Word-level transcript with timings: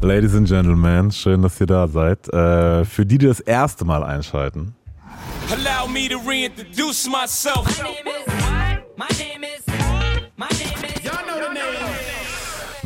Ladies 0.00 0.34
and 0.36 0.46
Gentlemen, 0.46 1.10
schön, 1.10 1.42
dass 1.42 1.60
ihr 1.60 1.66
da 1.66 1.88
seid. 1.88 2.32
Äh, 2.32 2.84
für 2.84 3.04
die, 3.04 3.18
die 3.18 3.26
das 3.26 3.40
erste 3.40 3.84
Mal 3.84 4.04
einschalten. 4.04 4.76
Allow 5.50 5.88
me 5.88 6.08
to 6.08 6.18
reintroduce 6.24 7.08
myself. 7.08 7.66
My 7.66 7.82
name 7.82 8.06
is, 8.06 8.34
my 8.96 9.08
name 9.18 9.44
is, 9.44 9.64
my 10.36 10.46
name 10.50 10.77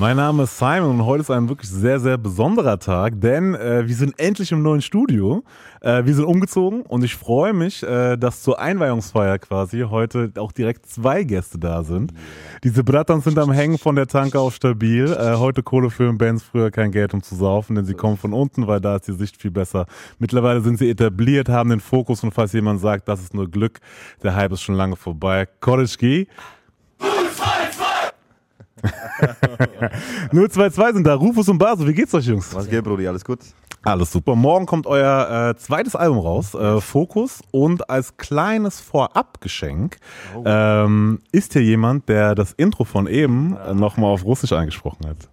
Mein 0.03 0.17
Name 0.17 0.43
ist 0.43 0.59
Simon 0.59 0.99
und 0.99 1.07
heute 1.07 1.21
ist 1.21 1.31
ein 1.31 1.49
wirklich 1.49 1.71
sehr, 1.71 2.01
sehr 2.01 2.19
besonderer 2.19 2.81
Tag, 2.81 3.21
denn 3.21 3.55
äh, 3.55 3.87
wir 3.87 3.95
sind 3.95 4.19
endlich 4.19 4.51
im 4.51 4.61
neuen 4.61 4.83
Studio. 4.83 5.45
Äh, 5.81 6.05
wir 6.05 6.13
sind 6.13 6.25
umgezogen 6.25 6.83
und 6.83 7.05
ich 7.05 7.15
freue 7.15 7.53
mich, 7.53 7.85
äh, 7.85 8.17
dass 8.17 8.43
zur 8.43 8.59
Einweihungsfeier 8.59 9.39
quasi 9.39 9.85
heute 9.89 10.33
auch 10.39 10.51
direkt 10.51 10.87
zwei 10.87 11.23
Gäste 11.23 11.61
da 11.61 11.85
sind. 11.85 12.13
Diese 12.65 12.83
Brattern 12.83 13.21
sind 13.21 13.39
am 13.39 13.53
Hängen 13.53 13.79
von 13.79 13.95
der 13.95 14.09
Tanke 14.09 14.41
auf 14.41 14.57
stabil. 14.57 15.05
Äh, 15.05 15.37
heute 15.37 15.63
Kohle 15.63 15.89
für 15.89 16.13
Bands, 16.13 16.43
früher 16.43 16.73
kein 16.73 16.91
Geld 16.91 17.15
um 17.15 17.23
zu 17.23 17.37
saufen, 17.37 17.77
denn 17.77 17.85
sie 17.85 17.95
kommen 17.95 18.17
von 18.17 18.33
unten, 18.33 18.67
weil 18.67 18.81
da 18.81 18.97
ist 18.97 19.07
die 19.07 19.13
Sicht 19.13 19.41
viel 19.41 19.53
besser. 19.53 19.87
Mittlerweile 20.19 20.63
sind 20.63 20.81
sie 20.81 20.91
etabliert, 20.91 21.49
haben 21.49 21.71
den 21.71 21.79
Fokus 21.79 22.25
und 22.25 22.35
falls 22.35 22.53
jemand 22.55 22.81
sagt, 22.81 23.07
das 23.07 23.21
ist 23.21 23.35
nur 23.35 23.49
Glück, 23.49 23.79
der 24.25 24.35
Hype 24.35 24.51
ist 24.51 24.63
schon 24.63 24.75
lange 24.75 24.97
vorbei. 24.97 25.47
College 25.61 26.27
G. 30.32 30.48
022 30.50 30.96
sind 30.96 31.08
da, 31.08 31.16
Rufus 31.16 31.50
und 31.50 31.58
Baso. 31.58 31.88
Wie 31.88 31.94
geht's 31.94 32.14
euch, 32.14 32.26
Jungs? 32.26 32.54
Was 32.54 32.70
geht, 32.70 32.84
Brudi? 32.84 33.08
Alles 33.08 33.24
gut? 33.24 33.40
Alles 33.84 34.12
super. 34.12 34.36
Morgen 34.36 34.66
kommt 34.66 34.86
euer 34.86 35.52
äh, 35.52 35.58
zweites 35.58 35.96
Album 35.96 36.20
raus, 36.20 36.54
äh, 36.54 36.82
Fokus. 36.82 37.42
Und 37.52 37.90
als 37.90 38.18
kleines 38.18 38.82
Vorabgeschenk 38.82 39.98
oh. 40.36 40.44
ähm, 40.46 41.20
ist 41.32 41.54
hier 41.54 41.64
jemand, 41.64 42.10
der 42.10 42.36
das 42.36 42.54
Intro 42.54 42.84
von 42.84 43.08
eben 43.08 43.56
äh, 43.56 43.74
nochmal 43.74 44.12
auf 44.12 44.26
Russisch 44.26 44.52
eingesprochen 44.52 45.08
hat. 45.08 45.30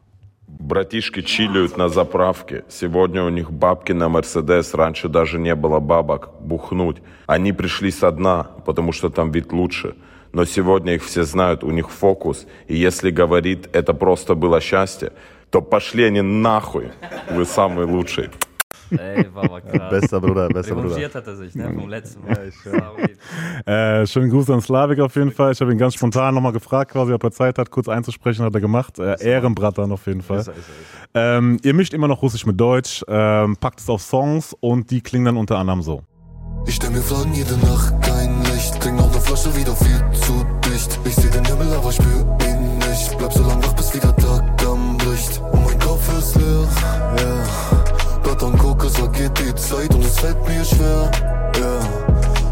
Братишки 0.46 1.20
чилиют 1.22 1.76
на 1.76 1.88
заправке. 1.88 2.64
Сегодня 2.68 3.24
у 3.24 3.28
них 3.28 3.50
бабки 3.50 3.92
на 3.92 4.08
Мерседес. 4.08 4.72
Раньше 4.72 5.08
даже 5.08 5.38
не 5.38 5.54
было 5.54 5.80
бабок. 5.80 6.30
Бухнуть. 6.40 7.02
Они 7.26 7.52
пришли 7.52 7.90
со 7.90 8.10
дна, 8.12 8.46
потому 8.64 8.92
что 8.92 9.10
там 9.10 9.32
вид 9.32 9.52
лучше. 9.52 9.94
но 10.32 10.44
сегодня 10.44 10.94
их 10.94 11.04
все 11.04 11.24
знают, 11.24 11.64
у 11.64 11.70
них 11.70 11.90
фокус. 11.90 12.46
И 12.66 12.76
если 12.76 13.10
говорит, 13.10 13.68
это 13.72 13.94
просто 13.94 14.34
было 14.34 14.60
счастье, 14.60 15.12
то 15.50 15.62
pошли 15.62 16.04
они 16.04 16.22
нахуй. 16.22 16.90
Вы 17.30 17.44
самые 17.44 17.86
лучшие. 17.86 18.30
Ey, 18.90 19.26
war 19.34 19.44
aber 19.44 19.60
krass. 19.60 19.90
Bester 19.90 20.20
Bruder, 20.20 20.48
bester 20.48 20.74
Bruder. 20.74 20.96
hat 21.14 21.26
er 21.26 21.36
sich, 21.36 21.54
ne, 21.54 21.72
vom 21.72 21.88
letzten 21.88 22.22
Mal. 22.24 22.52
Ja, 23.66 24.00
äh, 24.00 24.06
schönen 24.06 24.30
Gruß 24.30 24.50
an 24.50 24.60
Slavik 24.60 25.00
auf 25.00 25.14
jeden 25.16 25.32
Fall. 25.32 25.52
Ich 25.52 25.60
habe 25.60 25.72
ihn 25.72 25.78
ganz 25.78 25.94
spontan 25.94 26.34
nochmal 26.34 26.52
gefragt, 26.52 26.92
quasi, 26.92 27.12
ob 27.12 27.24
er 27.24 27.30
Zeit 27.30 27.58
hat, 27.58 27.70
kurz 27.70 27.88
einzusprechen, 27.88 28.44
hat 28.44 28.54
er 28.54 28.60
gemacht. 28.60 28.98
Äh, 28.98 29.16
Ehrenbrattern 29.24 29.90
auf 29.90 30.06
jeden 30.06 30.22
Fall. 30.22 30.40
Ist 30.40 30.48
er, 30.48 30.54
ist 30.54 30.68
er, 31.14 31.38
ähm, 31.38 31.58
ihr 31.62 31.74
mischt 31.74 31.94
immer 31.94 32.08
noch 32.08 32.22
Russisch 32.22 32.46
mit 32.46 32.60
Deutsch, 32.60 33.02
ähm, 33.08 33.56
packt 33.56 33.80
es 33.80 33.88
auf 33.88 34.02
Songs 34.02 34.54
und 34.60 34.90
die 34.90 35.00
klingen 35.00 35.24
dann 35.26 35.36
unter 35.36 35.58
anderem 35.58 35.82
so. 35.82 36.02
Ich 36.66 36.76
stell 36.76 36.90
mir 36.90 37.02
Fragen 37.02 37.32
jede 37.34 37.56
Nacht, 37.58 37.94
Trink 38.79 38.97
noch 38.97 39.11
eine 39.11 39.21
Flasche 39.21 39.55
wieder 39.55 39.75
viel 39.75 40.03
zu 40.25 40.45
dicht. 40.69 40.99
Ich 41.03 41.15
seh 41.15 41.29
den 41.29 41.45
Himmel, 41.45 41.73
aber 41.73 41.91
spür 41.91 42.25
ihn 42.47 42.77
nicht. 42.77 43.17
Bleib 43.17 43.33
so 43.33 43.43
lang 43.43 43.63
wach, 43.63 43.73
bis 43.73 43.93
wieder 43.93 44.15
Tag 44.15 44.43
am 44.65 44.97
Licht. 44.99 45.41
Und 45.51 45.65
mein 45.65 45.79
Kopf 45.79 46.17
ist 46.17 46.35
leer. 46.35 46.67
Yeah. 47.19 48.23
Blatt 48.23 48.59
Koke, 48.59 48.89
so 48.89 49.09
geht 49.09 49.37
die 49.39 49.53
Zeit 49.55 49.93
und 49.93 50.03
es 50.05 50.19
fällt 50.19 50.47
mir 50.47 50.63
schwer. 50.63 51.11
Yeah. 51.57 51.79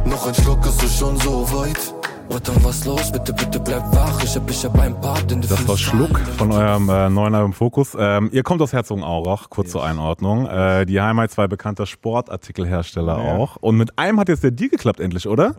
Noch 0.06 0.28
ein 0.28 0.36
Schluck, 0.36 0.66
ist 0.66 0.84
es 0.84 0.97
schon 0.97 1.17
so 1.19 1.50
weit. 1.52 1.97
Warte, 2.30 2.52
was 2.64 2.86
los? 2.86 3.11
Bitte, 3.11 3.31
bitte 3.33 3.59
bleib 3.59 3.83
wach. 3.95 4.22
Ich 4.22 4.36
hab, 4.36 4.50
ich 4.50 4.66
hab 4.66 4.78
ein 4.80 5.00
Part 5.00 5.31
in 5.31 5.42
Das 5.42 5.67
war 5.67 5.78
Schluck 5.78 6.20
von 6.38 6.52
eurem 6.52 6.89
äh, 6.89 7.09
neuen 7.09 7.34
Album 7.34 7.53
Fokus. 7.53 7.95
Ähm, 7.97 8.30
ihr 8.34 8.44
kommt 8.44 8.61
aus 8.61 8.73
Herzogenaurach, 8.73 9.50
kurz 9.50 9.67
yes. 9.67 9.72
zur 9.73 9.86
Einordnung. 9.86 10.45
Äh, 10.45 10.86
die 10.86 11.00
Heimat 11.00 11.31
zwei 11.31 11.47
bekannter 11.47 11.86
Sportartikelhersteller 11.86 13.17
ja. 13.17 13.36
auch. 13.36 13.56
Und 13.62 13.78
mit 13.78 13.97
einem 13.97 14.19
hat 14.19 14.28
jetzt 14.28 14.44
der 14.44 14.52
Deal 14.52 14.69
geklappt 14.69 15.00
endlich, 15.00 15.28
oder? 15.28 15.52
Mhm. 15.52 15.53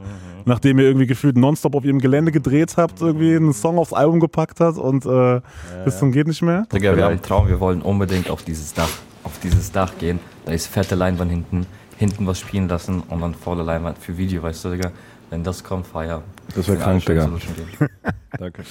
Nachdem 0.44 0.78
ihr 0.78 0.84
irgendwie 0.84 1.06
gefühlt 1.06 1.38
nonstop 1.38 1.75
auf 1.75 1.84
ihrem 1.84 2.00
Gelände 2.00 2.32
gedreht 2.32 2.76
habt, 2.76 3.00
irgendwie 3.00 3.34
einen 3.34 3.54
Song 3.54 3.78
aufs 3.78 3.94
Album 3.94 4.20
gepackt 4.20 4.60
habt 4.60 4.76
und 4.76 5.06
äh, 5.06 5.09
ja. 5.09 5.43
bis 5.84 5.98
zum 5.98 6.12
geht 6.12 6.26
nicht 6.26 6.43
mehr. 6.43 6.66
Digga, 6.72 6.94
wir 6.94 7.04
haben 7.04 7.12
einen 7.12 7.22
Traum, 7.22 7.48
wir 7.48 7.60
wollen 7.60 7.81
unbedingt 7.81 8.28
auf 8.28 8.43
dieses 8.43 8.75
Dach, 8.75 8.91
auf 9.25 9.38
dieses 9.43 9.72
Dach 9.72 9.93
gehen. 9.98 10.20
Da 10.44 10.53
ist 10.53 10.66
fette 10.66 10.94
Leinwand 10.94 11.31
hinten, 11.31 11.66
hinten 11.97 12.26
was 12.26 12.38
spielen 12.41 12.69
lassen 12.69 13.03
und 13.09 13.20
dann 13.22 13.34
volle 13.34 13.62
Leinwand 13.62 13.98
für 13.98 14.19
Video, 14.19 14.43
weißt 14.43 14.66
du, 14.66 14.70
Digga. 14.70 14.91
Wenn 15.31 15.44
das 15.44 15.62
kommt, 15.62 15.87
Feier. 15.87 16.22
Das 16.55 16.69
wäre 16.69 16.78
krank, 16.78 17.05
Digga. 17.05 17.28
Danke. 18.39 18.62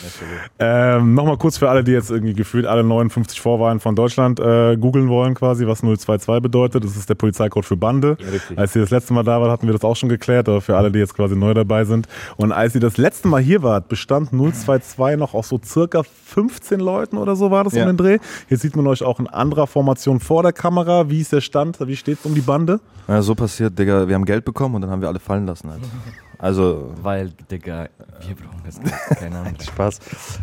Ähm, 0.59 1.13
Nochmal 1.13 1.37
kurz 1.37 1.57
für 1.57 1.69
alle, 1.69 1.83
die 1.83 1.91
jetzt 1.91 2.09
irgendwie 2.09 2.33
gefühlt 2.33 2.65
alle 2.65 2.83
59 2.83 3.39
Vorwahlen 3.39 3.79
von 3.79 3.95
Deutschland 3.95 4.39
äh, 4.39 4.75
googeln 4.77 5.09
wollen, 5.09 5.35
quasi, 5.35 5.67
was 5.67 5.79
022 5.79 6.41
bedeutet. 6.41 6.83
Das 6.83 6.95
ist 6.95 7.09
der 7.09 7.15
Polizeicode 7.15 7.65
für 7.65 7.77
Bande. 7.77 8.17
Ja, 8.19 8.57
als 8.57 8.75
ihr 8.75 8.81
das 8.81 8.89
letzte 8.89 9.13
Mal 9.13 9.23
da 9.23 9.39
wart, 9.39 9.51
hatten 9.51 9.67
wir 9.67 9.73
das 9.73 9.83
auch 9.83 9.95
schon 9.95 10.09
geklärt, 10.09 10.49
aber 10.49 10.61
für 10.61 10.75
alle, 10.77 10.91
die 10.91 10.99
jetzt 10.99 11.13
quasi 11.15 11.35
neu 11.35 11.53
dabei 11.53 11.85
sind. 11.85 12.07
Und 12.37 12.51
als 12.51 12.73
ihr 12.73 12.81
das 12.81 12.97
letzte 12.97 13.27
Mal 13.27 13.41
hier 13.41 13.61
wart, 13.61 13.87
bestand 13.89 14.31
022 14.31 15.17
noch 15.17 15.33
aus 15.35 15.49
so 15.49 15.59
circa 15.63 16.01
15 16.03 16.79
Leuten 16.79 17.17
oder 17.17 17.35
so 17.35 17.51
war 17.51 17.63
das 17.63 17.73
ja. 17.73 17.83
um 17.83 17.89
den 17.89 17.97
Dreh. 17.97 18.17
Jetzt 18.49 18.61
sieht 18.61 18.75
man 18.75 18.87
euch 18.87 19.03
auch 19.03 19.19
in 19.19 19.27
anderer 19.27 19.67
Formation 19.67 20.19
vor 20.19 20.41
der 20.41 20.53
Kamera. 20.53 21.09
Wie 21.09 21.21
ist 21.21 21.33
der 21.33 21.41
Stand? 21.41 21.77
Wie 21.79 21.95
steht 21.95 22.19
es 22.19 22.25
um 22.25 22.33
die 22.33 22.41
Bande? 22.41 22.79
Ja, 23.07 23.21
so 23.21 23.35
passiert, 23.35 23.77
Digga. 23.77 24.07
Wir 24.07 24.15
haben 24.15 24.25
Geld 24.25 24.45
bekommen 24.45 24.75
und 24.75 24.81
dann 24.81 24.89
haben 24.89 25.01
wir 25.01 25.07
alle 25.07 25.19
fallen 25.19 25.45
lassen. 25.45 25.69
Halt. 25.69 25.81
Also. 26.39 26.93
Weil, 27.01 27.31
Digga, 27.49 27.89
wir 28.21 28.35
brauchen 28.35 28.61
das. 28.65 28.79
Keine 29.17 29.39
Ahnung. 29.39 29.55
Spaß. 29.59 29.99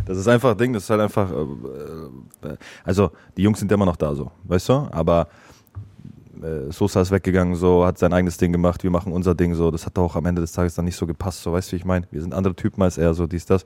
Das 0.07 0.19
ist 0.19 0.29
einfach 0.29 0.57
Ding, 0.57 0.73
das 0.73 0.85
ist 0.85 0.91
halt 0.91 1.01
einfach. 1.01 1.31
Äh, 1.31 2.49
äh, 2.49 2.57
also, 2.85 3.11
die 3.37 3.43
Jungs 3.43 3.59
sind 3.59 3.71
immer 3.71 3.87
noch 3.87 3.97
da, 3.97 4.15
so, 4.15 4.31
weißt 4.45 4.69
du? 4.69 4.89
Aber 4.91 5.29
äh, 6.43 6.71
Sosa 6.73 7.01
ist 7.01 7.11
weggegangen, 7.11 7.55
so, 7.55 7.85
hat 7.85 7.99
sein 7.99 8.13
eigenes 8.13 8.37
Ding 8.37 8.53
gemacht, 8.53 8.83
wir 8.83 8.91
machen 8.91 9.13
unser 9.13 9.35
Ding, 9.35 9.55
so. 9.55 9.71
Das 9.71 9.87
hat 9.87 9.99
auch 9.99 10.17
am 10.17 10.27
Ende 10.27 10.41
des 10.41 10.53
Tages 10.53 10.75
dann 10.75 10.85
nicht 10.85 10.97
so 10.97 11.07
gepasst, 11.07 11.43
so, 11.43 11.53
weißt 11.53 11.69
du, 11.69 11.73
wie 11.73 11.77
ich 11.77 11.85
meine? 11.85 12.07
Wir 12.11 12.21
sind 12.21 12.35
andere 12.35 12.55
Typen 12.55 12.83
als 12.83 12.99
er, 12.99 13.15
so, 13.15 13.27
dies, 13.27 13.47
das. 13.47 13.65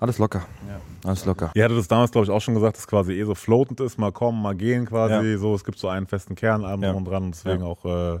Alles 0.00 0.18
locker. 0.18 0.46
Ja. 0.68 1.08
Alles 1.08 1.24
locker. 1.24 1.50
Ihr 1.54 1.64
hattet 1.64 1.78
das 1.78 1.88
damals, 1.88 2.12
glaube 2.12 2.24
ich, 2.24 2.30
auch 2.30 2.40
schon 2.40 2.54
gesagt, 2.54 2.76
dass 2.76 2.82
es 2.82 2.86
quasi 2.86 3.14
eh 3.14 3.24
so 3.24 3.34
floatend 3.34 3.80
ist, 3.80 3.98
mal 3.98 4.12
kommen, 4.12 4.40
mal 4.40 4.54
gehen 4.54 4.86
quasi. 4.86 5.32
Ja. 5.32 5.38
So, 5.38 5.56
es 5.56 5.64
gibt 5.64 5.76
so 5.76 5.88
einen 5.88 6.06
festen 6.06 6.36
Kern 6.36 6.62
ja. 6.80 6.92
und 6.92 7.04
dran 7.04 7.32
deswegen 7.32 7.64
auch. 7.64 7.84
Äh, 7.84 8.20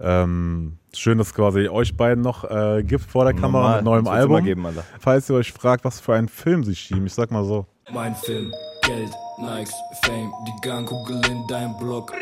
ähm, 0.00 0.78
schön, 0.94 1.18
dass 1.18 1.28
es 1.28 1.34
quasi 1.34 1.68
euch 1.68 1.96
beiden 1.96 2.22
noch 2.22 2.44
äh, 2.44 2.82
gibt 2.82 3.04
vor 3.04 3.24
der 3.24 3.34
Kamera 3.34 3.62
Normal, 3.62 3.76
mit 3.76 3.84
neuem 3.84 4.06
Album. 4.08 4.44
Geben, 4.44 4.66
Falls 5.00 5.28
ihr 5.30 5.36
euch 5.36 5.52
fragt, 5.52 5.84
was 5.84 6.00
für 6.00 6.14
einen 6.14 6.28
Film 6.28 6.64
sie 6.64 6.74
schieben, 6.74 7.06
ich 7.06 7.14
sag 7.14 7.30
mal 7.30 7.44
so. 7.44 7.66
Mein 7.92 8.14
Film, 8.14 8.52
Geld, 8.82 9.10
Nikes, 9.38 9.74
Fame, 10.04 10.32
die 10.46 10.68
Gangkugel 10.68 11.20
in 11.30 11.46
deinem 11.48 11.76
Blog. 11.78 12.12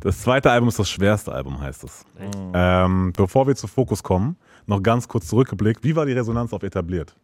Das 0.00 0.20
zweite 0.20 0.50
Album 0.50 0.68
ist 0.68 0.78
das 0.78 0.88
schwerste 0.88 1.32
Album, 1.32 1.60
heißt 1.60 1.84
es. 1.84 2.04
Mhm. 2.18 2.52
Ähm, 2.54 3.12
bevor 3.16 3.46
wir 3.46 3.56
zu 3.56 3.66
Fokus 3.66 4.02
kommen, 4.02 4.36
noch 4.66 4.82
ganz 4.82 5.08
kurz 5.08 5.28
zurückgeblickt. 5.28 5.84
Wie 5.84 5.96
war 5.96 6.06
die 6.06 6.12
Resonanz 6.12 6.52
auf 6.52 6.62
etabliert? 6.62 7.14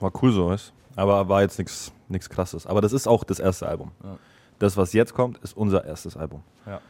War 0.00 0.12
cool 0.22 0.32
so, 0.32 0.48
weißt 0.48 0.72
Aber 0.96 1.28
war 1.28 1.42
jetzt 1.42 1.58
nichts 2.08 2.30
krasses. 2.30 2.66
Aber 2.66 2.80
das 2.80 2.92
ist 2.92 3.06
auch 3.06 3.24
das 3.24 3.38
erste 3.38 3.68
Album. 3.68 3.92
Ja. 4.02 4.18
Das, 4.58 4.76
was 4.76 4.92
jetzt 4.92 5.14
kommt, 5.14 5.38
ist 5.38 5.56
unser 5.56 5.84
erstes 5.84 6.16
Album. 6.16 6.42
Ja. 6.66 6.80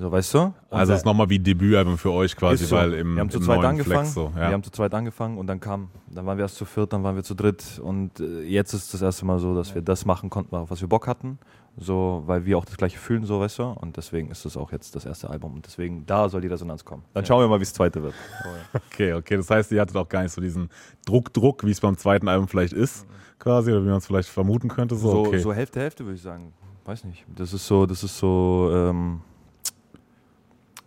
So, 0.00 0.10
weißt 0.10 0.32
du? 0.32 0.54
also 0.70 0.94
es 0.94 1.00
ist 1.00 1.04
nochmal 1.04 1.28
wie 1.28 1.38
Debütalbum 1.38 1.98
für 1.98 2.10
euch 2.10 2.34
quasi, 2.34 2.64
so. 2.64 2.74
weil 2.74 2.94
im, 2.94 3.16
wir 3.16 3.20
haben 3.20 3.28
zu 3.28 3.38
zweit 3.38 3.62
angefangen. 3.62 3.98
Flex 3.98 4.14
so, 4.14 4.32
ja. 4.34 4.48
Wir 4.48 4.52
haben 4.54 4.62
zu 4.62 4.70
zweit 4.70 4.94
angefangen 4.94 5.36
und 5.36 5.46
dann 5.46 5.60
kam, 5.60 5.90
dann 6.08 6.24
waren 6.24 6.38
wir 6.38 6.44
erst 6.44 6.56
zu 6.56 6.64
viert, 6.64 6.94
dann 6.94 7.04
waren 7.04 7.16
wir 7.16 7.22
zu 7.22 7.34
dritt 7.34 7.78
und 7.84 8.18
äh, 8.18 8.40
jetzt 8.44 8.72
ist 8.72 8.94
das 8.94 9.02
erste 9.02 9.26
Mal 9.26 9.38
so, 9.38 9.54
dass 9.54 9.74
wir 9.74 9.82
das 9.82 10.06
machen 10.06 10.30
konnten, 10.30 10.56
auf 10.56 10.70
was 10.70 10.80
wir 10.80 10.88
Bock 10.88 11.06
hatten, 11.06 11.38
so, 11.76 12.22
weil 12.24 12.46
wir 12.46 12.56
auch 12.56 12.64
das 12.64 12.78
gleiche 12.78 12.96
fühlen, 12.96 13.26
so, 13.26 13.40
weißt 13.40 13.58
du? 13.58 13.64
Und 13.64 13.98
deswegen 13.98 14.30
ist 14.30 14.46
das 14.46 14.56
auch 14.56 14.72
jetzt 14.72 14.96
das 14.96 15.04
erste 15.04 15.28
Album 15.28 15.52
und 15.52 15.66
deswegen 15.66 16.06
da 16.06 16.30
soll 16.30 16.40
die 16.40 16.48
Resonanz 16.48 16.82
kommen. 16.82 17.02
Dann 17.12 17.26
schauen 17.26 17.42
wir 17.42 17.48
mal, 17.48 17.58
wie 17.58 17.64
es 17.64 17.74
zweite 17.74 18.02
wird. 18.02 18.14
okay, 18.72 19.12
okay, 19.12 19.36
das 19.36 19.50
heißt, 19.50 19.70
ihr 19.70 19.82
hattet 19.82 19.96
auch 19.96 20.08
gar 20.08 20.22
nicht 20.22 20.32
so 20.32 20.40
diesen 20.40 20.70
Druck, 21.04 21.30
Druck, 21.34 21.62
wie 21.62 21.72
es 21.72 21.80
beim 21.80 21.98
zweiten 21.98 22.26
Album 22.26 22.48
vielleicht 22.48 22.72
ist, 22.72 23.06
mhm. 23.06 23.12
quasi, 23.38 23.70
oder 23.70 23.82
wie 23.82 23.88
man 23.88 23.98
es 23.98 24.06
vielleicht 24.06 24.30
vermuten 24.30 24.68
könnte. 24.68 24.96
So, 24.96 25.10
so, 25.10 25.18
okay. 25.26 25.40
so 25.40 25.52
Hälfte, 25.52 25.78
Hälfte 25.80 26.06
würde 26.06 26.16
ich 26.16 26.22
sagen. 26.22 26.54
Weiß 26.86 27.04
nicht. 27.04 27.26
Das 27.36 27.52
ist 27.52 27.66
so, 27.66 27.84
das 27.84 28.02
ist 28.02 28.16
so, 28.16 28.70
ähm, 28.72 29.20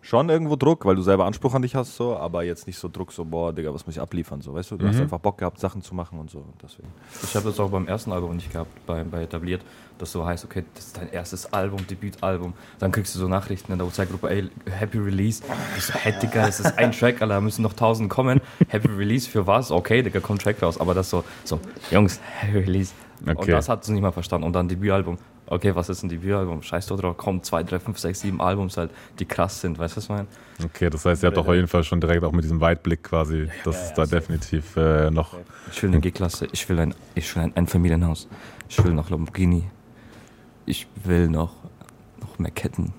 schon 0.04 0.28
irgendwo 0.28 0.54
Druck, 0.54 0.84
weil 0.84 0.96
du 0.96 1.02
selber 1.02 1.24
Anspruch 1.24 1.54
an 1.54 1.62
dich 1.62 1.74
hast, 1.74 1.96
so, 1.96 2.14
aber 2.14 2.44
jetzt 2.44 2.66
nicht 2.66 2.78
so 2.78 2.88
Druck, 2.88 3.10
so, 3.10 3.24
boah, 3.24 3.54
Digga, 3.54 3.72
was 3.72 3.86
muss 3.86 3.96
ich 3.96 4.02
abliefern, 4.02 4.42
so, 4.42 4.52
weißt 4.52 4.72
du? 4.72 4.76
Du 4.76 4.84
mhm. 4.84 4.90
hast 4.90 5.00
einfach 5.00 5.18
Bock 5.18 5.38
gehabt, 5.38 5.58
Sachen 5.58 5.80
zu 5.80 5.94
machen 5.94 6.18
und 6.18 6.30
so, 6.30 6.44
deswegen. 6.62 6.88
Ich 7.22 7.34
habe 7.34 7.46
das 7.46 7.58
auch 7.58 7.70
beim 7.70 7.88
ersten 7.88 8.12
Album 8.12 8.36
nicht 8.36 8.52
gehabt, 8.52 8.70
bei, 8.86 9.02
bei 9.02 9.22
Etabliert, 9.22 9.62
dass 9.96 10.12
so 10.12 10.26
heißt, 10.26 10.44
okay, 10.44 10.64
das 10.74 10.88
ist 10.88 10.96
dein 10.98 11.10
erstes 11.10 11.50
Album, 11.54 11.86
Debütalbum, 11.86 12.52
dann 12.78 12.92
kriegst 12.92 13.14
du 13.14 13.18
so 13.18 13.28
Nachrichten 13.28 13.72
in 13.72 13.78
der 13.78 13.86
WhatsApp-Gruppe, 13.86 14.28
ey, 14.28 14.50
Happy 14.70 14.98
Release. 14.98 15.42
Ich 15.78 15.84
so, 15.84 15.94
hey, 15.94 16.12
Digga, 16.20 16.48
es 16.48 16.60
ist 16.60 16.76
ein 16.76 16.92
Track, 16.92 17.22
Alter, 17.22 17.28
da 17.28 17.40
müssen 17.40 17.62
noch 17.62 17.72
tausend 17.72 18.10
kommen. 18.10 18.42
Happy 18.68 18.88
Release 18.88 19.28
für 19.28 19.46
was? 19.46 19.70
Okay, 19.70 20.02
Digga, 20.02 20.20
kommt 20.20 20.42
Track 20.42 20.62
raus, 20.62 20.78
aber 20.78 20.92
das 20.92 21.08
so, 21.08 21.24
so, 21.44 21.58
Jungs, 21.90 22.20
Happy 22.40 22.58
Release. 22.58 22.92
Okay. 23.22 23.38
Und 23.38 23.48
das 23.48 23.70
hat 23.70 23.84
sie 23.84 23.92
nicht 23.92 24.02
mal 24.02 24.12
verstanden. 24.12 24.46
Und 24.46 24.52
dann 24.52 24.68
Debütalbum 24.68 25.16
okay, 25.46 25.74
was 25.74 25.88
ist 25.88 26.02
ein 26.02 26.08
Debütalbum? 26.08 26.62
Scheiß 26.62 26.86
doch 26.86 26.98
drauf, 26.98 27.16
kommen 27.16 27.42
zwei, 27.42 27.62
drei, 27.62 27.78
fünf, 27.78 27.98
sechs, 27.98 28.20
sieben 28.20 28.40
Albums 28.40 28.76
halt, 28.76 28.90
die 29.18 29.24
krass 29.24 29.60
sind, 29.60 29.78
weißt 29.78 29.94
du, 29.94 29.96
was 29.98 30.04
ich 30.04 30.10
meine? 30.10 30.26
Okay, 30.64 30.90
das 30.90 31.04
heißt, 31.04 31.22
ihr 31.22 31.28
habt 31.28 31.36
doch 31.36 31.46
auf 31.46 31.54
jeden 31.54 31.68
Fall 31.68 31.84
schon 31.84 32.00
direkt 32.00 32.24
auch 32.24 32.32
mit 32.32 32.44
diesem 32.44 32.60
Weitblick 32.60 33.02
quasi, 33.02 33.48
das 33.64 33.76
ja, 33.76 33.82
ist 33.82 33.94
da 33.94 34.06
definitiv 34.06 34.76
äh, 34.76 35.10
noch. 35.10 35.36
Ich 35.70 35.82
will 35.82 35.90
eine 35.90 36.00
G-Klasse, 36.00 36.48
ich 36.52 36.68
will 36.68 36.78
ein, 36.78 36.94
ich 37.14 37.34
will 37.34 37.42
ein 37.42 37.56
Einfamilienhaus, 37.56 38.28
ich 38.68 38.82
will 38.84 38.92
noch 38.92 39.10
Lamborghini. 39.10 39.64
ich 40.66 40.86
will 41.04 41.28
noch, 41.28 41.54
noch 42.20 42.38
mehr 42.38 42.50
Ketten. 42.50 42.92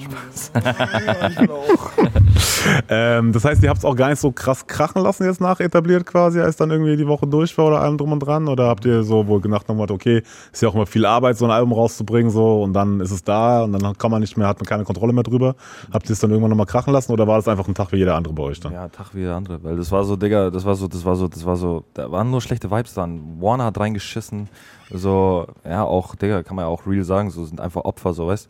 Ähm, 2.88 3.32
das 3.32 3.44
heißt, 3.44 3.62
ihr 3.62 3.68
habt 3.68 3.78
es 3.78 3.84
auch 3.84 3.96
gar 3.96 4.10
nicht 4.10 4.20
so 4.20 4.32
krass 4.32 4.66
krachen 4.66 5.02
lassen 5.02 5.24
jetzt 5.24 5.40
nach 5.40 5.60
etabliert 5.60 6.06
quasi, 6.06 6.40
als 6.40 6.56
dann 6.56 6.70
irgendwie 6.70 6.96
die 6.96 7.06
Woche 7.06 7.26
durch 7.26 7.56
war 7.56 7.66
oder 7.66 7.80
allem 7.80 7.96
drum 7.96 8.12
und 8.12 8.20
dran? 8.20 8.48
Oder 8.48 8.68
habt 8.68 8.84
ihr 8.84 9.02
so 9.02 9.26
wohl 9.26 9.40
gedacht 9.40 9.68
nochmal, 9.68 9.90
okay, 9.90 10.22
ist 10.52 10.62
ja 10.62 10.68
auch 10.68 10.74
immer 10.74 10.86
viel 10.86 11.06
Arbeit, 11.06 11.38
so 11.38 11.44
ein 11.44 11.50
Album 11.50 11.72
rauszubringen 11.72 12.30
so 12.30 12.62
und 12.62 12.72
dann 12.72 13.00
ist 13.00 13.10
es 13.10 13.24
da 13.24 13.64
und 13.64 13.72
dann 13.72 13.96
kann 13.96 14.10
man 14.10 14.20
nicht 14.20 14.36
mehr, 14.36 14.46
hat 14.46 14.58
man 14.58 14.66
keine 14.66 14.84
Kontrolle 14.84 15.12
mehr 15.12 15.22
drüber. 15.22 15.54
Habt 15.92 16.08
ihr 16.08 16.12
es 16.12 16.18
dann 16.18 16.30
irgendwann 16.30 16.50
nochmal 16.50 16.66
krachen 16.66 16.92
lassen 16.92 17.12
oder 17.12 17.26
war 17.26 17.36
das 17.36 17.48
einfach 17.48 17.66
ein 17.66 17.74
Tag 17.74 17.92
wie 17.92 17.96
jeder 17.96 18.14
andere 18.14 18.34
bei 18.34 18.42
euch 18.42 18.60
dann? 18.60 18.72
Ja, 18.72 18.88
Tag 18.88 19.14
wie 19.14 19.22
der 19.22 19.36
andere, 19.36 19.62
weil 19.62 19.76
das 19.76 19.90
war 19.90 20.04
so, 20.04 20.16
Digga, 20.16 20.50
das 20.50 20.64
war 20.64 20.74
so, 20.74 20.88
das 20.88 21.04
war 21.04 21.16
so, 21.16 21.28
das 21.28 21.44
war 21.46 21.56
so, 21.56 21.84
da 21.94 22.10
waren 22.10 22.30
nur 22.30 22.40
schlechte 22.40 22.70
Vibes 22.70 22.94
dran. 22.94 23.38
Warner 23.40 23.64
hat 23.64 23.78
reingeschissen, 23.78 24.48
so, 24.92 25.46
ja, 25.64 25.84
auch, 25.84 26.14
Digga, 26.14 26.42
kann 26.42 26.56
man 26.56 26.64
ja 26.64 26.68
auch 26.68 26.86
real 26.86 27.04
sagen, 27.04 27.30
so 27.30 27.44
sind 27.44 27.60
einfach 27.60 27.84
Opfer, 27.84 28.12
so, 28.12 28.26
weißt 28.26 28.48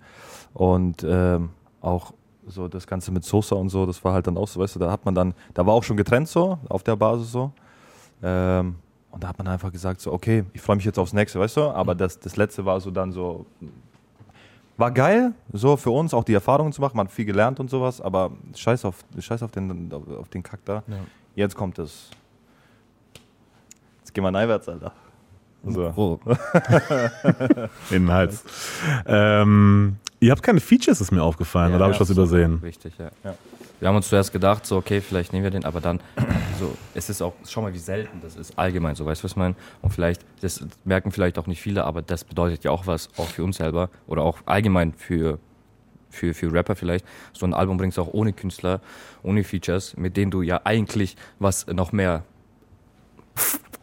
Und 0.55 1.05
ähm, 1.07 1.51
auch 1.81 2.13
so 2.47 2.69
das 2.69 2.87
Ganze 2.87 3.13
mit 3.13 3.25
Sosa 3.25 3.57
und 3.57 3.69
so, 3.69 3.87
das 3.87 4.03
war 4.05 4.13
halt 4.13 4.27
dann 4.27 4.37
auch 4.37 4.49
so, 4.49 4.61
weißt 4.61 4.77
du, 4.77 4.81
da 4.81 4.91
hat 4.91 5.05
man 5.05 5.15
dann, 5.15 5.35
da 5.55 5.65
war 5.65 5.75
auch 5.75 5.85
schon 5.85 5.97
getrennt 5.97 6.29
so, 6.29 6.59
auf 6.69 6.83
der 6.83 6.97
Basis 6.97 7.33
so. 7.33 7.53
Ähm, 8.23 8.77
und 9.11 9.25
da 9.25 9.29
hat 9.29 9.39
man 9.39 9.49
einfach 9.49 9.73
gesagt, 9.73 10.01
so, 10.01 10.13
okay, 10.13 10.45
ich 10.53 10.61
freue 10.61 10.77
mich 10.77 10.85
jetzt 10.85 10.99
aufs 10.99 11.13
nächste, 11.13 11.41
weißt 11.41 11.57
du? 11.57 11.63
Aber 11.63 11.95
das, 11.95 12.19
das 12.19 12.37
letzte 12.37 12.65
war 12.65 12.81
so 12.81 12.91
dann 12.91 13.13
so, 13.13 13.47
war 14.77 14.91
geil, 14.91 15.33
so 15.53 15.77
für 15.77 15.91
uns 15.91 16.15
auch 16.15 16.25
die 16.25 16.35
Erfahrungen 16.35 16.73
zu 16.73 16.81
machen, 16.81 16.97
man 16.97 17.07
hat 17.07 17.13
viel 17.13 17.25
gelernt 17.25 17.61
und 17.61 17.71
sowas, 17.71 18.01
aber 18.01 18.31
scheiß 18.55 18.85
auf, 18.85 19.05
scheiß 19.19 19.43
auf 19.43 19.51
den, 19.51 19.93
auf, 19.93 20.29
den 20.29 20.43
Kack 20.43 20.61
da. 20.65 20.83
Ja. 20.87 20.97
Jetzt 21.35 21.55
kommt 21.55 21.79
es. 21.79 22.11
Jetzt 23.99 24.15
gehen 24.15 24.25
wir 24.25 24.31
neiwärts, 24.31 24.69
Alter. 24.69 24.93
So. 25.65 25.93
Oh. 25.95 26.19
In 27.91 28.07
den 28.07 28.13
Hals. 28.13 28.45
Ähm, 29.07 29.99
ihr 30.21 30.31
habt 30.31 30.43
keine 30.43 30.61
Features, 30.61 31.01
ist 31.01 31.11
mir 31.11 31.23
aufgefallen, 31.23 31.75
oder 31.75 31.85
habe 31.85 31.95
ich 31.95 32.01
was 32.01 32.11
übersehen? 32.11 32.61
Richtig, 32.63 32.93
ja. 32.99 33.11
Ja. 33.25 33.35
Wir 33.81 33.89
haben 33.89 33.97
uns 33.97 34.09
zuerst 34.11 34.31
gedacht, 34.31 34.67
so, 34.67 34.77
okay, 34.77 35.01
vielleicht 35.01 35.33
nehmen 35.33 35.45
wir 35.45 35.51
den, 35.51 35.65
aber 35.65 35.81
dann, 35.81 36.01
so, 36.59 36.77
es 36.95 37.09
ist 37.09 37.23
auch, 37.23 37.33
schau 37.49 37.63
mal, 37.63 37.73
wie 37.73 37.79
selten 37.79 38.21
das 38.21 38.37
ist, 38.37 38.59
allgemein, 38.59 38.95
so, 38.95 39.07
weißt 39.07 39.23
du, 39.23 39.25
was 39.25 39.33
ich 39.33 39.37
meine? 39.37 39.55
Und 39.81 39.91
vielleicht, 39.91 40.23
das 40.43 40.63
merken 40.85 41.11
vielleicht 41.11 41.39
auch 41.39 41.47
nicht 41.47 41.63
viele, 41.63 41.85
aber 41.85 42.03
das 42.03 42.25
bedeutet 42.25 42.63
ja 42.63 42.71
auch 42.71 42.87
was, 42.87 43.09
auch 43.17 43.29
für 43.29 43.43
uns 43.43 43.57
selber, 43.57 43.89
oder 44.07 44.23
auch 44.23 44.39
allgemein 44.45 44.93
für, 44.93 45.39
für, 46.11 46.35
für 46.35 46.53
Rapper 46.53 46.77
vielleicht. 46.77 47.07
So 47.33 47.47
ein 47.47 47.55
Album 47.55 47.79
bringst 47.79 47.97
du 47.97 48.03
auch 48.03 48.13
ohne 48.13 48.35
Künstler, 48.35 48.83
ohne 49.23 49.45
Features, 49.45 49.97
mit 49.97 50.19
denen 50.19 50.31
du 50.31 50.43
ja 50.43 50.61
eigentlich 50.65 51.17
was 51.39 51.67
noch 51.67 51.93
mehr, 51.93 52.25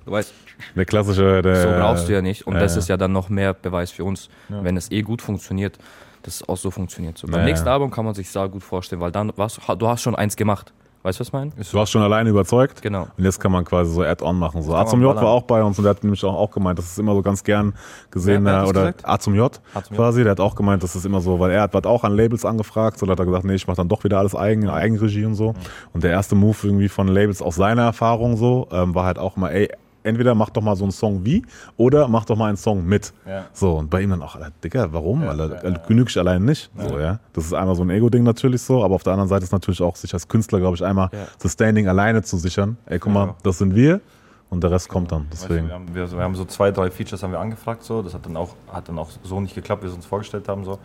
du 0.06 0.12
weißt, 0.12 0.32
Der 0.76 0.86
klassische, 0.86 1.42
der. 1.42 1.56
so 1.56 1.70
brauchst 1.70 2.08
du 2.08 2.14
ja 2.14 2.22
nicht. 2.22 2.46
Und 2.46 2.54
ja, 2.54 2.60
das 2.60 2.74
ja. 2.74 2.80
ist 2.80 2.90
ja 2.90 2.98
dann 2.98 3.14
noch 3.14 3.30
mehr 3.30 3.54
Beweis 3.56 3.90
für 3.90 4.04
uns, 4.04 4.30
wenn 4.50 4.78
es 4.78 4.92
eh 4.92 5.02
gut 5.02 5.24
funktioniert, 5.24 5.80
dass 6.28 6.36
es 6.36 6.50
auch 6.50 6.58
so 6.58 6.70
funktioniert. 6.70 7.18
So, 7.18 7.28
beim 7.28 7.40
Ja, 7.40 7.46
nächsten 7.46 7.68
ja. 7.68 7.74
Album 7.74 7.90
kann 7.90 8.06
man 8.06 8.14
sich 8.14 8.30
sehr 8.30 8.48
gut 8.50 8.64
vorstellen, 8.64 9.02
weil 9.02 9.12
dann 9.12 9.32
warst 9.38 9.60
du, 9.78 9.88
hast 9.88 10.02
schon 10.02 10.16
eins 10.16 10.36
gemacht. 10.36 10.74
Weißt 11.04 11.20
du, 11.20 11.22
was 11.22 11.28
ich 11.28 11.34
meine? 11.34 11.52
Du 11.52 11.78
warst 11.78 11.92
schon 11.94 12.02
alleine 12.02 12.30
überzeugt. 12.30 12.82
Genau. 12.82 13.08
Und 13.18 13.24
jetzt 13.24 13.40
kann 13.40 13.52
man 13.52 13.64
quasi 13.64 13.94
so 13.94 14.02
Add-on 14.04 14.38
machen. 14.38 14.62
So 14.62 14.76
A 14.76 14.86
zum 14.86 15.02
J 15.02 15.16
war 15.16 15.28
auch 15.28 15.44
bei 15.44 15.64
uns 15.64 15.78
und 15.78 15.86
der 15.86 15.92
hat 15.92 16.04
nämlich 16.04 16.22
auch, 16.26 16.34
auch 16.34 16.52
gemeint, 16.52 16.78
das 16.80 16.86
ist 16.88 17.00
immer 17.00 17.14
so 17.14 17.22
ganz 17.22 17.46
gern 17.46 17.76
gesehen, 18.12 18.46
hat 18.46 18.64
das 18.64 18.70
oder 18.70 18.82
gesagt? 18.82 19.08
A 19.08 19.18
zum 19.18 19.34
J 19.34 19.62
quasi, 19.96 20.24
der 20.24 20.32
hat 20.32 20.42
auch 20.42 20.56
gemeint, 20.56 20.84
das 20.84 20.98
ist 20.98 21.06
immer 21.06 21.22
so, 21.22 21.40
weil 21.40 21.52
er 21.52 21.62
hat, 21.62 21.74
hat 21.76 21.86
auch 21.86 22.04
an 22.04 22.14
Labels 22.14 22.44
angefragt, 22.44 23.00
so 23.00 23.06
da 23.06 23.14
hat 23.14 23.20
er 23.20 23.26
gesagt, 23.26 23.46
nee, 23.46 23.54
ich 23.54 23.68
mach 23.68 23.76
dann 23.76 23.88
doch 23.88 24.04
wieder 24.04 24.20
alles 24.20 24.36
eigen, 24.36 24.68
Eigenregie 24.68 25.24
und 25.24 25.36
so. 25.36 25.54
Und 25.94 26.04
der 26.04 26.12
erste 26.12 26.36
Move 26.36 26.58
irgendwie 26.64 26.90
von 26.90 27.08
Labels 27.08 27.42
aus 27.42 27.56
seiner 27.56 27.84
Erfahrung 27.84 28.36
so, 28.36 28.68
ähm, 28.72 28.94
war 28.94 29.06
halt 29.06 29.18
auch 29.18 29.38
immer, 29.38 29.52
ey, 29.52 29.70
entweder 30.08 30.34
mach 30.36 30.50
doch 30.50 30.62
mal 30.64 30.76
so 30.76 30.84
einen 30.86 30.92
Song 30.92 31.24
wie 31.26 31.46
oder 31.78 32.08
mach 32.08 32.26
doch 32.26 32.36
mal 32.36 32.48
einen 32.48 32.58
Song 32.58 32.86
mit. 32.86 33.14
Ja. 33.28 33.46
So, 33.54 33.74
und 33.78 33.90
bei 33.90 34.02
ihm 34.02 34.10
dann 34.10 34.22
auch, 34.24 34.36
Alter, 34.36 34.52
Dicker, 34.64 34.92
warum? 34.94 35.24
Alter, 35.28 35.80
genüge 35.88 36.10
ich 36.10 36.18
allein 36.18 36.44
nicht. 36.46 36.72
So, 36.78 36.98
ja. 37.00 37.20
Das 37.34 37.46
ist 37.46 37.54
einmal 37.54 37.76
so 37.76 37.84
ein 37.84 37.90
Ego-Ding 37.90 38.24
natürlich 38.24 38.62
so, 38.62 38.84
aber 38.84 38.96
auf 38.96 39.04
der 39.04 39.14
anderen 39.14 39.30
Seite 39.30 39.44
ist 39.44 39.52
natürlich 39.52 39.82
auch, 39.82 39.96
sich 39.96 40.14
als 40.14 40.28
Künstler, 40.28 40.60
glaube 40.60 40.76
ich, 40.76 40.84
einmal 40.84 41.10
Ja. 41.14 41.20
das 41.42 41.54
Standing 41.54 41.88
alleine 41.88 42.24
zu 42.24 42.38
sichern. 42.38 42.78
Ey, 42.86 43.00
guck 43.00 43.14
mal, 43.14 43.28
Ja. 43.28 43.36
das 43.44 43.58
sind 43.60 43.76
wir 43.76 44.02
und 44.50 44.64
der 44.64 44.72
Rest 44.72 44.88
kommt 44.90 45.12
dann. 45.12 45.26
Weißt 45.30 45.44
du, 45.44 45.48
Deswegen. 45.50 45.68
wir, 45.68 45.74
haben, 45.76 45.94
wir, 45.96 46.12
wir 46.12 46.20
haben 46.24 46.36
so 46.36 46.46
zwei, 46.46 46.72
drei 46.72 46.90
Features 46.90 47.22
haben 47.22 47.32
wir 47.32 47.40
angefragt, 47.40 47.84
so. 47.84 48.02
das 48.02 48.14
hat 48.14 48.26
dann 48.26 48.38
auch, 48.38 48.56
hat 48.72 48.88
dann 48.88 48.98
auch 48.98 49.10
so 49.24 49.40
nicht 49.42 49.54
geklappt, 49.56 49.82
wie 49.84 49.86
wir 49.88 49.90
es 49.92 49.96
uns 49.96 50.06
vorgestellt 50.06 50.48
haben. 50.48 50.64
So. 50.64 50.80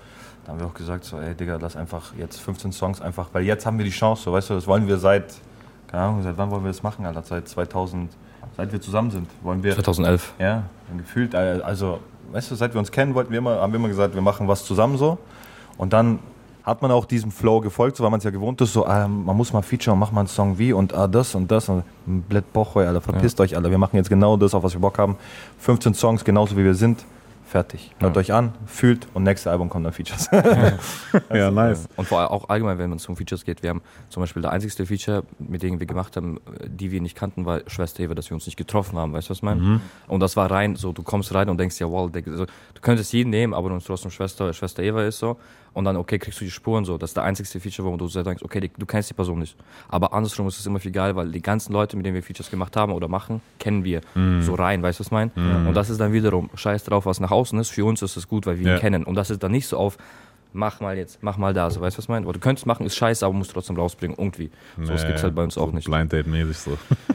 Da 0.44 0.50
haben 0.52 0.58
wir 0.58 0.66
auch 0.66 0.74
gesagt, 0.74 1.04
so, 1.04 1.18
ey 1.20 1.34
Digga, 1.36 1.58
lass 1.60 1.76
einfach 1.76 2.12
jetzt 2.18 2.40
15 2.40 2.72
Songs 2.72 3.00
einfach, 3.00 3.28
weil 3.32 3.44
jetzt 3.44 3.64
haben 3.64 3.78
wir 3.78 3.84
die 3.84 3.92
Chance, 3.92 4.24
so, 4.24 4.32
weißt 4.32 4.50
du, 4.50 4.54
das 4.54 4.66
wollen 4.66 4.88
wir 4.88 4.98
seit, 4.98 5.34
keine 5.86 6.02
Ahnung, 6.02 6.22
seit 6.24 6.36
wann 6.36 6.50
wollen 6.50 6.64
wir 6.64 6.70
das 6.70 6.82
machen, 6.82 7.06
Alter? 7.06 7.22
Seit 7.22 7.46
2000, 7.46 8.10
seit 8.56 8.72
wir 8.72 8.80
zusammen 8.80 9.10
sind, 9.10 9.28
wollen 9.42 9.62
wir, 9.62 9.74
2011. 9.74 10.34
ja, 10.38 10.64
gefühlt, 10.96 11.34
äh, 11.34 11.60
also, 11.62 12.00
weißt 12.32 12.50
du, 12.50 12.54
seit 12.54 12.74
wir 12.74 12.78
uns 12.78 12.90
kennen, 12.90 13.14
wollten 13.14 13.30
wir 13.30 13.38
immer, 13.38 13.60
haben 13.60 13.72
wir 13.72 13.78
immer 13.78 13.88
gesagt, 13.88 14.14
wir 14.14 14.22
machen 14.22 14.48
was 14.48 14.64
zusammen 14.64 14.96
so. 14.96 15.18
Und 15.78 15.92
dann 15.92 16.18
hat 16.64 16.80
man 16.80 16.90
auch 16.92 17.04
diesem 17.04 17.30
Flow 17.30 17.60
gefolgt, 17.60 17.96
so 17.96 18.04
weil 18.04 18.10
man 18.10 18.18
es 18.18 18.24
ja 18.24 18.30
gewohnt 18.30 18.60
ist, 18.60 18.72
so, 18.72 18.86
ah, 18.86 19.08
man 19.08 19.36
muss 19.36 19.52
mal 19.52 19.62
Feature 19.62 19.94
und 19.94 19.98
mach 19.98 20.12
mal 20.12 20.20
einen 20.20 20.28
Song 20.28 20.58
wie 20.58 20.72
und 20.72 20.94
ah, 20.94 21.08
das 21.08 21.34
und 21.34 21.50
das 21.50 21.68
und 21.68 21.82
blöd 22.06 22.52
Bochoy, 22.52 22.86
Alter, 22.86 23.00
verpisst 23.00 23.40
euch, 23.40 23.56
Alter, 23.56 23.70
wir 23.70 23.78
machen 23.78 23.96
jetzt 23.96 24.08
genau 24.08 24.36
das, 24.36 24.54
auf 24.54 24.62
was 24.62 24.72
wir 24.72 24.80
Bock 24.80 24.98
haben. 24.98 25.16
15 25.58 25.94
Songs, 25.94 26.24
genauso 26.24 26.56
wie 26.56 26.64
wir 26.64 26.74
sind, 26.74 27.04
fertig. 27.52 27.94
Hört 27.98 28.16
euch 28.16 28.32
an, 28.32 28.54
fühlt 28.66 29.06
und 29.12 29.24
nächstes 29.24 29.46
Album 29.46 29.68
kommt 29.68 29.84
dann 29.86 29.92
Features. 29.92 30.28
Ja, 31.32 31.50
nice. 31.50 31.86
Und 31.96 32.08
vor 32.08 32.20
allem 32.20 32.30
auch 32.30 32.48
allgemein, 32.48 32.78
wenn 32.78 32.90
man 32.90 32.98
zum 32.98 33.14
Features 33.14 33.44
geht, 33.44 33.62
wir 33.62 33.70
haben 33.70 33.82
zum 34.08 34.22
Beispiel 34.22 34.42
der 34.42 34.52
einzigste 34.52 34.86
Feature, 34.86 35.24
mit 35.38 35.62
dem 35.62 35.78
wir 35.78 35.86
gemacht 35.86 36.16
haben, 36.16 36.40
die 36.66 36.90
wir 36.90 37.00
nicht 37.00 37.14
kannten, 37.14 37.44
war 37.44 37.60
Schwester 37.66 38.02
Eva, 38.02 38.14
dass 38.14 38.30
wir 38.30 38.34
uns 38.34 38.46
nicht 38.46 38.56
getroffen 38.56 38.98
haben, 38.98 39.12
weißt 39.12 39.28
du, 39.28 39.30
was 39.30 39.38
ich 39.38 39.42
meine? 39.42 39.80
Und 40.08 40.20
das 40.20 40.36
war 40.36 40.50
rein, 40.50 40.76
so, 40.76 40.92
du 40.92 41.02
kommst 41.02 41.34
rein 41.34 41.48
und 41.50 41.58
denkst 41.58 41.78
ja, 41.78 41.90
wow, 41.90 42.10
du 42.10 42.46
könntest 42.80 43.12
jeden 43.12 43.30
nehmen, 43.30 43.52
aber 43.54 43.68
du 43.68 43.78
trotzdem 43.78 44.10
Schwester, 44.10 44.52
Schwester 44.52 44.82
Eva 44.82 45.04
ist 45.04 45.18
so. 45.18 45.36
Und 45.74 45.84
dann, 45.86 45.96
okay, 45.96 46.18
kriegst 46.18 46.40
du 46.40 46.44
die 46.44 46.50
Spuren 46.50 46.84
so. 46.84 46.98
Das 46.98 47.10
ist 47.10 47.16
der 47.16 47.24
einzigste 47.24 47.58
Feature, 47.58 47.90
wo 47.90 47.96
du 47.96 48.06
so 48.06 48.22
denkst, 48.22 48.42
okay, 48.44 48.60
die, 48.60 48.70
du 48.76 48.84
kennst 48.84 49.08
die 49.10 49.14
Person 49.14 49.38
nicht. 49.38 49.56
Aber 49.88 50.12
andersrum 50.12 50.46
ist 50.46 50.58
es 50.60 50.66
immer 50.66 50.80
viel 50.80 50.92
geil, 50.92 51.16
weil 51.16 51.30
die 51.30 51.40
ganzen 51.40 51.72
Leute, 51.72 51.96
mit 51.96 52.04
denen 52.04 52.14
wir 52.14 52.22
Features 52.22 52.50
gemacht 52.50 52.76
haben 52.76 52.92
oder 52.92 53.08
machen, 53.08 53.40
kennen 53.58 53.82
wir 53.84 54.02
so 54.40 54.54
rein, 54.54 54.82
weißt 54.82 54.98
du, 54.98 55.00
was 55.00 55.06
ich 55.08 55.12
meine? 55.12 55.30
Und 55.68 55.74
das 55.74 55.88
ist 55.88 55.98
dann 56.00 56.12
wiederum, 56.12 56.50
scheiß 56.54 56.84
drauf, 56.84 57.06
was 57.06 57.20
nach 57.20 57.30
außen 57.30 57.58
ist. 57.58 57.70
Für 57.70 57.84
uns 57.86 58.02
ist 58.02 58.16
es 58.16 58.28
gut, 58.28 58.44
weil 58.46 58.58
wir 58.58 58.66
Ja. 58.66 58.74
ihn 58.76 58.80
kennen. 58.80 59.04
Und 59.04 59.14
das 59.14 59.30
ist 59.30 59.42
dann 59.42 59.52
nicht 59.52 59.66
so 59.66 59.78
auf, 59.78 59.96
mach 60.52 60.80
mal 60.80 60.96
jetzt, 60.96 61.22
mach 61.22 61.36
mal 61.36 61.54
da, 61.54 61.70
so, 61.70 61.80
weißt 61.80 61.96
du, 61.96 61.98
was 61.98 62.04
ich 62.04 62.08
meine? 62.08 62.30
Du 62.30 62.38
könntest 62.38 62.66
machen, 62.66 62.86
ist 62.86 62.96
scheiße, 62.96 63.24
aber 63.24 63.34
musst 63.34 63.52
trotzdem 63.52 63.76
rausbringen, 63.76 64.16
irgendwie. 64.18 64.50
So, 64.80 64.92
das 64.92 65.06
gibt's 65.06 65.22
halt 65.22 65.34
bei 65.34 65.42
uns 65.42 65.58
auch 65.58 65.66
so 65.66 65.72
nicht. 65.72 65.86
Blind 65.86 66.12
Date-mäßig 66.12 66.58
so. 66.58 66.70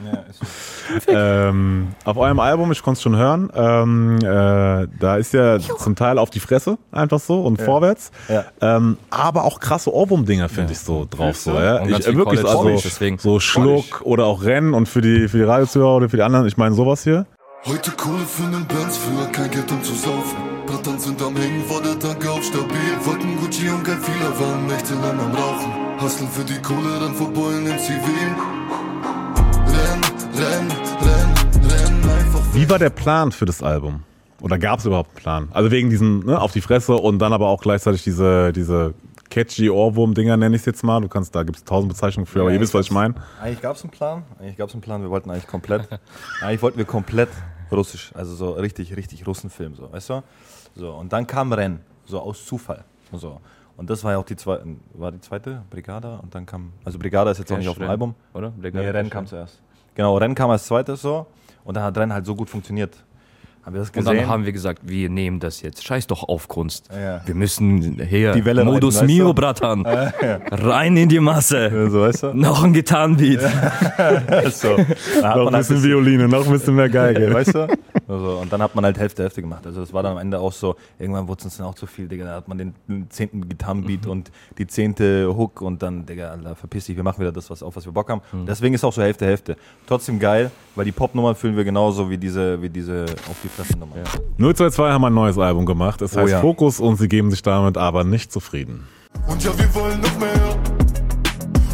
ja, 0.06 0.19
ist 0.30 1.06
so. 1.06 1.12
ähm, 1.12 1.89
auf 2.06 2.18
eurem 2.18 2.39
Album, 2.39 2.72
ich 2.72 2.81
konnte 2.81 2.98
es 2.98 3.01
schon 3.01 3.16
hören, 3.16 3.51
ähm, 3.54 4.18
äh, 4.18 4.88
da 5.00 5.18
ist 5.18 5.34
ja 5.34 5.59
zum 5.59 5.95
Teil 5.95 6.18
auf 6.18 6.30
die 6.30 6.40
Fresse 6.40 6.78
einfach 6.92 7.19
so 7.19 7.42
und 7.42 7.61
vorwärts. 7.61 8.11
Ja. 8.28 8.45
Ähm, 8.61 8.97
aber 9.09 9.44
auch 9.44 9.59
krasse 9.59 9.94
Ohrwurm-Dinger 9.94 10.50
finde 10.50 10.73
ich 10.73 10.80
so 10.80 11.07
drauf. 11.09 11.38
So, 11.38 11.54
ja. 11.54 11.81
Und 11.81 11.90
Ich, 11.90 12.07
äh, 12.07 12.16
wirklich, 12.16 12.42
College 12.42 12.76
also 12.76 12.81
deswegen. 12.83 13.18
so 13.18 13.40
Schluck 13.40 14.02
oder 14.02 14.26
auch 14.26 14.44
Rennen 14.44 14.73
und 14.73 14.88
für 14.88 15.02
die, 15.02 15.28
für 15.28 15.38
die 15.38 15.44
Radiozuhörer 15.44 15.97
oder 15.97 16.09
für 16.09 16.18
die 16.18 16.23
anderen, 16.23 16.47
ich 16.47 16.57
meine 16.57 16.76
sowas 16.76 17.04
hier. 17.04 17.26
Heute 17.66 17.92
Kohle 17.92 18.26
für 18.26 18.44
nen 18.44 18.66
Benz, 18.66 18.97
früher 18.97 19.26
kein 19.31 19.52
Geld 19.52 19.71
um 19.71 19.83
zu 19.83 19.94
saufen. 19.94 20.56
Brattern 20.68 21.00
sind 21.00 21.21
am 21.21 21.33
Hängen, 21.38 21.68
war 21.69 21.81
der 21.81 21.97
Tank 21.97 22.28
auf 22.28 22.44
stabil. 22.44 22.92
Wollten 23.06 23.38
Gucci 23.38 23.69
und 23.69 23.86
kein 23.86 24.02
Fehler, 24.02 24.38
waren 24.38 24.68
nächtelang 24.68 25.18
am 25.18 25.31
Rauchen. 25.33 26.02
Hustlen 26.02 26.30
für 26.30 26.44
die 26.44 26.62
Kohle, 26.62 27.00
dann 27.00 27.14
vorbeulen 27.14 27.66
im 27.68 27.80
Zivil. 27.80 28.36
Renn, 29.66 30.02
renn, 30.36 30.68
renn, 31.02 31.71
renn, 31.71 32.09
einfach 32.09 32.54
Wie 32.54 32.69
war 32.69 32.80
der 32.80 32.90
Plan 32.90 33.31
für 33.31 33.45
das 33.45 33.64
Album? 33.64 34.04
Oder 34.42 34.59
gab 34.59 34.80
es 34.80 34.86
überhaupt 34.86 35.12
einen 35.12 35.24
Plan? 35.24 35.47
Also 35.54 35.71
wegen 35.71 35.90
diesem 35.90 36.26
ne, 36.26 36.40
auf 36.40 36.52
die 36.52 36.62
Fresse 36.62 36.95
und 36.95 37.19
dann 37.19 37.31
aber 37.31 37.47
auch 37.47 37.62
gleichzeitig 37.62 38.04
diese, 38.04 38.52
diese 38.52 38.94
catchy 39.30 39.69
Ohrwurm-Dinger, 39.69 40.36
nenne 40.36 40.57
ich 40.57 40.64
es 40.64 40.66
jetzt 40.66 40.83
mal. 40.83 41.00
Du 41.00 41.07
kannst, 41.07 41.33
da 41.33 41.44
gibt 41.44 41.59
es 41.59 41.64
tausend 41.64 41.94
Bezeichnungen 41.94 42.28
für, 42.28 42.42
aber 42.42 42.52
ihr 42.52 42.59
wisst, 42.59 42.74
was 42.74 42.88
ich 42.88 42.92
meine. 42.92 43.16
Eigentlich 43.42 43.62
gab 43.62 43.78
es 43.78 43.83
einen 43.83 43.92
Plan. 43.92 44.24
Eigentlich 44.38 44.57
gab 44.57 44.68
es 44.68 44.76
einen 44.76 44.81
Plan. 44.81 45.02
Wir 45.02 45.09
wollten 45.09 45.31
eigentlich 45.31 45.47
komplett. 45.47 45.88
eigentlich 46.42 46.62
wollten 46.62 46.78
wir 46.78 46.86
komplett 46.86 47.30
russisch, 47.71 48.12
also 48.14 48.36
so 48.36 48.52
richtig, 48.52 48.95
richtig 48.95 49.26
Russenfilm, 49.28 49.76
so, 49.76 49.92
weißt 49.92 50.09
du? 50.09 50.24
So 50.78 50.92
und 50.92 51.12
dann 51.12 51.26
kam 51.26 51.52
Renn, 51.54 51.80
so 52.06 52.19
aus 52.19 52.46
Zufall, 52.46 52.84
so. 53.12 53.40
Und 53.78 53.90
das 53.90 54.04
war 54.04 54.14
ja 54.14 54.18
auch 54.18 54.26
die 54.26 54.36
zweite, 54.36 54.64
war 54.94 55.12
die 55.12 55.19
zweite 55.22 55.62
Brigada 55.69 56.18
und 56.18 56.34
dann 56.34 56.46
kam, 56.46 56.74
also 56.84 56.98
Brigada 56.98 57.31
ist 57.31 57.38
jetzt 57.40 57.52
auch 57.52 57.57
nicht 57.57 57.68
auf 57.68 57.76
dem 57.78 57.84
Renn, 57.84 57.92
Album. 57.92 58.16
Oder? 58.34 58.52
Nee, 58.60 58.69
Renn 58.69 59.10
kam 59.10 59.28
zuerst. 59.28 59.62
Genau, 59.96 60.18
Renn 60.18 60.34
kam 60.36 60.50
als 60.50 60.66
zweites 60.66 61.02
so 61.02 61.26
und 61.64 61.76
dann 61.76 61.84
hat 61.84 61.98
Renn 61.98 62.12
halt 62.14 62.26
so 62.26 62.36
gut 62.36 62.50
funktioniert. 62.50 62.96
Haben 63.64 63.74
wir 63.74 63.80
das 63.81 63.90
Und 63.90 63.96
gesehen? 63.96 64.16
dann 64.18 64.28
haben 64.30 64.46
wir 64.46 64.54
gesagt, 64.54 64.81
wir 64.86 65.10
nehmen 65.10 65.42
das 65.42 65.62
jetzt. 65.62 65.84
Scheiß 65.84 66.07
doch 66.07 66.24
auf 66.24 66.48
Kunst. 66.48 66.88
Ja. 66.90 67.22
Wir 67.26 67.36
müssen 67.36 68.00
hier 68.02 68.31
Die 68.31 68.46
Welle 68.46 68.64
Modus 68.64 68.96
reiten, 68.96 69.07
weißt 69.10 69.18
Mio, 69.18 69.28
du? 69.28 69.34
Bratan. 69.34 69.86
Rein 69.86 70.96
in 70.96 71.10
die 71.10 71.19
Masse. 71.19 71.90
so, 71.92 72.00
weißt 72.02 72.24
du? 72.24 72.34
Noch 72.34 72.64
ein 72.64 72.72
Gitarrenbeat. 72.72 73.42
so. 74.52 74.78
Noch 75.22 75.48
ein 75.52 75.57
bisschen 75.57 75.84
Violine, 75.84 76.30
noch 76.30 76.46
ein 76.46 76.52
bisschen 76.54 76.76
mehr 76.76 76.88
Geige. 76.88 77.34
weißt 77.34 77.56
du? 77.56 77.68
Also, 78.07 78.37
und 78.37 78.54
dann 78.54 78.61
hat 78.61 78.73
man 78.73 78.85
halt 78.85 78.97
Hälfte, 78.97 79.23
Hälfte 79.23 79.42
gemacht. 79.42 79.66
Also 79.66 79.81
das 79.81 79.92
war 79.92 80.02
dann 80.02 80.14
am 80.14 80.18
Ende 80.19 80.40
auch 80.40 80.54
so, 80.54 80.76
irgendwann 80.97 81.28
wurde 81.28 81.40
es 81.40 81.45
uns 81.45 81.57
dann 81.57 81.66
auch 81.68 81.76
zu 81.76 81.85
viel, 81.87 82.07
Digga. 82.07 82.23
Da 82.26 82.35
hat 82.35 82.47
man 82.47 82.57
den 82.57 82.73
zehnten 83.09 83.49
Gitarrenbeat 83.49 84.06
Mhm. 84.06 84.11
und 84.11 84.31
die 84.57 84.66
zehnte 84.66 85.28
Hook 85.35 85.61
und 85.61 85.81
dann, 85.81 86.06
Digga, 86.06 86.30
Alter, 86.30 86.56
verpiss 86.56 86.85
dich, 86.85 86.95
wir 86.95 87.04
machen 87.04 87.19
wieder 87.19 87.31
das, 87.33 87.49
was, 87.49 87.61
auf 87.61 87.76
was 87.76 87.85
wir 87.85 87.92
Bock 87.92 88.09
haben. 88.09 88.21
Mhm. 88.31 88.45
Deswegen 88.45 88.73
ist 88.76 88.83
auch 88.85 88.94
so 88.94 89.02
Hälfte, 89.02 89.26
Hälfte. 89.26 89.57
Trotzdem 89.87 90.19
geil, 90.19 90.52
weil 90.76 90.85
die 90.85 90.92
Popnummern 90.94 91.35
fühlen 91.35 91.57
wir 91.57 91.64
genauso 91.66 92.09
wie 92.09 92.18
diese, 92.18 92.61
wie 92.61 92.69
diese 92.69 93.06
auf 93.30 93.35
die 93.44 93.49
Fresse-Nummer. 93.49 93.95
022 94.37 94.80
haben 94.94 95.04
ein 95.06 95.14
neues 95.14 95.37
Album 95.37 95.66
gemacht. 95.66 96.02
Es 96.02 96.16
Oh 96.16 96.21
heißt 96.21 96.31
ja. 96.31 96.40
Fokus 96.42 96.80
und 96.80 96.95
sie 96.95 97.09
geben 97.09 97.30
sich 97.30 97.42
damit 97.42 97.78
aber 97.78 98.04
nicht 98.06 98.31
zufrieden. 98.31 98.87
Und 99.28 99.44
ja, 99.44 99.52
wir 99.57 99.76
wollen 99.76 99.99
noch 99.99 100.18
mehr. 100.18 100.57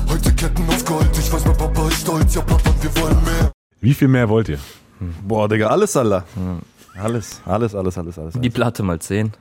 Heute 0.10 0.34
Ketten 0.34 0.63
auf 0.68 0.84
Gold, 0.86 1.10
ich 1.18 1.32
weiß, 1.32 1.46
mein 1.46 1.58
Papa 1.58 1.88
ist 1.90 2.02
stolz, 2.02 2.34
ja 2.36 2.42
Papa, 2.42 2.72
wir 2.82 3.02
wollen 3.02 3.24
mehr. 3.24 3.52
Wie 3.82 3.94
viel 3.94 4.08
mehr 4.08 4.28
wollt 4.30 4.50
ihr? 4.50 4.60
Boah, 5.28 5.48
Digga, 5.48 5.68
alles, 5.68 5.96
Alter. 5.98 6.24
Alles, 6.96 7.42
alles, 7.46 7.76
alles, 7.76 7.98
alles, 7.98 8.20
alles. 8.20 8.34
Die 8.40 8.50
Platte 8.50 8.84
mal 8.84 9.00
10. 9.00 9.32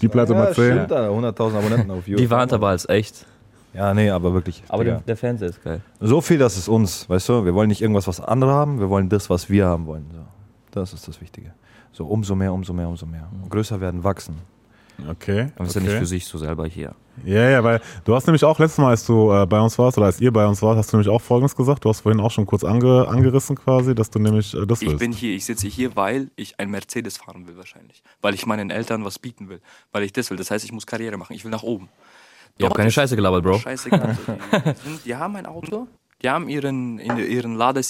Die 0.00 0.08
Platte 0.08 0.32
ja, 0.32 0.38
mal 0.38 0.54
10. 0.54 0.64
stimmt, 0.64 0.92
Alter, 0.92 1.10
100.000 1.10 1.58
Abonnenten 1.58 1.90
auf 1.90 2.08
YouTube. 2.08 2.18
Die 2.18 2.30
warnt 2.30 2.52
aber 2.52 2.68
als 2.68 2.88
echt. 2.88 3.26
Ja, 3.74 3.92
nee, 3.92 4.08
aber 4.08 4.32
wirklich. 4.32 4.62
Aber 4.68 4.84
der, 4.84 5.00
der 5.00 5.16
Fernseher 5.16 5.50
ist 5.50 5.62
geil. 5.62 5.82
So 6.00 6.20
viel, 6.22 6.38
das 6.38 6.56
ist 6.56 6.68
uns, 6.68 7.08
weißt 7.10 7.28
du? 7.28 7.44
Wir 7.44 7.54
wollen 7.54 7.68
nicht 7.68 7.82
irgendwas, 7.82 8.08
was 8.08 8.20
andere 8.20 8.52
haben, 8.52 8.80
wir 8.80 8.88
wollen 8.88 9.08
das, 9.10 9.28
was 9.28 9.50
wir 9.50 9.66
haben 9.66 9.86
wollen. 9.86 10.06
So. 10.12 10.20
Das 10.70 10.94
ist 10.94 11.06
das 11.06 11.20
Wichtige. 11.20 11.52
So, 11.92 12.06
umso 12.06 12.34
mehr, 12.34 12.52
umso 12.52 12.72
mehr, 12.72 12.88
umso 12.88 13.06
mehr. 13.06 13.28
Und 13.42 13.50
größer 13.50 13.80
werden, 13.80 14.02
wachsen. 14.02 14.36
Okay. 15.08 15.52
Aber 15.56 15.66
ist 15.66 15.74
ja 15.74 15.80
okay. 15.80 15.90
nicht 15.90 15.98
für 15.98 16.06
sich 16.06 16.24
so 16.26 16.38
selber 16.38 16.66
hier. 16.66 16.94
Ja, 17.24 17.48
ja, 17.48 17.64
weil 17.64 17.80
du 18.04 18.14
hast 18.14 18.26
nämlich 18.26 18.44
auch 18.44 18.58
letztes 18.58 18.78
Mal, 18.78 18.90
als 18.90 19.06
du 19.06 19.32
äh, 19.32 19.46
bei 19.46 19.58
uns 19.60 19.78
warst 19.78 19.96
oder 19.96 20.06
als 20.06 20.20
ihr 20.20 20.32
bei 20.32 20.46
uns 20.46 20.60
wart, 20.62 20.76
hast 20.76 20.92
du 20.92 20.96
nämlich 20.96 21.08
auch 21.08 21.20
Folgendes 21.20 21.56
gesagt. 21.56 21.84
Du 21.84 21.88
hast 21.88 22.00
vorhin 22.00 22.20
auch 22.20 22.30
schon 22.30 22.46
kurz 22.46 22.62
ange, 22.64 23.08
angerissen 23.08 23.56
quasi, 23.56 23.94
dass 23.94 24.10
du 24.10 24.18
nämlich 24.18 24.54
äh, 24.54 24.66
das 24.66 24.82
Ich 24.82 24.88
willst. 24.88 25.00
bin 25.00 25.12
hier, 25.12 25.34
ich 25.34 25.44
sitze 25.44 25.66
hier, 25.68 25.96
weil 25.96 26.30
ich 26.36 26.58
ein 26.60 26.70
Mercedes 26.70 27.16
fahren 27.16 27.46
will 27.46 27.56
wahrscheinlich. 27.56 28.02
Weil 28.20 28.34
ich 28.34 28.46
meinen 28.46 28.70
Eltern 28.70 29.04
was 29.04 29.18
bieten 29.18 29.48
will. 29.48 29.60
Weil 29.92 30.02
ich 30.02 30.12
das 30.12 30.30
will. 30.30 30.36
Das 30.36 30.50
heißt, 30.50 30.64
ich 30.64 30.72
muss 30.72 30.86
Karriere 30.86 31.16
machen. 31.16 31.34
Ich 31.34 31.44
will 31.44 31.50
nach 31.50 31.62
oben. 31.62 31.88
Ihr 32.58 32.64
habt 32.64 32.72
Dort 32.72 32.76
keine 32.76 32.90
Scheiße 32.90 33.16
gelabert, 33.16 33.42
Bro. 33.42 33.58
Scheißegal. 33.58 34.16
Die, 34.84 34.88
sind, 34.88 35.04
die 35.04 35.14
haben 35.14 35.36
ein 35.36 35.44
Auto, 35.46 35.86
die 36.26 36.30
haben 36.30 36.48
ihren, 36.48 36.98
ihren 36.98 37.54
Lada 37.54 37.80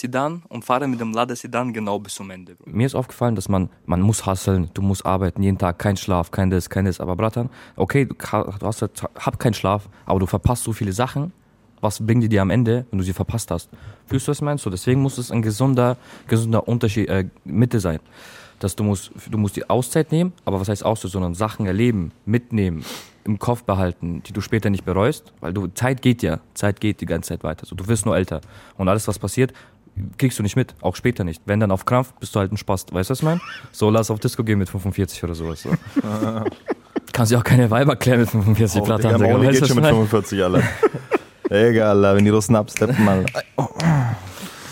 und 0.50 0.62
fahren 0.62 0.90
mit 0.90 1.00
dem 1.00 1.14
Lada 1.14 1.34
Sedan 1.34 1.72
genau 1.72 1.98
bis 1.98 2.16
zum 2.16 2.28
Ende. 2.28 2.54
Mir 2.66 2.84
ist 2.84 2.94
aufgefallen, 2.94 3.34
dass 3.34 3.48
man, 3.48 3.70
man 3.86 4.02
muss 4.02 4.26
hustlen, 4.26 4.68
du 4.74 4.82
musst 4.82 5.06
arbeiten, 5.06 5.42
jeden 5.42 5.56
Tag, 5.56 5.78
kein 5.78 5.96
Schlaf, 5.96 6.30
kein 6.30 6.50
das, 6.50 6.68
kein 6.68 6.84
das. 6.84 7.00
Aber 7.00 7.16
Bratan, 7.16 7.48
okay, 7.76 8.04
du, 8.04 8.14
hast, 8.66 8.82
hab 8.82 9.38
keinen 9.38 9.54
Schlaf, 9.54 9.88
aber 10.04 10.20
du 10.20 10.26
verpasst 10.26 10.64
so 10.64 10.74
viele 10.74 10.92
Sachen. 10.92 11.32
Was 11.80 12.04
bringen 12.04 12.20
die 12.20 12.28
dir 12.28 12.42
am 12.42 12.50
Ende, 12.50 12.84
wenn 12.90 12.98
du 12.98 13.04
sie 13.04 13.14
verpasst 13.14 13.50
hast? 13.50 13.70
Fühlst 14.04 14.28
du, 14.28 14.32
was 14.32 14.42
meinst 14.42 14.66
du? 14.66 14.70
Deswegen 14.70 15.00
muss 15.00 15.16
es 15.16 15.30
ein 15.30 15.40
gesunder, 15.40 15.96
gesunder 16.28 16.68
Unterschied, 16.68 17.08
äh, 17.08 17.30
Mitte 17.44 17.80
sein. 17.80 18.00
Dass 18.58 18.76
du 18.76 18.84
musst, 18.84 19.12
du 19.30 19.38
musst 19.38 19.56
die 19.56 19.70
Auszeit 19.70 20.12
nehmen, 20.12 20.34
aber 20.44 20.60
was 20.60 20.68
heißt 20.68 20.84
Auszeit, 20.84 21.10
sondern 21.10 21.34
Sachen 21.34 21.64
erleben, 21.64 22.12
mitnehmen, 22.26 22.84
im 23.26 23.38
Kopf 23.38 23.64
behalten, 23.64 24.23
die 24.25 24.33
du 24.33 24.40
später 24.40 24.71
nicht 24.71 24.85
bereust, 24.85 25.33
weil 25.40 25.52
du, 25.52 25.66
Zeit 25.68 26.00
geht 26.02 26.23
ja, 26.23 26.38
Zeit 26.54 26.80
geht 26.80 27.00
die 27.00 27.06
ganze 27.06 27.28
Zeit 27.30 27.45
weiter. 27.45 27.66
So, 27.66 27.76
du 27.76 27.87
wirst 27.88 28.06
nur 28.06 28.16
älter. 28.16 28.40
Und 28.76 28.88
alles, 28.88 29.06
was 29.09 29.18
passiert, 29.18 29.52
kriegst 30.18 30.38
du 30.38 30.42
nicht 30.42 30.56
mit, 30.56 30.75
auch 30.80 30.97
später 30.97 31.25
nicht. 31.25 31.42
Wenn 31.47 31.61
dann 31.61 31.71
auf 31.71 31.85
Krampf, 31.85 32.12
bist 32.14 32.35
du 32.35 32.38
halt 32.40 32.52
ein 32.52 32.56
Spaß. 32.56 32.87
Weißt 32.92 33.11
du, 33.11 33.12
was 33.12 33.18
ich 33.21 33.25
meine? 33.25 33.40
So, 33.73 33.90
lass 33.90 34.11
auf 34.11 34.21
Disco 34.21 34.45
gehen 34.45 34.59
mit 34.59 34.68
45 34.68 35.25
oder 35.25 35.35
sowas. 35.35 35.62
So. 35.62 35.71
Kannst 37.12 37.33
ja 37.33 37.38
auch 37.38 37.45
keine 37.45 37.71
Weiber 37.71 37.97
klären 37.97 38.21
mit 38.21 38.30
45 38.30 38.80
Oh, 38.80 38.85
Platte. 38.85 39.09
Digga, 39.09 39.18
Mauli 39.18 39.49
geht 39.52 39.66
schon 39.66 39.76
mit 39.76 39.85
meine? 39.85 39.95
45, 39.97 40.42
Alter. 40.42 40.62
Egal, 41.49 42.16
wenn 42.16 42.25
die 42.25 42.30
Russen 42.30 42.56
absteppen, 42.56 43.04
mal. 43.04 43.25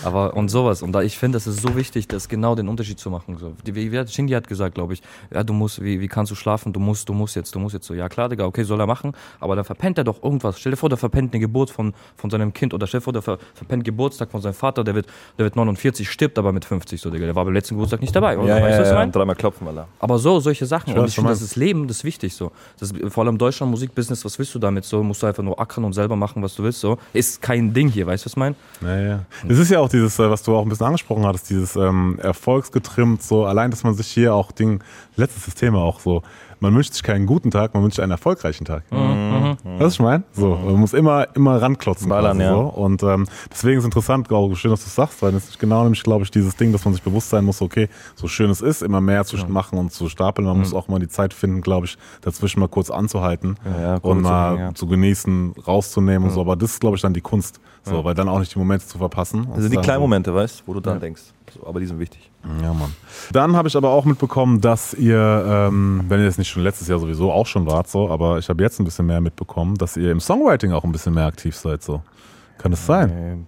Aber 0.04 0.34
und 0.34 0.48
sowas. 0.48 0.82
Und 0.82 0.92
da 0.92 1.02
ich 1.02 1.18
finde, 1.18 1.36
das 1.36 1.46
ist 1.46 1.60
so 1.60 1.76
wichtig, 1.76 2.08
das 2.08 2.28
genau 2.28 2.54
den 2.54 2.68
Unterschied 2.68 2.98
zu 2.98 3.10
machen. 3.10 3.36
So. 3.38 3.54
Die, 3.66 3.74
wie, 3.74 3.92
wie 3.92 3.98
hat 3.98 4.10
Shindy 4.10 4.32
hat 4.32 4.48
gesagt, 4.48 4.74
glaube 4.74 4.94
ich, 4.94 5.02
ja, 5.32 5.42
du 5.42 5.52
musst, 5.52 5.82
wie, 5.82 6.00
wie 6.00 6.08
kannst 6.08 6.30
du 6.30 6.34
schlafen? 6.34 6.72
Du 6.72 6.80
musst, 6.80 7.08
du 7.08 7.12
musst 7.12 7.36
jetzt, 7.36 7.54
du 7.54 7.58
musst 7.58 7.74
jetzt 7.74 7.86
so. 7.86 7.94
Ja 7.94 8.08
klar, 8.08 8.28
Digga, 8.28 8.44
okay, 8.44 8.64
soll 8.64 8.80
er 8.80 8.86
machen, 8.86 9.12
aber 9.40 9.56
dann 9.56 9.64
verpennt 9.64 9.98
er 9.98 10.04
doch 10.04 10.22
irgendwas. 10.22 10.58
Stell 10.58 10.72
dir 10.72 10.76
vor, 10.76 10.88
der 10.88 10.98
verpennt 10.98 11.32
eine 11.32 11.40
Geburt 11.40 11.70
von, 11.70 11.94
von 12.16 12.30
seinem 12.30 12.52
Kind 12.52 12.74
oder 12.74 12.86
stell 12.86 13.00
dir 13.00 13.04
vor, 13.04 13.12
der 13.12 13.22
ver, 13.22 13.38
verpennt 13.54 13.84
Geburtstag 13.84 14.30
von 14.30 14.40
seinem 14.40 14.54
Vater, 14.54 14.84
der 14.84 14.94
wird, 14.94 15.06
der 15.38 15.44
wird 15.44 15.56
49, 15.56 16.10
stirbt 16.10 16.38
aber 16.38 16.52
mit 16.52 16.64
50, 16.64 17.00
so, 17.00 17.10
Digga. 17.10 17.26
Der 17.26 17.34
war 17.34 17.44
beim 17.44 17.54
letzten 17.54 17.74
Geburtstag 17.74 18.00
nicht 18.00 18.14
dabei, 18.14 18.38
oder? 18.38 18.48
Ja, 18.48 18.54
weißt 18.56 18.64
du, 18.64 18.70
ja, 18.70 18.78
was 18.80 18.86
ich 18.88 18.92
ja, 18.92 18.98
meine? 18.98 19.12
dreimal 19.12 19.36
klopfen, 19.36 19.68
Alter. 19.68 19.88
Aber 19.98 20.18
so, 20.18 20.40
solche 20.40 20.66
Sachen. 20.66 20.94
weiß, 20.94 20.96
und 20.96 21.02
was 21.04 21.10
ich 21.10 21.16
du 21.16 21.22
finde, 21.22 21.32
das 21.32 21.42
ist 21.42 21.56
Leben, 21.56 21.88
das 21.88 21.98
ist 21.98 22.04
wichtig 22.04 22.34
so. 22.34 22.52
Das 22.78 22.92
vor 23.08 23.24
allem 23.24 23.38
Deutschland, 23.38 23.70
Musikbusiness, 23.70 24.24
was 24.24 24.38
willst 24.38 24.54
du 24.54 24.58
damit 24.58 24.84
so? 24.84 25.02
Musst 25.02 25.22
du 25.22 25.26
einfach 25.26 25.42
nur 25.42 25.58
ackern 25.60 25.84
und 25.84 25.92
selber 25.92 26.16
machen, 26.16 26.42
was 26.42 26.54
du 26.54 26.62
willst 26.62 26.80
so. 26.80 26.98
Ist 27.12 27.40
kein 27.40 27.72
Ding 27.72 27.88
hier, 27.88 28.06
weißt 28.06 28.24
du, 28.24 28.26
was 28.26 28.32
ich 28.32 28.36
meine? 28.36 28.54
Naja. 28.80 29.24
Das 29.46 29.58
ist 29.58 29.70
ja 29.70 29.80
auch 29.80 29.88
dieses, 29.94 30.18
äh, 30.18 30.30
was 30.30 30.42
du 30.42 30.54
auch 30.56 30.62
ein 30.62 30.68
bisschen 30.68 30.86
angesprochen 30.86 31.24
hattest, 31.24 31.50
dieses 31.50 31.76
ähm, 31.76 32.18
erfolgsgetrimmt, 32.20 33.22
so 33.22 33.46
allein, 33.46 33.70
dass 33.70 33.84
man 33.84 33.94
sich 33.94 34.08
hier 34.08 34.34
auch 34.34 34.52
Ding, 34.52 34.82
letztes 35.16 35.54
Thema 35.54 35.78
auch 35.78 36.00
so, 36.00 36.22
man 36.64 36.74
wünscht 36.74 36.94
sich 36.94 37.02
keinen 37.02 37.26
guten 37.26 37.50
Tag, 37.50 37.74
man 37.74 37.82
wünscht 37.82 37.96
sich 37.96 38.02
einen 38.02 38.12
erfolgreichen 38.12 38.64
Tag. 38.64 38.90
Mhm. 38.90 39.56
Du, 39.62 39.80
was 39.80 39.94
ich 39.94 40.00
meine? 40.00 40.24
So, 40.32 40.56
man 40.56 40.76
muss 40.76 40.94
immer, 40.94 41.28
immer 41.36 41.60
ranklotzen. 41.60 42.08
Ballern, 42.08 42.38
quasi 42.38 42.48
ja. 42.48 42.54
so. 42.54 42.60
Und 42.60 43.02
ähm, 43.02 43.26
deswegen 43.52 43.78
ist 43.78 43.84
interessant, 43.84 44.28
glaube 44.28 44.54
ich, 44.54 44.60
schön, 44.60 44.70
dass 44.70 44.80
du 44.80 44.86
es 44.86 44.94
sagst, 44.94 45.20
weil 45.22 45.32
das 45.32 45.48
ist 45.48 45.58
genau 45.58 45.82
nämlich, 45.82 46.02
glaube 46.02 46.24
ich, 46.24 46.30
dieses 46.30 46.56
Ding, 46.56 46.72
dass 46.72 46.84
man 46.84 46.94
sich 46.94 47.02
bewusst 47.02 47.28
sein 47.28 47.44
muss, 47.44 47.60
okay, 47.60 47.88
so 48.14 48.28
schön 48.28 48.48
es 48.48 48.62
ist, 48.62 48.82
immer 48.82 49.02
mehr 49.02 49.24
zu 49.24 49.36
machen 49.46 49.78
und 49.78 49.92
zu 49.92 50.08
stapeln. 50.08 50.48
Man 50.48 50.58
muss 50.58 50.72
auch 50.72 50.88
mal 50.88 50.98
die 50.98 51.08
Zeit 51.08 51.34
finden, 51.34 51.60
glaube 51.60 51.86
ich, 51.86 51.98
dazwischen 52.22 52.60
mal 52.60 52.68
kurz 52.68 52.90
anzuhalten 52.90 53.56
Ja, 53.64 53.80
ja, 53.80 53.96
und 53.96 54.22
mal 54.22 54.58
ja. 54.58 54.74
zu 54.74 54.86
genießen, 54.86 55.54
rauszunehmen 55.66 56.28
und 56.28 56.34
so. 56.34 56.40
Aber 56.40 56.56
das 56.56 56.72
ist, 56.72 56.80
glaube 56.80 56.96
ich, 56.96 57.02
dann 57.02 57.12
die 57.12 57.20
Kunst. 57.20 57.60
So, 57.82 58.02
weil 58.02 58.14
dann 58.14 58.30
auch 58.30 58.38
nicht 58.38 58.54
die 58.54 58.58
Momente 58.58 58.86
zu 58.86 58.96
verpassen. 58.96 59.46
Sind 59.56 59.70
die 59.70 59.76
kleinen 59.76 60.00
Momente, 60.00 60.34
weißt 60.34 60.60
du, 60.60 60.62
wo 60.66 60.72
du 60.72 60.80
dran 60.80 61.00
denkst. 61.00 61.22
Aber 61.64 61.80
die 61.80 61.86
sind 61.86 61.98
wichtig. 61.98 62.30
Ja, 62.62 62.72
Mann. 62.72 62.92
Dann 63.32 63.56
habe 63.56 63.68
ich 63.68 63.76
aber 63.76 63.90
auch 63.90 64.04
mitbekommen, 64.04 64.60
dass 64.60 64.94
ihr, 64.94 65.18
ähm, 65.46 66.04
wenn 66.08 66.20
ihr 66.20 66.26
das 66.26 66.38
nicht 66.38 66.48
schon 66.48 66.62
letztes 66.62 66.88
Jahr 66.88 66.98
sowieso 66.98 67.32
auch 67.32 67.46
schon 67.46 67.66
wart, 67.66 67.88
so, 67.88 68.10
aber 68.10 68.38
ich 68.38 68.48
habe 68.48 68.62
jetzt 68.62 68.80
ein 68.80 68.84
bisschen 68.84 69.06
mehr 69.06 69.20
mitbekommen, 69.20 69.76
dass 69.76 69.96
ihr 69.96 70.10
im 70.10 70.20
Songwriting 70.20 70.72
auch 70.72 70.84
ein 70.84 70.92
bisschen 70.92 71.14
mehr 71.14 71.26
aktiv 71.26 71.56
seid, 71.56 71.82
so. 71.82 72.02
Kann 72.58 72.70
das 72.70 72.86
sein? 72.86 73.46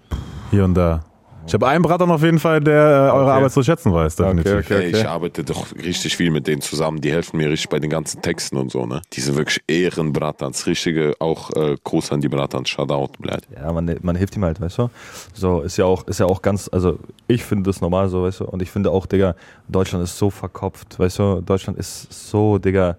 Hier 0.51 0.65
und 0.65 0.75
da. 0.75 1.01
Ich 1.47 1.55
habe 1.55 1.69
einen 1.69 1.83
Bratan 1.83 2.11
auf 2.11 2.23
jeden 2.23 2.41
Fall, 2.41 2.61
der 2.61 2.75
äh, 2.75 3.15
eure 3.15 3.23
Okay. 3.27 3.31
Arbeit 3.31 3.53
zu 3.53 3.63
schätzen 3.63 3.93
weiß, 3.93 4.17
definitiv. 4.17 4.53
Okay, 4.53 4.75
okay. 4.75 4.87
Ich 4.89 5.07
arbeite 5.07 5.45
doch 5.45 5.67
richtig 5.77 6.17
viel 6.17 6.33
mit 6.33 6.49
denen 6.49 6.61
zusammen. 6.61 7.01
Die 7.01 7.13
helfen 7.13 7.37
mir 7.37 7.49
richtig 7.49 7.69
bei 7.69 7.79
den 7.79 7.89
ganzen 7.91 8.21
Texten 8.21 8.57
und 8.57 8.73
so, 8.73 8.85
ne? 8.85 9.01
Die 9.13 9.21
sind 9.21 9.37
wirklich 9.37 9.61
Ehrenbratans. 9.69 10.67
Richtige, 10.67 11.15
auch 11.21 11.51
äh, 11.53 11.77
Gruß 11.85 12.11
an 12.11 12.21
die 12.21 12.29
Bratans. 12.29 12.69
Shoutout, 12.69 13.13
bleibt. 13.21 13.47
Ja, 13.55 13.73
man, 13.73 13.95
man 14.03 14.17
hilft 14.17 14.35
ihm 14.37 14.45
halt, 14.45 14.61
weißt 14.61 14.79
du? 14.79 14.91
So, 15.35 15.61
ist 15.61 15.77
ja 15.77 15.85
auch, 15.85 16.07
ist 16.09 16.19
ja 16.19 16.27
auch 16.27 16.43
ganz, 16.43 16.69
also 16.73 16.99
ich 17.29 17.45
finde 17.45 17.71
das 17.71 17.81
normal 17.81 18.09
so, 18.09 18.25
weißt 18.25 18.41
du? 18.41 18.45
Und 18.47 18.61
ich 18.61 18.71
finde 18.73 18.91
auch, 18.91 19.07
Digga, 19.07 19.37
Deutschland 19.69 20.03
ist 20.03 20.19
so 20.19 20.31
verkopft, 20.31 20.99
weißt 20.99 21.19
du? 21.21 21.43
Deutschland 21.43 21.79
ist 21.79 22.13
so, 22.29 22.59
Digga, 22.59 22.97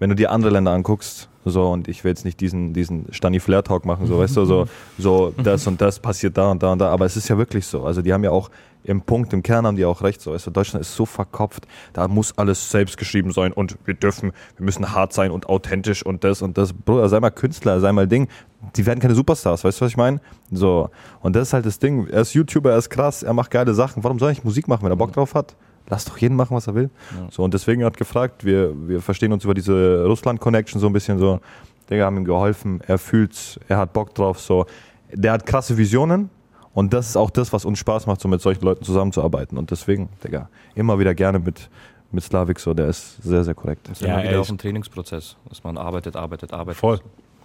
wenn 0.00 0.10
du 0.10 0.16
dir 0.16 0.32
andere 0.32 0.52
Länder 0.52 0.72
anguckst, 0.72 1.28
so, 1.48 1.70
und 1.70 1.86
ich 1.86 2.02
will 2.02 2.10
jetzt 2.10 2.24
nicht 2.24 2.40
diesen, 2.40 2.72
diesen 2.72 3.06
Stani 3.12 3.38
Flair 3.38 3.62
Talk 3.62 3.84
machen, 3.84 4.06
so, 4.06 4.18
weißt 4.18 4.36
du, 4.36 4.44
so, 4.44 4.66
so, 4.98 5.32
das 5.42 5.66
und 5.66 5.80
das 5.80 6.00
passiert 6.00 6.36
da 6.36 6.50
und 6.50 6.62
da 6.62 6.72
und 6.72 6.80
da, 6.80 6.90
aber 6.90 7.04
es 7.04 7.16
ist 7.16 7.28
ja 7.28 7.38
wirklich 7.38 7.66
so. 7.66 7.84
Also, 7.84 8.02
die 8.02 8.12
haben 8.12 8.24
ja 8.24 8.30
auch 8.30 8.50
im 8.82 9.02
Punkt, 9.02 9.32
im 9.32 9.42
Kern 9.42 9.66
haben 9.66 9.76
die 9.76 9.84
auch 9.84 10.02
recht, 10.02 10.20
so, 10.20 10.32
weißt 10.32 10.46
du, 10.46 10.50
Deutschland 10.50 10.80
ist 10.80 10.94
so 10.94 11.06
verkopft, 11.06 11.66
da 11.92 12.08
muss 12.08 12.36
alles 12.38 12.70
selbst 12.70 12.96
geschrieben 12.96 13.32
sein 13.32 13.52
und 13.52 13.76
wir 13.84 13.94
dürfen, 13.94 14.32
wir 14.56 14.64
müssen 14.64 14.92
hart 14.92 15.12
sein 15.12 15.30
und 15.30 15.48
authentisch 15.48 16.04
und 16.04 16.24
das 16.24 16.42
und 16.42 16.58
das. 16.58 16.72
Bruder, 16.72 17.08
sei 17.08 17.20
mal 17.20 17.30
Künstler, 17.30 17.80
sei 17.80 17.92
mal 17.92 18.06
Ding. 18.06 18.28
Die 18.76 18.86
werden 18.86 19.00
keine 19.00 19.14
Superstars, 19.14 19.64
weißt 19.64 19.80
du, 19.80 19.84
was 19.84 19.90
ich 19.92 19.96
meine? 19.96 20.20
So, 20.50 20.90
und 21.20 21.36
das 21.36 21.48
ist 21.48 21.52
halt 21.52 21.66
das 21.66 21.78
Ding. 21.78 22.08
Er 22.08 22.22
ist 22.22 22.34
YouTuber, 22.34 22.72
er 22.72 22.78
ist 22.78 22.90
krass, 22.90 23.22
er 23.22 23.32
macht 23.32 23.50
geile 23.50 23.74
Sachen. 23.74 24.02
Warum 24.02 24.18
soll 24.18 24.32
ich 24.32 24.44
Musik 24.44 24.66
machen, 24.68 24.84
wenn 24.84 24.92
er 24.92 24.96
Bock 24.96 25.12
drauf 25.12 25.34
hat? 25.34 25.54
Lass 25.88 26.04
doch 26.04 26.18
jeden 26.18 26.36
machen, 26.36 26.56
was 26.56 26.66
er 26.66 26.74
will. 26.74 26.90
So, 27.30 27.44
und 27.44 27.54
deswegen 27.54 27.84
hat 27.84 27.96
gefragt, 27.96 28.44
wir, 28.44 28.72
wir 28.88 29.00
verstehen 29.00 29.32
uns 29.32 29.44
über 29.44 29.54
diese 29.54 30.04
Russland-Connection 30.06 30.80
so 30.80 30.86
ein 30.88 30.92
bisschen 30.92 31.18
so. 31.18 31.40
Digga, 31.88 32.04
haben 32.06 32.16
ihm 32.16 32.24
geholfen, 32.24 32.80
er 32.86 32.98
fühlt's, 32.98 33.60
er 33.68 33.78
hat 33.78 33.92
Bock 33.92 34.12
drauf, 34.14 34.40
so. 34.40 34.66
Der 35.12 35.30
hat 35.32 35.46
krasse 35.46 35.78
Visionen 35.78 36.30
und 36.74 36.92
das 36.92 37.08
ist 37.10 37.16
auch 37.16 37.30
das, 37.30 37.52
was 37.52 37.64
uns 37.64 37.78
Spaß 37.78 38.06
macht, 38.06 38.20
so 38.20 38.26
mit 38.28 38.40
solchen 38.40 38.64
Leuten 38.64 38.84
zusammenzuarbeiten. 38.84 39.56
Und 39.56 39.70
deswegen, 39.70 40.08
Digga, 40.24 40.48
immer 40.74 40.98
wieder 40.98 41.14
gerne 41.14 41.38
mit, 41.38 41.70
mit 42.10 42.24
Slavik, 42.24 42.58
so, 42.58 42.74
der 42.74 42.88
ist 42.88 43.22
sehr, 43.22 43.44
sehr 43.44 43.54
korrekt. 43.54 43.88
Das 43.88 44.00
ist 44.00 44.06
Ja, 44.06 44.14
immer 44.18 44.28
wieder 44.28 44.40
auch 44.40 44.48
ein 44.48 44.58
Trainingsprozess, 44.58 45.36
dass 45.48 45.62
man 45.62 45.78
arbeitet, 45.78 46.16
arbeitet, 46.16 46.52
arbeitet. 46.52 46.80
Voll. 46.80 46.98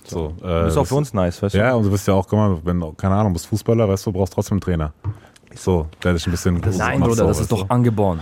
So, 0.04 0.34
äh, 0.42 0.48
Das 0.48 0.72
ist 0.74 0.78
auch 0.78 0.88
für 0.88 0.96
uns 0.96 1.14
nice, 1.14 1.44
weißt 1.44 1.54
du? 1.54 1.60
Ja, 1.60 1.76
und 1.76 1.84
du 1.84 1.92
bist 1.92 2.08
ja 2.08 2.16
auch, 2.16 2.28
guck 2.28 2.40
mal, 2.40 2.58
wenn, 2.64 2.80
du, 2.80 2.92
keine 2.94 3.14
Ahnung, 3.14 3.34
bist 3.34 3.46
Fußballer, 3.46 3.88
weißt 3.88 4.08
du, 4.08 4.12
brauchst 4.12 4.34
trotzdem 4.34 4.56
einen 4.56 4.62
Trainer. 4.62 4.94
So, 5.56 5.88
der 6.04 6.14
dich 6.14 6.26
ein 6.28 6.32
bisschen. 6.32 6.56
Nein, 6.78 7.00
macht 7.00 7.10
Bruder, 7.10 7.24
so, 7.24 7.28
das 7.28 7.40
ist 7.42 7.52
doch 7.52 7.70
angeboren. 7.70 8.20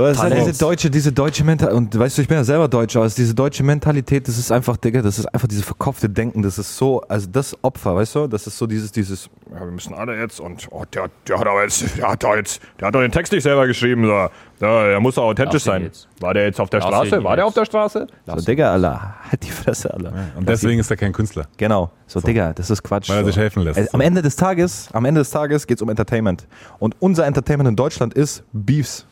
Es 0.00 0.12
ist 0.12 0.22
halt 0.22 0.36
diese 0.36 0.56
deutsche, 0.56 0.90
diese 0.90 1.10
deutsche 1.12 1.42
Mentalität, 1.42 1.76
und 1.76 1.98
weißt 1.98 2.18
du, 2.18 2.22
ich 2.22 2.28
bin 2.28 2.36
ja 2.36 2.44
selber 2.44 2.68
Deutscher, 2.68 3.04
ist 3.04 3.18
diese 3.18 3.34
deutsche 3.34 3.64
Mentalität, 3.64 4.28
das 4.28 4.38
ist 4.38 4.52
einfach, 4.52 4.76
Digga, 4.76 5.02
das 5.02 5.18
ist 5.18 5.26
einfach 5.26 5.48
diese 5.48 5.64
verkopfte 5.64 6.08
Denken, 6.08 6.42
das 6.42 6.56
ist 6.56 6.76
so, 6.76 7.00
also 7.08 7.26
das 7.28 7.56
Opfer, 7.64 7.96
weißt 7.96 8.14
du, 8.14 8.26
das 8.28 8.46
ist 8.46 8.58
so 8.58 8.68
dieses, 8.68 8.92
dieses, 8.92 9.28
ja, 9.52 9.58
wir 9.58 9.72
müssen 9.72 9.94
alle 9.94 10.16
jetzt 10.16 10.38
und, 10.38 10.68
oh, 10.70 10.84
der, 10.94 11.10
der 11.26 11.40
hat 11.40 11.48
aber 11.48 11.64
jetzt, 11.64 11.98
der 11.98 12.12
hat 12.12 12.22
doch 12.22 12.36
jetzt, 12.36 12.60
der 12.78 12.88
hat 12.88 12.94
doch 12.94 13.00
den 13.00 13.10
Text 13.10 13.32
nicht 13.32 13.42
selber 13.42 13.66
geschrieben, 13.66 14.04
so, 14.04 14.10
ja, 14.64 14.88
der 14.88 15.00
muss 15.00 15.16
doch 15.16 15.24
authentisch 15.24 15.64
Lass 15.64 15.74
ihn 15.74 15.80
sein. 15.80 15.82
jetzt. 15.82 16.08
War 16.20 16.32
der 16.34 16.44
jetzt 16.44 16.60
auf 16.60 16.70
der 16.70 16.78
Lass 16.78 16.88
Straße? 16.90 17.16
ihn 17.16 17.24
War 17.24 17.34
der 17.34 17.44
jetzt. 17.44 17.48
auf 17.48 17.54
der 17.54 17.64
Straße? 17.64 18.06
So, 18.08 18.14
Lass 18.26 18.42
ihn. 18.42 18.44
Digga, 18.44 18.72
Alter, 18.72 19.14
halt 19.30 19.42
die 19.42 19.50
Fresse, 19.50 19.92
Alter. 19.92 20.12
Und 20.36 20.48
deswegen 20.48 20.78
ist 20.78 20.90
er 20.92 20.96
kein 20.96 21.12
Künstler. 21.12 21.46
Genau, 21.56 21.90
so, 22.08 22.20
Digga, 22.20 22.52
das 22.54 22.70
ist 22.70 22.82
Quatsch. 22.82 23.08
Weil 23.08 23.18
er 23.18 23.22
so. 23.22 23.26
sich 23.28 23.36
helfen 23.36 23.62
lässt. 23.62 23.78
Äh, 23.78 23.86
Am 23.92 24.00
Ende 24.00 24.22
des 24.22 24.34
Tages, 24.34 24.88
am 24.92 25.04
Ende 25.04 25.20
des 25.20 25.30
Tages 25.30 25.66
geht 25.66 25.78
es 25.78 25.82
um 25.82 25.88
Entertainment. 25.88 26.46
Und 26.80 26.96
unser 26.98 27.26
Entertainment 27.26 27.68
in 27.68 27.76
Deutschland 27.76 28.14
ist 28.14 28.42
Beefs. 28.52 29.04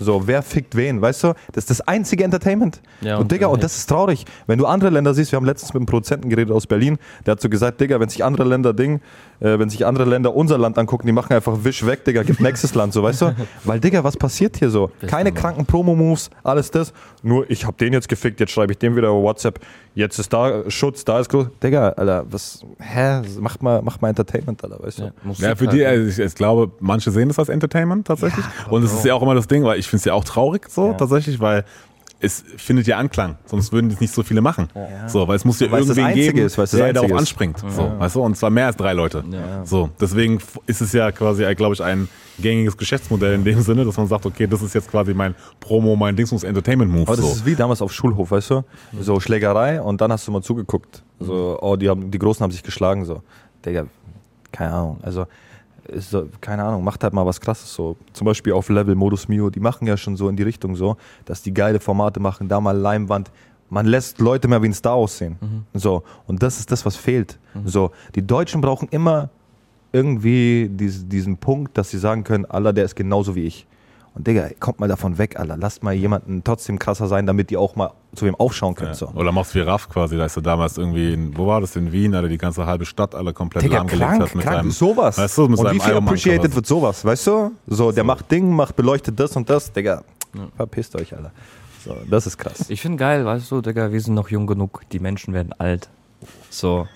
So, 0.00 0.26
wer 0.26 0.42
fickt 0.42 0.74
wen, 0.74 1.00
weißt 1.00 1.22
du? 1.22 1.28
Das 1.52 1.64
ist 1.64 1.70
das 1.70 1.80
einzige 1.82 2.24
Entertainment. 2.24 2.80
Ja, 3.02 3.16
und, 3.16 3.22
und- 3.22 3.32
Digga, 3.32 3.46
und 3.46 3.62
das 3.62 3.76
ist 3.76 3.86
traurig. 3.86 4.24
Wenn 4.48 4.58
du 4.58 4.66
andere 4.66 4.90
Länder 4.90 5.14
siehst, 5.14 5.30
wir 5.30 5.36
haben 5.36 5.44
letztens 5.46 5.72
mit 5.74 5.80
einem 5.82 5.86
Produzenten 5.86 6.28
geredet 6.28 6.52
aus 6.52 6.66
Berlin, 6.66 6.98
der 7.24 7.32
hat 7.32 7.40
so 7.40 7.48
gesagt, 7.48 7.80
Digga, 7.80 8.00
wenn 8.00 8.08
sich 8.08 8.24
andere 8.24 8.44
Länder 8.44 8.72
Ding, 8.72 9.00
äh, 9.42 9.58
wenn 9.58 9.68
sich 9.68 9.84
andere 9.84 10.04
Länder 10.04 10.34
unser 10.34 10.56
Land 10.56 10.78
angucken, 10.78 11.06
die 11.06 11.12
machen 11.12 11.32
einfach 11.32 11.64
Wisch 11.64 11.84
weg, 11.84 12.04
Digga, 12.04 12.22
gibt 12.22 12.40
nächstes 12.40 12.74
Land, 12.74 12.92
so, 12.92 13.02
weißt 13.02 13.22
du? 13.22 13.34
Weil, 13.64 13.80
Digga, 13.80 14.04
was 14.04 14.16
passiert 14.16 14.56
hier 14.56 14.70
so? 14.70 14.90
Keine 15.06 15.32
kranken 15.32 15.66
Promo-Moves, 15.66 16.30
alles 16.44 16.70
das. 16.70 16.92
Nur, 17.22 17.50
ich 17.50 17.66
hab 17.66 17.76
den 17.78 17.92
jetzt 17.92 18.08
gefickt, 18.08 18.40
jetzt 18.40 18.52
schreibe 18.52 18.72
ich 18.72 18.78
dem 18.78 18.94
wieder 18.96 19.08
über 19.08 19.22
WhatsApp, 19.22 19.58
jetzt 19.94 20.18
ist 20.18 20.32
da 20.32 20.70
Schutz, 20.70 21.04
da 21.04 21.18
ist 21.20 21.28
groß. 21.28 21.48
Digga, 21.62 21.90
Alter, 21.90 22.24
was, 22.30 22.64
hä? 22.78 23.22
Mach 23.40 23.60
mal, 23.60 23.82
mach 23.82 24.00
mal 24.00 24.08
Entertainment, 24.08 24.62
Alter, 24.62 24.82
weißt 24.82 24.98
du? 25.00 25.02
Ja, 25.02 25.12
Ja, 25.48 25.56
für 25.56 25.66
halt. 25.66 25.72
die, 25.72 25.84
also 25.84 26.08
ich, 26.08 26.18
ich 26.18 26.34
glaube, 26.34 26.70
manche 26.80 27.10
sehen 27.10 27.28
das 27.28 27.38
als 27.38 27.48
Entertainment 27.48 28.06
tatsächlich. 28.06 28.44
und 28.70 28.84
es 28.84 28.92
ist 28.92 29.04
ja 29.04 29.14
auch 29.14 29.22
immer 29.22 29.34
das 29.34 29.48
Ding, 29.48 29.64
weil 29.64 29.78
ich 29.78 29.86
finde 29.88 29.98
es 29.98 30.04
ja 30.04 30.14
auch 30.14 30.24
traurig 30.24 30.68
so 30.70 30.92
tatsächlich, 30.92 31.40
weil 31.40 31.64
es 32.22 32.44
findet 32.56 32.86
ja 32.86 32.98
Anklang, 32.98 33.36
sonst 33.46 33.72
würden 33.72 33.90
das 33.90 34.00
nicht 34.00 34.14
so 34.14 34.22
viele 34.22 34.40
machen. 34.40 34.68
So, 35.08 35.26
weil 35.26 35.36
es 35.36 35.44
muss 35.44 35.58
ja 35.60 35.70
Weil 35.70 35.80
irgendwen 35.80 36.04
Einzige 36.04 36.32
geben, 36.32 36.46
ist, 36.46 36.56
weil 36.56 36.66
der 36.66 36.92
darauf 36.92 37.12
anspringt. 37.12 37.58
So, 37.58 37.92
weißt 37.98 38.14
du, 38.14 38.22
und 38.22 38.36
zwar 38.36 38.50
mehr 38.50 38.66
als 38.66 38.76
drei 38.76 38.92
Leute. 38.92 39.24
So, 39.64 39.90
deswegen 40.00 40.38
ist 40.66 40.80
es 40.80 40.92
ja 40.92 41.10
quasi, 41.10 41.52
glaube 41.54 41.74
ich, 41.74 41.82
ein 41.82 42.08
gängiges 42.38 42.76
Geschäftsmodell 42.76 43.34
in 43.34 43.44
dem 43.44 43.60
Sinne, 43.60 43.84
dass 43.84 43.96
man 43.96 44.06
sagt, 44.06 44.24
okay, 44.24 44.46
das 44.46 44.62
ist 44.62 44.74
jetzt 44.74 44.90
quasi 44.90 45.14
mein 45.14 45.34
Promo, 45.60 45.96
mein 45.96 46.16
Dingsmus 46.16 46.44
Entertainment 46.44 46.90
Move. 46.90 47.02
Aber 47.02 47.16
das 47.16 47.26
so. 47.26 47.32
ist 47.32 47.46
wie 47.46 47.54
damals 47.54 47.82
auf 47.82 47.92
Schulhof, 47.92 48.30
weißt 48.30 48.50
du? 48.50 48.64
So 49.00 49.20
Schlägerei 49.20 49.82
und 49.82 50.00
dann 50.00 50.12
hast 50.12 50.26
du 50.26 50.32
mal 50.32 50.42
zugeguckt. 50.42 51.02
So, 51.20 51.58
oh, 51.60 51.76
die, 51.76 51.88
haben, 51.88 52.10
die 52.10 52.18
Großen 52.18 52.42
haben 52.42 52.52
sich 52.52 52.62
geschlagen, 52.62 53.04
so. 53.04 53.22
Digga, 53.66 53.86
keine 54.50 54.72
Ahnung. 54.72 54.98
Also, 55.02 55.26
ist 55.88 56.16
keine 56.40 56.64
Ahnung, 56.64 56.84
macht 56.84 57.02
halt 57.02 57.12
mal 57.12 57.26
was 57.26 57.40
krasses 57.40 57.72
so. 57.74 57.96
Zum 58.12 58.24
Beispiel 58.24 58.52
auf 58.52 58.68
Level 58.68 58.94
Modus 58.94 59.28
Mio, 59.28 59.50
die 59.50 59.60
machen 59.60 59.86
ja 59.86 59.96
schon 59.96 60.16
so 60.16 60.28
in 60.28 60.36
die 60.36 60.42
Richtung 60.42 60.76
so, 60.76 60.96
dass 61.24 61.42
die 61.42 61.52
geile 61.52 61.80
Formate 61.80 62.20
machen, 62.20 62.48
da 62.48 62.60
mal 62.60 62.76
Leinwand. 62.76 63.30
Man 63.68 63.86
lässt 63.86 64.20
Leute 64.20 64.48
mehr 64.48 64.62
wie 64.62 64.68
ein 64.68 64.74
Star 64.74 64.94
aussehen. 64.94 65.38
So. 65.72 66.02
Und 66.26 66.42
das 66.42 66.58
ist 66.58 66.70
das, 66.70 66.84
was 66.84 66.96
fehlt. 66.96 67.38
So. 67.64 67.90
Die 68.14 68.26
Deutschen 68.26 68.60
brauchen 68.60 68.88
immer 68.90 69.30
irgendwie 69.92 70.68
dies, 70.70 71.08
diesen 71.08 71.36
Punkt, 71.36 71.76
dass 71.78 71.90
sie 71.90 71.98
sagen 71.98 72.24
können, 72.24 72.44
Allah, 72.44 72.72
der 72.72 72.84
ist 72.84 72.96
genauso 72.96 73.34
wie 73.34 73.44
ich. 73.44 73.66
Und 74.14 74.26
Digga, 74.26 74.50
kommt 74.60 74.78
mal 74.78 74.88
davon 74.88 75.16
weg, 75.16 75.38
Alter. 75.38 75.56
Lasst 75.56 75.82
mal 75.82 75.94
jemanden 75.94 76.44
trotzdem 76.44 76.78
krasser 76.78 77.06
sein, 77.06 77.26
damit 77.26 77.48
die 77.48 77.56
auch 77.56 77.76
mal 77.76 77.92
zu 78.14 78.26
ihm 78.26 78.34
aufschauen 78.34 78.74
können. 78.74 78.90
Ja. 78.90 78.94
So. 78.94 79.08
Oder 79.08 79.32
machst 79.32 79.54
wie 79.54 79.60
Raff 79.60 79.88
quasi, 79.88 80.18
da 80.18 80.26
ist 80.26 80.36
du 80.36 80.42
damals 80.42 80.76
irgendwie, 80.76 81.14
in, 81.14 81.36
wo 81.36 81.46
war 81.46 81.62
das, 81.62 81.76
in 81.76 81.92
Wien, 81.92 82.14
Alter, 82.14 82.28
die 82.28 82.36
ganze 82.36 82.66
halbe 82.66 82.84
Stadt 82.84 83.14
alle 83.14 83.32
komplett 83.32 83.64
Digga, 83.64 83.76
lahmgelegt 83.76 84.06
krank, 84.06 84.22
hat 84.22 84.34
mit 84.34 84.44
krank, 84.44 84.56
seinem, 84.56 84.70
sowas. 84.70 85.16
Weißt 85.16 85.38
du, 85.38 85.48
mit 85.48 85.58
und 85.58 85.72
wie 85.72 85.80
viel 85.80 85.92
Iron 85.92 86.04
Man 86.04 86.08
appreciated 86.08 86.42
Cover. 86.42 86.56
wird 86.56 86.66
sowas, 86.66 87.04
weißt 87.04 87.26
du? 87.26 87.52
So, 87.66 87.90
der 87.90 88.04
macht 88.04 88.30
Ding, 88.30 88.54
macht 88.54 88.76
beleuchtet 88.76 89.18
das 89.18 89.34
und 89.34 89.48
das, 89.48 89.72
Digga. 89.72 90.02
Verpisst 90.56 90.94
euch, 90.96 91.14
Alter. 91.16 91.32
So, 91.82 91.96
das 92.08 92.26
ist 92.26 92.36
krass. 92.36 92.66
Ich 92.68 92.82
finde 92.82 92.98
geil, 92.98 93.24
weißt 93.24 93.50
du, 93.50 93.62
Digga, 93.62 93.92
wir 93.92 94.00
sind 94.00 94.14
noch 94.14 94.28
jung 94.28 94.46
genug, 94.46 94.82
die 94.92 94.98
Menschen 94.98 95.32
werden 95.32 95.54
alt. 95.58 95.88
So. 96.50 96.86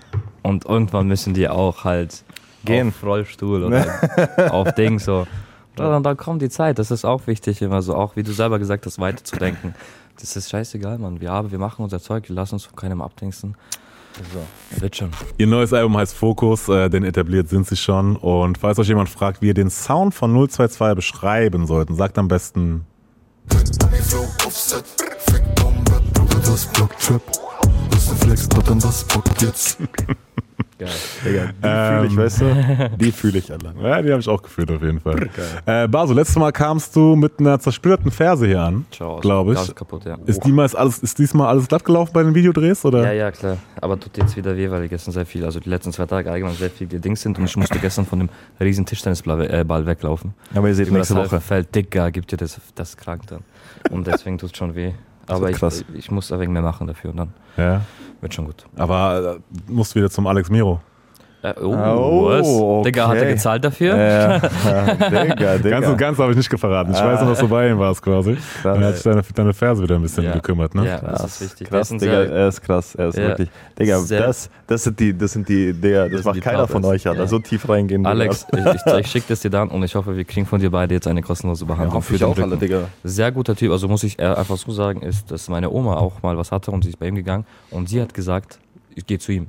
Und 0.43 0.67
irgendwann 0.67 1.09
müssen 1.09 1.33
die 1.33 1.49
auch 1.49 1.85
halt 1.85 2.25
Gehen. 2.65 2.89
auf 2.89 3.03
Rollstuhl 3.03 3.65
oder 3.65 3.85
auf 4.53 4.73
Ding 4.73 4.99
so. 4.99 5.27
Ja, 5.79 5.91
dann, 5.91 6.03
dann 6.03 6.17
kommt 6.17 6.43
die 6.43 6.49
Zeit, 6.49 6.79
das 6.79 6.91
ist 6.91 7.05
auch 7.05 7.27
wichtig, 7.27 7.63
immer 7.63 7.83
so, 7.83 7.95
auch 7.95 8.17
wie 8.17 8.23
du 8.23 8.33
selber 8.33 8.59
gesagt 8.59 8.87
hast, 8.87 8.99
weiterzudenken. 8.99 9.75
Das 10.19 10.35
ist 10.35 10.49
scheißegal, 10.49 10.99
Mann. 10.99 11.21
Wir, 11.21 11.31
haben, 11.31 11.51
wir 11.51 11.59
machen 11.59 11.83
unser 11.83 12.01
Zeug, 12.01 12.27
wir 12.29 12.35
lassen 12.35 12.55
uns 12.55 12.65
von 12.65 12.75
keinem 12.75 13.03
abdingsen. 13.03 13.55
So. 14.33 14.81
Wird 14.81 14.97
schon. 14.97 15.11
Ihr 15.37 15.47
neues 15.47 15.75
Album 15.75 15.99
heißt 15.99 16.15
Fokus, 16.15 16.71
äh, 16.71 16.89
denn 16.89 17.05
etabliert 17.05 17.51
sind 17.51 17.67
sie 17.67 17.77
schon. 17.77 18.17
Und 18.17 18.57
falls 18.57 18.79
euch 18.79 18.89
jemand 18.89 19.11
fragt, 19.11 19.43
wie 19.43 19.49
ihr 19.49 19.55
den 19.55 19.69
Sound 19.69 20.15
von 20.15 20.33
022 20.33 20.97
beschreiben 20.97 21.67
sollten, 21.67 21.95
sagt 21.95 22.17
am 22.17 22.29
besten 22.29 22.87
Geil. 30.79 30.89
Digga, 31.25 31.47
die 31.63 31.69
fühle 31.89 32.07
ich, 32.07 32.17
weißt 32.17 32.41
du? 32.43 32.91
Die 32.99 33.13
fühle 33.13 33.39
ich, 33.39 33.51
Alter. 33.51 33.73
Ja, 33.83 34.03
die 34.03 34.11
habe 34.11 34.21
ich 34.21 34.29
auch 34.29 34.43
gefühlt 34.43 34.71
auf 34.71 34.83
jeden 34.83 35.01
Fall. 35.01 35.31
Äh, 35.65 35.89
Baso, 35.89 36.13
letztes 36.13 36.37
Mal 36.37 36.53
kamst 36.53 36.95
du 36.95 37.17
mit 37.17 37.41
einer 37.41 37.59
zersplitterten 37.59 38.11
Ferse 38.11 38.47
hier 38.47 38.61
an, 38.61 38.85
Ciao. 38.91 39.19
glaube 39.21 39.55
ich. 39.55 39.75
Kaputt, 39.75 40.05
ja. 40.05 40.19
Ist, 40.27 40.45
diesmal 40.45 40.69
alles, 40.75 40.99
ist 40.99 41.19
diesmal 41.19 41.49
alles 41.49 41.67
glatt 41.69 41.83
gelaufen 41.83 42.11
bei 42.13 42.23
den 42.23 42.35
Videodrehs? 42.35 42.85
Oder? 42.85 43.05
Ja, 43.05 43.13
ja, 43.13 43.31
klar. 43.31 43.57
Aber 43.81 43.99
tut 43.99 44.19
jetzt 44.19 44.37
wieder 44.37 44.55
weh, 44.55 44.71
weil 44.71 44.85
ich 44.85 44.91
gestern 44.91 45.13
sehr 45.13 45.25
viel, 45.25 45.47
also 45.47 45.61
die 45.61 45.71
letzten 45.71 45.93
zwei 45.93 46.05
Tage 46.05 46.31
allgemein 46.31 46.55
sehr 46.55 46.71
viel 46.71 46.89
gedings 46.89 47.23
sind 47.23 47.39
und 47.39 47.47
ich 47.47 47.57
musste 47.57 47.79
gestern 47.79 48.05
von 48.05 48.19
dem 48.19 48.29
riesen 48.61 48.85
Tischtennisball 48.85 49.47
äh, 49.47 49.87
weglaufen. 49.87 50.35
Aber 50.55 50.69
ihr 50.69 50.75
seht 50.75 50.93
nächste 50.93 51.15
das 51.15 51.33
Woche. 51.33 51.41
fällt 51.41 51.75
dicker, 51.75 52.11
gibt 52.11 52.33
dir 52.33 52.37
das, 52.37 52.61
das 52.75 52.99
krank 52.99 53.23
dann. 53.29 53.41
Und 53.91 54.07
deswegen 54.07 54.37
tut 54.37 54.53
es 54.53 54.59
schon 54.59 54.75
weh. 54.75 54.93
Aber 55.29 55.51
ich, 55.51 55.61
ich 55.95 56.11
muss 56.11 56.31
ein 56.33 56.39
wenig 56.39 56.53
mehr 56.53 56.63
machen 56.63 56.87
dafür 56.87 57.11
und 57.11 57.17
dann 57.17 57.35
Ja. 57.57 57.83
wird 58.21 58.35
schon 58.35 58.45
gut. 58.47 58.67
Aber 58.77 59.39
äh, 59.69 59.73
musst 59.73 59.95
wieder 59.95 60.11
zum 60.11 60.27
Alex 60.27 60.51
Miro. 60.51 60.81
Äh, 61.47 61.55
oh, 61.61 61.75
Oh, 61.77 62.25
was? 62.29 62.47
okay. 62.47 62.83
Digga, 62.87 63.09
hat 63.09 63.17
er 63.19 63.27
gezahlt 63.33 63.65
dafür? 63.65 63.97
Ja, 63.97 64.39
Digga, 64.95 65.59
Digga. 65.59 65.71
Ganz 65.71 65.87
und 65.87 65.97
ganz 65.99 66.19
habe 66.19 66.33
ich 66.33 66.37
nicht 66.37 66.59
verraten. 66.59 66.93
Ich 66.93 66.99
weiß 67.01 67.21
noch, 67.21 67.29
dass 67.29 67.39
du 67.39 67.49
bei 67.49 67.71
ihm 67.71 67.79
warst 67.79 68.03
quasi. 68.03 68.37
Dann 68.65 68.83
hat 68.83 68.95
sich 68.95 69.05
deine, 69.05 69.23
deine 69.35 69.55
Ferse 69.55 69.83
wieder 69.83 69.95
ein 69.97 70.03
bisschen 70.03 70.25
Ja. 70.25 70.33
gekümmert, 70.33 70.75
ne? 70.75 70.87
Ja, 70.87 70.99
das 71.01 71.21
Krass, 71.21 71.41
ist 71.41 71.51
wichtig. 71.53 71.69
Krass, 71.69 71.91
ist 71.91 72.01
Digga, 72.03 72.13
sehr- 72.25 72.33
er 72.33 72.49
ist 72.49 72.63
krass, 72.63 72.95
er 72.97 73.09
ist 73.09 73.19
Ja. 73.19 73.29
wirklich. 73.29 73.49
Digga, 73.79 73.99
Sehr- 74.01 74.27
das, 74.27 74.51
das 74.67 74.83
sind 74.85 74.99
die, 74.99 75.17
das 75.17 75.33
sind 75.33 75.49
die, 75.49 75.73
Digga, 75.73 76.05
das, 76.05 76.13
Das 76.13 76.25
macht 76.25 76.37
die 76.37 76.41
keiner 76.41 76.67
von 76.67 76.83
Partners. 76.83 76.91
euch, 77.03 77.07
Alter, 77.09 77.21
Ja. 77.23 77.27
so 77.29 77.39
tief 77.39 77.69
reingehen. 77.69 78.07
Alex, 78.07 78.47
ich, 78.53 78.59
ich, 78.67 78.93
ich 79.01 79.07
schicke 79.07 79.27
das 79.29 79.41
dir 79.41 79.51
dann 79.51 79.69
und 79.69 79.83
ich 79.85 79.95
hoffe, 79.95 80.17
wir 80.17 80.25
kriegen 80.25 80.47
von 80.47 80.61
dir 80.61 80.71
beide 80.71 80.95
jetzt 80.95 81.07
eine 81.07 81.23
kostenlose 81.23 81.65
ja, 81.65 81.69
Behandlung 81.69 81.95
hoffe 81.95 82.15
ich 82.15 82.25
auch, 82.25 82.37
alle, 82.39 82.57
Digga. 82.57 82.89
Sehr 83.05 83.31
guter 83.31 83.55
Typ, 83.55 83.71
also 83.71 83.87
muss 83.89 84.03
ich 84.03 84.19
eher 84.19 84.37
einfach 84.37 84.57
so 84.57 84.73
sagen, 84.73 85.03
ist, 85.03 85.31
dass 85.31 85.49
meine 85.49 85.71
Oma 85.71 85.95
auch 85.97 86.23
mal 86.23 86.37
was 86.37 86.51
hatte 86.51 86.71
und 86.71 86.83
sie 86.83 86.91
ist 86.91 86.99
bei 86.99 87.07
ihm 87.07 87.15
gegangen 87.15 87.47
und 87.71 87.89
sie 87.89 88.01
hat 88.01 88.15
gesagt, 88.15 88.59
ich 88.95 89.07
gehe 89.07 89.19
zu 89.19 89.31
ihm. 89.33 89.47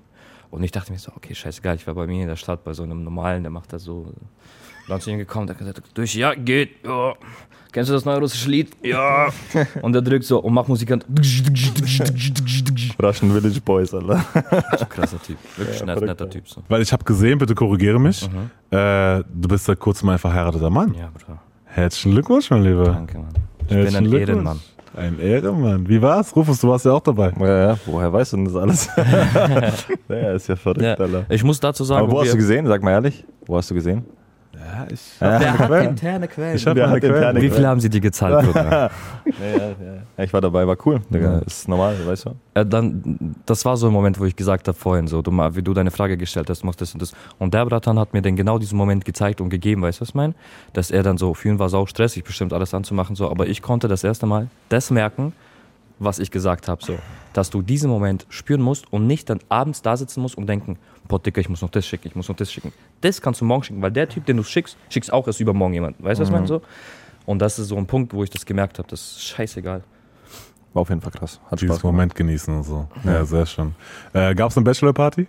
Und 0.49 0.63
ich 0.63 0.71
dachte 0.71 0.91
mir 0.91 0.99
so, 0.99 1.12
okay, 1.15 1.36
scheißegal, 1.36 1.75
ich 1.75 1.86
war 1.88 1.93
bei 1.93 2.07
mir 2.07 2.21
in 2.21 2.27
der 2.27 2.36
Stadt 2.36 2.63
bei 2.63 2.73
so 2.73 2.83
einem 2.83 3.03
normalen, 3.03 3.43
der 3.43 3.51
macht 3.51 3.73
das 3.73 3.83
so. 3.83 4.13
Dann 4.88 5.01
zu 5.01 5.10
ihm 5.12 5.17
gekommen, 5.17 5.47
der 5.47 5.55
hat 5.55 5.60
gesagt, 5.60 5.81
durch, 5.93 6.15
ja, 6.15 6.33
geht, 6.33 6.86
ja. 6.86 7.13
Kennst 7.73 7.89
du 7.89 7.93
das 7.93 8.05
neue 8.05 8.19
russische 8.19 8.49
Lied? 8.49 8.71
Ja. 8.81 9.27
Und 9.81 9.91
der 9.93 10.01
drückt 10.01 10.23
so 10.23 10.39
und 10.39 10.53
macht 10.53 10.69
Musik 10.69 10.89
an. 10.91 11.03
Russian 13.01 13.31
Village 13.31 13.62
Boys, 13.62 13.93
Alter. 13.93 14.23
Krasser 14.89 15.21
Typ, 15.21 15.38
wirklich 15.57 15.81
ein 15.81 15.88
verrückt, 15.88 16.07
netter 16.07 16.29
Typ. 16.29 16.47
So. 16.47 16.63
Weil 16.69 16.81
ich 16.81 16.91
habe 16.93 17.03
gesehen, 17.03 17.38
bitte 17.38 17.53
korrigiere 17.53 17.99
mich, 17.99 18.23
äh, 18.71 19.23
du 19.23 19.47
bist 19.49 19.65
seit 19.65 19.79
kurzem 19.79 20.10
ein 20.10 20.17
verheirateter 20.17 20.69
Mann. 20.69 20.93
Ja, 20.93 21.10
Bruder, 21.13 21.41
Herzlichen 21.65 22.12
Glückwunsch, 22.12 22.49
mein 22.49 22.63
Lieber. 22.63 22.86
danke, 22.86 23.17
Mann. 23.19 23.27
Ich 23.60 23.67
bin 23.67 23.77
Herzlichen 23.77 23.97
ein 23.97 24.10
Glückwunsch. 24.10 24.29
Ehrenmann. 24.29 24.60
Ein 24.97 25.19
Ehrenmann. 25.19 25.88
Wie 25.88 26.01
war's? 26.01 26.36
Rufus, 26.36 26.60
du 26.60 26.69
warst 26.69 26.86
ja 26.86 26.91
auch 26.91 27.01
dabei. 27.01 27.31
Ja, 27.39 27.67
ja, 27.69 27.77
woher 27.86 28.12
weißt 28.12 28.33
du 28.33 28.38
denn 28.38 28.45
das 28.45 28.55
alles? 28.55 28.89
ja, 30.10 30.31
ist 30.33 30.47
ja 30.47 30.55
verrückt, 30.55 30.81
Ja, 30.81 30.95
Alter. 30.95 31.25
ich 31.29 31.43
muss 31.43 31.60
dazu 31.60 31.83
sagen, 31.83 32.03
Aber 32.05 32.12
wo 32.13 32.19
hast 32.19 32.25
wir- 32.27 32.31
du 32.33 32.38
gesehen? 32.39 32.65
Sag 32.65 32.81
mal 32.81 32.91
ehrlich. 32.91 33.23
Wo 33.45 33.57
hast 33.57 33.69
du 33.69 33.75
gesehen? 33.75 34.03
Ja, 34.67 34.88
ich 34.91 35.01
Der 35.19 35.58
hat 35.60 35.84
interne 35.84 36.27
Quellen. 36.27 36.56
Ich 36.56 36.67
hab 36.67 36.75
Der 36.75 36.86
meine 36.86 36.95
hat 36.95 36.99
Quellen. 37.01 37.15
interne 37.15 37.41
Wie 37.41 37.49
viel 37.49 37.67
haben 37.67 37.80
sie 37.80 37.89
dir 37.89 38.01
gezahlt, 38.01 38.45
Bruder? 38.45 38.91
Ja, 39.39 39.45
ja, 39.47 39.67
ja. 40.17 40.23
Ich 40.23 40.32
war 40.34 40.41
dabei, 40.41 40.65
war 40.65 40.77
cool. 40.86 41.01
Digga, 41.10 41.39
ist 41.39 41.67
normal, 41.67 41.95
weißt 42.06 42.25
du? 42.25 42.30
äh, 42.56 42.65
dann, 42.65 43.36
das 43.45 43.65
war 43.65 43.75
so 43.77 43.88
ein 43.88 43.93
Moment, 43.93 44.19
wo 44.19 44.25
ich 44.25 44.36
gesagt 44.36 44.67
habe 44.67 44.77
vorhin, 44.77 45.08
so, 45.08 45.21
du, 45.21 45.32
wie 45.32 45.62
du 45.62 45.73
deine 45.73 45.91
Frage 45.91 46.17
gestellt 46.17 46.49
hast, 46.49 46.62
du 46.63 46.65
machst 46.65 46.82
das 46.82 46.93
und 46.93 47.01
das. 47.01 47.13
Und 47.38 47.53
der 47.53 47.65
Bratan 47.65 47.99
hat 47.99 48.13
mir 48.13 48.21
dann 48.21 48.36
genau 48.36 48.58
diesen 48.58 48.77
Moment 48.77 49.06
gezeigt 49.06 49.41
und 49.41 49.49
gegeben, 49.49 49.82
weißt 49.82 49.99
du, 49.99 50.01
was 50.03 50.10
ich 50.10 50.15
meine? 50.15 50.34
Dass 50.73 50.89
er 50.91 51.03
dann 51.03 51.17
so, 51.17 51.34
für 51.34 51.49
ihn 51.49 51.60
war 51.60 51.67
es 51.67 51.73
auch 51.73 51.88
stressig, 51.88 52.23
bestimmt 52.23 52.53
alles 52.53 52.73
anzumachen, 52.73 53.15
so, 53.15 53.30
aber 53.30 53.47
ich 53.47 53.62
konnte 53.62 53.88
das 53.88 54.03
erste 54.03 54.25
Mal 54.25 54.47
das 54.69 54.89
merken, 54.91 55.34
was 55.99 56.19
ich 56.19 56.32
gesagt 56.32 56.67
habe, 56.67 56.84
so. 56.84 56.95
Dass 57.34 57.49
du 57.49 57.62
diesen 57.62 57.89
Moment 57.89 58.25
spüren 58.30 58.62
musst 58.62 58.91
und 58.93 59.08
nicht 59.08 59.30
dann 59.30 59.39
abends 59.49 59.82
da 59.82 59.97
sitzen 59.97 60.21
musst 60.21 60.38
und 60.38 60.47
denken, 60.47 60.77
boah, 61.07 61.19
Dicker, 61.19 61.41
ich 61.41 61.49
muss 61.49 61.61
noch 61.61 61.69
das 61.69 61.85
schicken, 61.85 62.07
ich 62.07 62.15
muss 62.15 62.27
noch 62.29 62.35
das 62.35 62.51
schicken. 62.51 62.71
Das 63.01 63.21
kannst 63.21 63.41
du 63.41 63.45
morgen 63.45 63.63
schicken, 63.63 63.81
weil 63.81 63.91
der 63.91 64.07
Typ, 64.09 64.25
den 64.25 64.37
du 64.37 64.43
schickst, 64.43 64.77
schickst 64.89 65.11
auch 65.11 65.27
erst 65.27 65.39
übermorgen 65.39 65.73
jemand. 65.73 66.01
Weißt 66.03 66.19
du, 66.19 66.21
was 66.23 66.29
ich 66.29 66.33
meine? 66.35 66.47
So? 66.47 66.61
Und 67.25 67.39
das 67.39 67.59
ist 67.59 67.67
so 67.67 67.77
ein 67.77 67.85
Punkt, 67.85 68.13
wo 68.13 68.23
ich 68.23 68.29
das 68.29 68.45
gemerkt 68.45 68.79
habe, 68.79 68.87
das 68.89 69.01
ist 69.01 69.23
scheißegal. 69.23 69.83
War 70.73 70.81
auf 70.81 70.89
jeden 70.89 71.01
Fall 71.01 71.11
krass. 71.11 71.39
Hat 71.49 71.59
dieses 71.59 71.75
Spaß 71.75 71.81
gemacht. 71.81 71.93
Moment 71.93 72.15
genießen 72.15 72.55
und 72.55 72.63
so. 72.63 72.87
Ja, 73.03 73.25
sehr 73.25 73.45
schön. 73.45 73.75
Äh, 74.13 74.35
Gab's 74.35 74.55
eine 74.57 74.63
Bachelor-Party? 74.63 75.27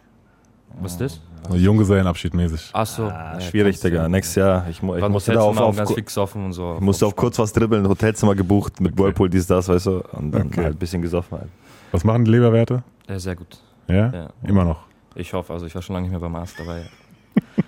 Was 0.80 0.92
ist 0.92 1.00
das? 1.00 1.20
Junggesellenabschied 1.56 2.34
mäßig. 2.34 2.70
Ach 2.72 2.86
so. 2.86 3.04
Ah, 3.04 3.40
schwierig, 3.40 3.80
Digga. 3.80 4.08
Nächstes 4.08 4.34
Jahr. 4.36 4.66
Ich, 4.68 4.82
mu 4.82 4.96
ich 4.96 5.08
musste 5.08 5.32
da 5.32 5.40
auf, 5.40 5.56
auf, 5.56 5.76
ganz 5.76 5.92
fix 5.92 6.18
offen 6.18 6.44
und 6.46 6.52
so. 6.52 6.74
ich 6.74 6.80
musste 6.80 7.06
auf 7.06 7.16
kurz 7.16 7.38
was 7.38 7.52
dribbeln, 7.52 7.88
Hotelzimmer 7.88 8.34
gebucht 8.34 8.80
mit 8.80 8.98
Whirlpool, 8.98 9.30
dies, 9.30 9.46
das, 9.46 9.68
weißt 9.68 9.86
du? 9.86 10.02
Und 10.12 10.32
dann 10.32 10.48
Okay. 10.48 10.64
halt 10.64 10.76
ein 10.76 10.78
bisschen 10.78 11.00
gesoffen 11.00 11.38
halt. 11.38 11.48
Was 11.92 12.04
machen 12.04 12.24
die 12.24 12.32
Leberwerte? 12.32 12.82
Ja, 13.08 13.18
sehr 13.18 13.36
gut. 13.36 13.58
Ja? 13.88 14.12
Ja. 14.12 14.28
Immer 14.42 14.64
noch. 14.64 14.87
Ich 15.18 15.32
hoffe, 15.32 15.52
also 15.52 15.66
ich 15.66 15.74
war 15.74 15.82
schon 15.82 15.94
lange 15.94 16.04
nicht 16.04 16.12
mehr 16.12 16.20
beim 16.20 16.36
Arzt, 16.36 16.60
aber 16.60 16.78
ja. 16.78 16.84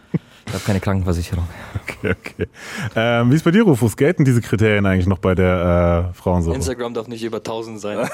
Ich 0.50 0.54
habe 0.54 0.64
keine 0.64 0.80
Krankenversicherung. 0.80 1.46
Okay, 1.76 2.10
okay. 2.18 2.48
Ähm, 2.96 3.30
wie 3.30 3.36
ist 3.36 3.44
bei 3.44 3.52
dir, 3.52 3.62
Rufus? 3.62 3.96
Gelten 3.96 4.24
diese 4.24 4.40
Kriterien 4.40 4.84
eigentlich 4.84 5.06
noch 5.06 5.18
bei 5.18 5.36
der 5.36 6.10
äh, 6.10 6.14
Frauensuche? 6.14 6.56
Instagram 6.56 6.92
darf 6.92 7.06
nicht 7.06 7.22
über 7.22 7.36
1000 7.36 7.80
sein. 7.80 7.98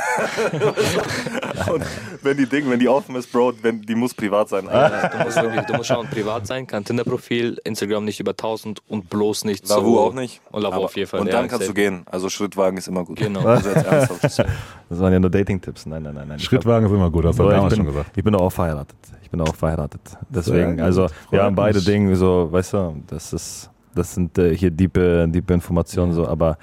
Und 1.72 1.82
wenn 2.22 2.36
die 2.36 2.44
Ding, 2.44 2.68
wenn 2.68 2.78
die 2.78 2.90
offen 2.90 3.16
ist, 3.16 3.32
Bro, 3.32 3.54
wenn, 3.62 3.80
die 3.80 3.94
muss 3.94 4.12
privat 4.12 4.50
sein. 4.50 4.66
du, 4.66 5.24
musst 5.24 5.40
wirklich, 5.40 5.62
du 5.62 5.74
musst 5.74 5.88
schauen, 5.88 6.08
privat 6.08 6.46
sein, 6.46 6.66
kein 6.66 6.84
Tinder-Profil, 6.84 7.58
Instagram 7.64 8.04
nicht 8.04 8.20
über 8.20 8.32
1000 8.32 8.82
und 8.86 9.08
bloß 9.08 9.44
nicht 9.46 9.66
Lavu 9.66 9.94
so. 9.94 10.00
auch 10.00 10.12
nicht. 10.12 10.42
Und 10.50 10.60
Lavu 10.60 10.84
auf 10.84 10.94
jeden 10.94 11.08
Fall. 11.08 11.20
Und 11.20 11.28
ja, 11.28 11.32
dann 11.32 11.48
kannst 11.48 11.66
du 11.66 11.72
gehen. 11.72 12.02
Also 12.04 12.28
Schrittwagen 12.28 12.76
ist 12.76 12.86
immer 12.88 13.04
gut. 13.04 13.16
Genau. 13.16 13.40
Also. 13.46 13.70
Das 14.88 15.00
waren 15.00 15.12
ja 15.12 15.18
nur 15.18 15.30
Dating-Tipps. 15.30 15.86
Nein, 15.86 16.02
nein, 16.02 16.14
nein. 16.14 16.28
nein. 16.28 16.38
Schrittwagen 16.38 16.86
ist 16.86 16.92
immer 16.92 17.10
gut, 17.10 17.24
wir 17.24 17.30
ich, 17.30 17.36
damals 17.36 17.70
bin, 17.70 17.76
schon 17.78 17.86
gesagt. 17.86 18.10
ich 18.14 18.22
bin 18.22 18.34
auch 18.34 18.50
verheiratet. 18.50 18.96
Ich 19.26 19.30
bin 19.30 19.40
auch 19.40 19.56
verheiratet. 19.56 20.00
Deswegen, 20.28 20.80
also 20.80 21.08
wir 21.30 21.42
haben 21.42 21.56
beide. 21.56 21.82
Dinge 21.82 22.14
so, 22.14 22.46
weißt 22.48 22.74
du, 22.74 23.02
das 23.08 23.32
ist, 23.32 23.70
das 23.92 24.14
sind 24.14 24.38
äh, 24.38 24.56
hier 24.56 24.70
diepe, 24.70 25.26
diepe 25.26 25.52
Informationen 25.52 26.12
so, 26.12 26.28
aber 26.28 26.58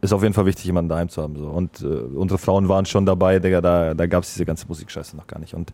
ist 0.00 0.12
auf 0.12 0.22
jeden 0.22 0.32
Fall 0.32 0.46
wichtig, 0.46 0.66
jemanden 0.66 0.88
daheim 0.88 1.08
zu 1.08 1.20
haben. 1.20 1.34
So. 1.34 1.48
Und 1.48 1.82
äh, 1.82 1.86
unsere 1.86 2.38
Frauen 2.38 2.68
waren 2.68 2.86
schon 2.86 3.06
dabei, 3.06 3.40
Digga, 3.40 3.60
da, 3.60 3.92
da 3.92 4.06
gab 4.06 4.22
es 4.22 4.34
diese 4.34 4.44
ganze 4.44 4.68
Musikscheiße 4.68 5.16
noch 5.16 5.26
gar 5.26 5.40
nicht. 5.40 5.54
Und 5.54 5.72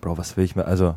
Bro, 0.00 0.18
was 0.18 0.36
will 0.36 0.44
ich 0.44 0.54
mir, 0.54 0.66
also 0.66 0.94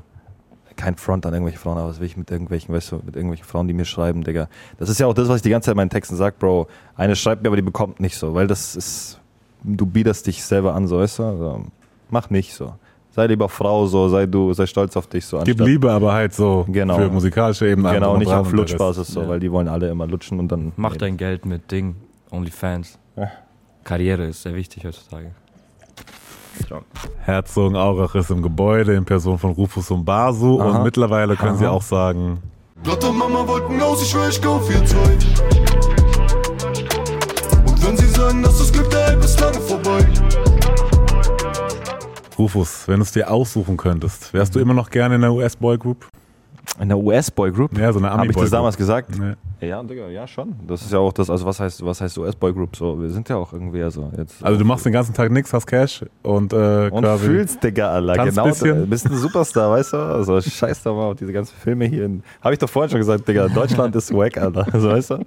kein 0.76 0.98
Front 0.98 1.26
an 1.26 1.34
irgendwelche 1.34 1.58
Frauen, 1.58 1.80
aber 1.80 1.90
was 1.90 2.00
will 2.00 2.06
ich 2.06 2.16
mit 2.16 2.30
irgendwelchen, 2.30 2.76
weißt 2.76 2.92
du, 2.92 2.98
mit 2.98 3.16
irgendwelchen 3.16 3.48
Frauen, 3.48 3.68
die 3.68 3.74
mir 3.74 3.86
schreiben, 3.86 4.24
Digga. 4.24 4.50
Das 4.78 4.88
ist 4.88 5.00
ja 5.00 5.08
auch 5.08 5.16
das, 5.16 5.28
was 5.30 5.38
ich 5.38 5.42
die 5.42 5.50
ganze 5.50 5.66
Zeit 5.66 5.74
in 5.74 5.78
meinen 5.78 5.90
Texten 5.90 6.16
sag, 6.16 6.38
Bro. 6.38 6.68
Eine 6.96 7.16
schreibt 7.16 7.42
mir, 7.42 7.50
aber 7.50 7.56
die 7.56 7.64
bekommt 7.64 8.00
nicht 8.00 8.18
so, 8.18 8.36
weil 8.36 8.46
das 8.46 8.76
ist, 8.76 9.20
du 9.64 9.88
biederst 9.88 10.28
dich 10.28 10.44
selber 10.44 10.76
an, 10.76 10.86
so, 10.86 11.00
weißt 11.00 11.18
du? 11.18 11.24
Also, 11.24 11.66
mach 12.12 12.30
nicht 12.30 12.54
so. 12.54 12.76
Sei 13.16 13.28
lieber 13.28 13.48
Frau, 13.48 13.86
so, 13.88 14.10
sei 14.10 14.26
du, 14.26 14.52
sei 14.52 14.66
stolz 14.66 14.98
auf 14.98 15.08
dich, 15.08 15.26
so. 15.26 15.40
Gib 15.46 15.62
Liebe, 15.62 15.90
aber 15.90 16.12
halt 16.12 16.34
so 16.34 16.66
Genau. 16.68 16.98
für 16.98 17.08
musikalische 17.10 17.66
Ebene. 17.70 17.94
Genau, 17.94 18.18
nicht 18.18 18.30
auf 18.30 18.52
Lutschbasis, 18.52 19.08
so, 19.08 19.22
Ja. 19.22 19.30
weil 19.30 19.40
die 19.40 19.50
wollen 19.50 19.70
alle 19.70 19.90
immer 19.90 20.06
lutschen 20.06 20.38
und 20.38 20.50
dann. 20.52 20.74
Mach 20.76 20.98
dein 20.98 21.16
Geld 21.16 21.46
mit 21.46 21.72
Ding, 21.72 21.96
OnlyFans. 22.30 23.00
Karriere 23.86 24.26
ist 24.26 24.42
sehr 24.44 24.54
wichtig 24.54 24.84
heutzutage. 24.84 25.32
Herzogenaurach 27.24 28.16
ist 28.16 28.32
im 28.32 28.42
Gebäude 28.42 28.94
in 28.96 29.06
Person 29.06 29.38
von 29.38 29.52
Rufus 29.52 29.90
und 29.92 30.04
Basu 30.04 30.60
Aha. 30.60 30.72
und 30.80 30.84
mittlerweile 30.84 31.38
können 31.38 31.58
sie 31.58 31.66
Aha. 31.66 31.74
auch 31.74 31.82
sagen, 31.84 32.40
Lotte 32.86 33.08
und 33.08 33.18
Mama 33.18 33.48
wollten 33.48 33.82
aus, 33.82 34.02
ich 34.04 34.10
schwör, 34.10 34.28
ich 34.28 34.42
kauf 34.42 34.70
ihr 34.70 34.84
Zeit. 34.86 35.26
Und 37.66 37.88
wenn 37.88 37.96
sie 37.96 38.08
sagen, 38.08 38.44
dass 38.44 38.58
das 38.60 38.74
Glück 38.74 38.90
der 38.90 39.08
Hype 39.08 39.24
ist 39.24 39.40
lange 39.40 39.60
vorbei. 39.62 39.85
Rufus, 42.38 42.88
wenn 42.88 42.98
du 42.98 43.04
es 43.04 43.12
dir 43.12 43.30
aussuchen 43.30 43.78
könntest, 43.78 44.34
wärst 44.34 44.56
du 44.56 44.60
immer 44.60 44.74
noch 44.74 44.90
gerne 44.90 45.16
in 45.16 45.22
der 45.22 45.34
US-Boy-Group? 45.34 46.08
In 46.80 46.90
der 46.90 46.98
US-Boy-Group? 46.98 47.78
Ja, 47.78 47.94
so 47.94 48.00
eine 48.00 48.10
Habe 48.10 48.28
ich 48.28 48.36
das 48.36 48.50
damals 48.50 48.76
gesagt? 48.76 49.18
Nee. 49.18 49.36
Ja, 49.66 49.82
Digga, 49.82 50.10
ja, 50.10 50.28
schon. 50.28 50.56
Das 50.68 50.82
ist 50.82 50.92
ja 50.92 51.00
auch 51.00 51.14
das, 51.14 51.30
also 51.30 51.46
was 51.46 51.60
heißt, 51.60 51.86
was 51.86 52.02
heißt 52.02 52.18
US-Boy-Group? 52.18 52.76
So, 52.76 53.02
wir 53.02 53.10
sind 53.10 53.30
ja 53.30 53.38
auch 53.38 53.54
irgendwie 53.54 53.82
also 53.82 54.12
jetzt. 54.18 54.44
Also 54.44 54.60
du 54.60 54.66
machst 54.66 54.86
den 54.86 54.92
ganzen 54.92 55.14
Tag 55.14 55.32
nichts, 55.32 55.54
hast 55.54 55.66
Cash 55.66 56.04
und, 56.24 56.52
äh, 56.52 56.90
und 56.90 57.04
quasi 57.04 57.26
fühlst, 57.26 57.64
Digga, 57.64 57.92
Alter. 57.92 58.26
Genau, 58.26 58.46
bisschen. 58.46 58.80
du 58.80 58.88
bist 58.88 59.06
ein 59.06 59.16
Superstar, 59.16 59.72
weißt 59.72 59.94
du? 59.94 59.98
Also 59.98 60.42
scheiß 60.42 60.84
doch 60.84 60.96
mal 60.96 61.12
auf 61.12 61.16
diese 61.16 61.32
ganzen 61.32 61.56
Filme 61.56 61.86
hier. 61.86 62.10
Habe 62.42 62.54
ich 62.54 62.60
doch 62.60 62.70
vorhin 62.70 62.90
schon 62.90 63.00
gesagt, 63.00 63.28
Digga, 63.28 63.48
Deutschland 63.48 63.96
ist 63.96 64.14
wack, 64.14 64.38
Alter. 64.38 64.68
Also, 64.76 64.90
weißt 64.90 65.12
du? 65.12 65.20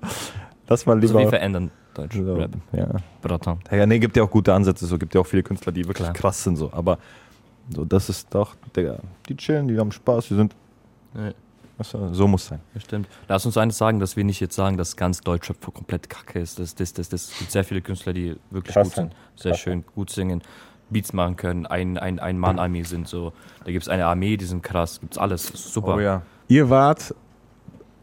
Lass 0.69 0.87
mal 0.87 0.95
Also 1.01 1.15
wir 1.15 1.19
lieber. 1.21 1.31
verändern 1.31 1.71
Deutsch 1.95 2.17
So, 2.17 2.35
Rap. 2.35 2.51
ja. 2.73 2.89
Bratan. 3.23 3.59
Ja, 3.71 3.87
nee, 3.87 3.99
gibt 3.99 4.17
ja 4.17 4.23
auch 4.23 4.31
gute 4.31 4.53
Ansätze, 4.55 4.87
so 4.87 4.99
gibt 4.99 5.15
ja 5.15 5.21
auch 5.21 5.27
viele 5.27 5.43
Künstler, 5.43 5.73
die 5.73 5.85
wirklich 5.85 6.05
Klar. 6.05 6.13
krass 6.13 6.45
sind, 6.45 6.57
so. 6.57 6.71
Aber 6.73 6.99
so, 7.71 7.85
das 7.85 8.09
ist 8.09 8.33
doch, 8.35 8.55
Digga, 8.77 8.99
die 9.29 9.37
chillen, 9.37 9.69
die 9.69 9.79
haben 9.79 9.91
Spaß, 9.93 10.29
die 10.29 10.35
sind, 10.37 10.55
du, 11.15 12.13
so 12.13 12.27
muss 12.29 12.47
sein. 12.47 12.61
Stimmt. 12.79 13.09
Lass 13.29 13.47
uns 13.47 13.57
eines 13.57 13.79
sagen, 13.79 13.99
dass 14.01 14.17
wir 14.17 14.25
nicht 14.25 14.41
jetzt 14.41 14.55
sagen, 14.55 14.77
dass 14.77 14.97
ganz 14.97 15.21
Deutschrap 15.21 15.61
komplett 15.75 16.09
kacke 16.09 16.39
ist. 16.41 16.59
Das, 16.59 16.75
das, 16.75 16.93
das, 16.93 17.09
das 17.09 17.33
gibt 17.39 17.51
sehr 17.51 17.65
viele 17.65 17.81
Künstler, 17.83 18.13
die 18.13 18.37
wirklich 18.51 18.75
Krass 18.75 18.89
gut 18.89 18.95
sind, 18.97 19.13
sehr 19.37 19.55
schön 19.55 19.85
gut 19.95 20.11
singen, 20.11 20.43
Beats 20.91 21.13
machen 21.13 21.37
können, 21.37 21.67
ein, 21.67 21.99
ein, 21.99 22.19
ein 22.19 22.39
Mann-Armee 22.39 22.83
sind 22.83 23.07
so. 23.09 23.33
Da 23.65 23.71
gibt 23.73 23.83
es 23.83 23.89
eine 23.89 24.07
Armee, 24.07 24.37
die 24.37 24.47
sind 24.47 24.63
krass, 24.63 25.01
gibt's 25.01 25.19
alles. 25.19 25.47
Super. 25.55 25.97
Oh 25.97 26.01
ja. 26.01 26.23
Ihr 26.49 26.71
wart 26.71 27.15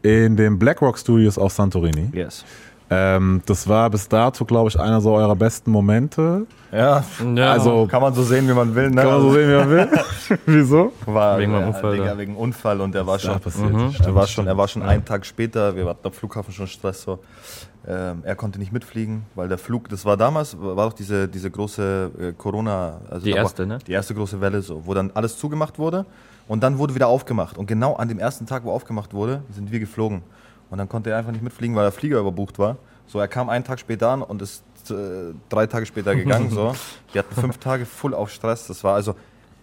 in 0.06 0.36
den 0.36 0.58
BlackRock 0.58 0.98
Studios 0.98 1.36
auf 1.36 1.52
Santorini. 1.52 2.08
Yes. 2.12 2.44
Ähm, 2.88 3.42
das 3.46 3.66
war 3.68 3.90
bis 3.90 4.08
dato, 4.08 4.44
glaube 4.44 4.68
ich, 4.68 4.78
einer 4.78 5.00
so 5.00 5.12
eurer 5.12 5.34
besten 5.34 5.72
Momente. 5.72 6.46
Ja, 6.70 7.02
Ja, 7.34 7.52
Also 7.52 7.86
kann 7.90 8.00
man 8.00 8.14
so 8.14 8.22
sehen, 8.22 8.48
wie 8.48 8.52
man 8.52 8.72
will, 8.76 8.90
ne? 8.90 9.02
kann 9.02 9.10
man 9.10 9.20
so 9.22 9.32
sehen, 9.32 9.50
wie 9.50 9.54
man 9.56 9.70
will. 9.70 9.88
Wieso? 10.46 10.92
war 11.04 11.36
Wegen 11.38 11.50
meinem 11.50 11.68
Unfall, 11.68 11.92
Digga, 11.96 12.04
da. 12.12 12.18
wegen 12.18 12.36
Unfall 12.36 12.80
und 12.80 12.94
der 12.94 13.04
war 13.04 13.18
schon, 13.18 13.40
passiert. 13.40 13.72
Mhm. 13.72 13.92
er 14.04 14.14
war 14.14 14.26
schon, 14.28 14.46
er 14.46 14.56
war 14.56 14.68
schon 14.68 14.82
einen 14.82 15.04
Tag 15.04 15.26
später, 15.26 15.74
wir 15.74 15.84
hatten 15.86 16.06
am 16.06 16.12
Flughafen 16.12 16.52
schon 16.54 16.68
Stress 16.68 17.02
so. 17.02 17.18
Ähm, 17.88 18.20
er 18.22 18.34
konnte 18.36 18.58
nicht 18.60 18.72
mitfliegen, 18.72 19.24
weil 19.34 19.48
der 19.48 19.58
Flug, 19.58 19.88
das 19.88 20.04
war 20.04 20.16
damals, 20.16 20.56
war 20.60 20.86
doch 20.86 20.92
diese, 20.92 21.26
diese 21.28 21.50
große 21.50 22.10
äh, 22.20 22.32
Corona, 22.32 23.00
also 23.10 23.24
Die 23.24 23.30
da 23.30 23.36
war- 23.38 23.42
erste, 23.44 23.66
ne? 23.66 23.78
Die 23.86 23.92
erste 23.92 24.14
große 24.14 24.40
Welle 24.40 24.62
so, 24.62 24.82
wo 24.86 24.94
dann 24.94 25.10
alles 25.14 25.38
zugemacht 25.38 25.78
wurde 25.78 26.04
und 26.48 26.62
dann 26.62 26.78
wurde 26.78 26.94
wieder 26.94 27.08
aufgemacht. 27.08 27.58
Und 27.58 27.66
genau 27.66 27.94
an 27.94 28.08
dem 28.08 28.18
ersten 28.20 28.46
Tag, 28.46 28.64
wo 28.64 28.70
aufgemacht 28.72 29.12
wurde, 29.14 29.42
sind 29.52 29.70
wir 29.72 29.80
geflogen. 29.80 30.22
Und 30.70 30.78
dann 30.78 30.88
konnte 30.88 31.10
er 31.10 31.18
einfach 31.18 31.32
nicht 31.32 31.44
mitfliegen, 31.44 31.76
weil 31.76 31.84
der 31.84 31.92
Flieger 31.92 32.18
überbucht 32.18 32.58
war. 32.58 32.76
So, 33.06 33.20
er 33.20 33.28
kam 33.28 33.48
einen 33.48 33.64
Tag 33.64 33.78
später 33.78 34.10
an 34.10 34.22
und 34.22 34.42
ist 34.42 34.64
äh, 34.90 35.32
drei 35.48 35.66
Tage 35.66 35.86
später 35.86 36.14
gegangen. 36.14 36.50
so. 36.50 36.74
Wir 37.12 37.20
hatten 37.20 37.34
fünf 37.34 37.58
Tage 37.58 37.86
voll 37.86 38.14
auf 38.14 38.30
Stress. 38.30 38.66
Das 38.66 38.82
war 38.82 38.94
also 38.94 39.14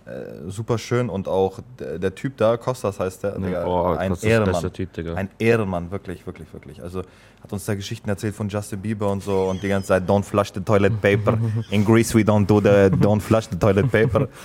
äh, 0.05 0.49
super 0.49 0.77
schön 0.77 1.09
und 1.09 1.27
auch 1.27 1.59
der, 1.79 1.97
der 1.99 2.13
Typ 2.15 2.37
da, 2.37 2.57
Kostas 2.57 2.99
heißt 2.99 3.23
der, 3.23 3.39
Digga, 3.39 3.65
oh, 3.65 3.93
ein 3.95 4.13
der 4.21 4.29
Ehrenmann. 4.29 4.73
Typ, 4.73 4.93
Digga. 4.93 5.13
Ein 5.13 5.29
Ehrenmann, 5.39 5.91
wirklich, 5.91 6.25
wirklich, 6.27 6.51
wirklich. 6.53 6.81
Also 6.83 7.03
hat 7.41 7.51
uns 7.51 7.65
da 7.65 7.75
Geschichten 7.75 8.09
erzählt 8.09 8.35
von 8.35 8.47
Justin 8.49 8.79
Bieber 8.81 9.09
und 9.11 9.23
so 9.23 9.43
und 9.49 9.61
die 9.63 9.67
ganze 9.69 9.89
Zeit 9.89 10.09
Don't 10.09 10.23
flush 10.23 10.51
the 10.53 10.61
toilet 10.61 11.01
paper. 11.01 11.37
In 11.71 11.83
Greece 11.85 12.13
we 12.15 12.21
don't 12.21 12.45
do 12.45 12.59
the 12.59 12.89
Don't 12.95 13.21
flush 13.21 13.45
the 13.49 13.57
toilet 13.57 13.91
paper. 13.91 14.27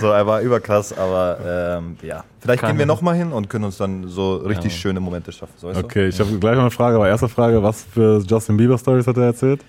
So, 0.00 0.06
er 0.06 0.26
war 0.26 0.40
überkrass, 0.40 0.96
aber 0.96 1.36
ähm, 1.76 1.98
ja. 2.00 2.24
Vielleicht 2.40 2.62
Kann- 2.62 2.70
gehen 2.70 2.78
wir 2.78 2.86
nochmal 2.86 3.16
hin 3.16 3.32
und 3.32 3.50
können 3.50 3.64
uns 3.66 3.76
dann 3.76 4.08
so 4.08 4.36
richtig 4.36 4.72
Ja. 4.72 4.78
schöne 4.78 4.98
Momente 4.98 5.30
schaffen. 5.30 5.52
So? 5.58 5.68
Okay, 5.68 6.08
ich 6.08 6.18
habe 6.18 6.38
gleich 6.38 6.54
noch 6.54 6.62
eine 6.62 6.70
Frage, 6.70 6.96
aber 6.96 7.06
erste 7.06 7.28
Frage, 7.28 7.62
was 7.62 7.82
für 7.82 8.22
Justin 8.26 8.56
Bieber 8.56 8.78
Stories 8.78 9.06
hat 9.06 9.18
er 9.18 9.24
erzählt? 9.24 9.60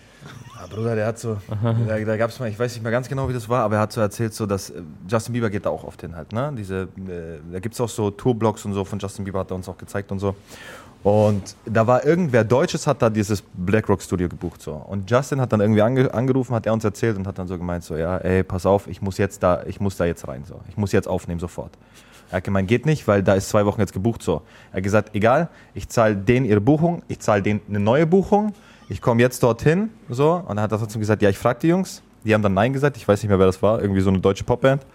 Bruder, 0.75 0.95
der 0.95 1.07
hat 1.07 1.17
so, 1.17 1.37
da, 1.87 1.99
da 1.99 2.17
gab 2.17 2.29
es 2.29 2.39
mal, 2.39 2.49
ich 2.49 2.59
weiß 2.59 2.73
nicht 2.73 2.83
mehr 2.83 2.91
ganz 2.91 3.07
genau, 3.07 3.29
wie 3.29 3.33
das 3.33 3.47
war, 3.47 3.63
aber 3.63 3.75
er 3.75 3.81
hat 3.81 3.93
so 3.93 4.01
erzählt, 4.01 4.33
so, 4.33 4.45
dass 4.45 4.69
äh, 4.69 4.81
Justin 5.07 5.33
Bieber 5.33 5.49
geht 5.49 5.65
da 5.65 5.69
auch 5.69 5.83
oft 5.83 6.01
hin 6.01 6.15
halt, 6.15 6.33
ne? 6.33 6.53
Diese, 6.57 6.83
äh, 6.83 7.39
da 7.51 7.59
gibt 7.59 7.73
es 7.75 7.81
auch 7.81 7.89
so 7.89 8.11
Tourblogs 8.11 8.65
und 8.65 8.73
so 8.73 8.83
von 8.83 8.99
Justin 8.99 9.23
Bieber, 9.23 9.39
hat 9.39 9.51
er 9.51 9.55
uns 9.55 9.69
auch 9.69 9.77
gezeigt 9.77 10.11
und 10.11 10.19
so. 10.19 10.35
Und 11.03 11.55
da 11.65 11.85
war 11.85 12.03
irgendwer 12.03 12.43
Deutsches, 12.43 12.87
hat 12.87 13.01
da 13.01 13.09
dieses 13.09 13.43
BlackRock 13.53 14.01
Studio 14.01 14.27
gebucht 14.27 14.61
so. 14.61 14.73
Und 14.73 15.09
Justin 15.09 15.39
hat 15.39 15.53
dann 15.53 15.61
irgendwie 15.61 15.81
ange, 15.81 16.11
angerufen, 16.13 16.55
hat 16.55 16.65
er 16.65 16.73
uns 16.73 16.83
erzählt 16.83 17.15
und 17.15 17.27
hat 17.27 17.37
dann 17.37 17.47
so 17.47 17.57
gemeint 17.57 17.83
so, 17.83 17.95
ja, 17.95 18.17
ey, 18.17 18.43
pass 18.43 18.65
auf, 18.65 18.87
ich 18.87 19.01
muss 19.01 19.17
jetzt 19.17 19.43
da, 19.43 19.63
ich 19.67 19.79
muss 19.79 19.97
da 19.97 20.05
jetzt 20.05 20.27
rein 20.27 20.43
so, 20.45 20.59
ich 20.67 20.77
muss 20.77 20.91
jetzt 20.91 21.07
aufnehmen 21.07 21.39
sofort. 21.39 21.71
Er 22.31 22.37
hat 22.37 22.43
gemeint, 22.43 22.67
geht 22.67 22.87
nicht, 22.87 23.07
weil 23.07 23.21
da 23.21 23.35
ist 23.35 23.49
zwei 23.49 23.65
Wochen 23.65 23.79
jetzt 23.81 23.93
gebucht 23.93 24.23
so. 24.23 24.41
Er 24.71 24.77
hat 24.77 24.83
gesagt, 24.83 25.15
egal, 25.15 25.49
ich 25.75 25.89
zahle 25.89 26.15
denen 26.15 26.45
ihre 26.45 26.59
Buchung, 26.59 27.03
ich 27.07 27.19
zahle 27.19 27.43
denen 27.43 27.61
eine 27.69 27.79
neue 27.79 28.07
Buchung, 28.07 28.53
ich 28.89 29.01
komme 29.01 29.21
jetzt 29.21 29.41
dorthin 29.43 29.89
so. 30.09 30.33
Und 30.33 30.49
dann 30.55 30.61
hat 30.61 30.71
er 30.71 30.79
trotzdem 30.79 30.99
gesagt, 30.99 31.21
ja, 31.21 31.29
ich 31.29 31.37
frage 31.37 31.59
die 31.59 31.67
Jungs. 31.67 32.01
Die 32.23 32.33
haben 32.33 32.41
dann 32.41 32.53
Nein 32.53 32.73
gesagt, 32.73 32.97
ich 32.97 33.07
weiß 33.07 33.21
nicht 33.21 33.29
mehr, 33.29 33.39
wer 33.39 33.45
das 33.45 33.61
war, 33.61 33.81
irgendwie 33.81 34.01
so 34.01 34.09
eine 34.09 34.19
deutsche 34.19 34.43
Popband. 34.43 34.85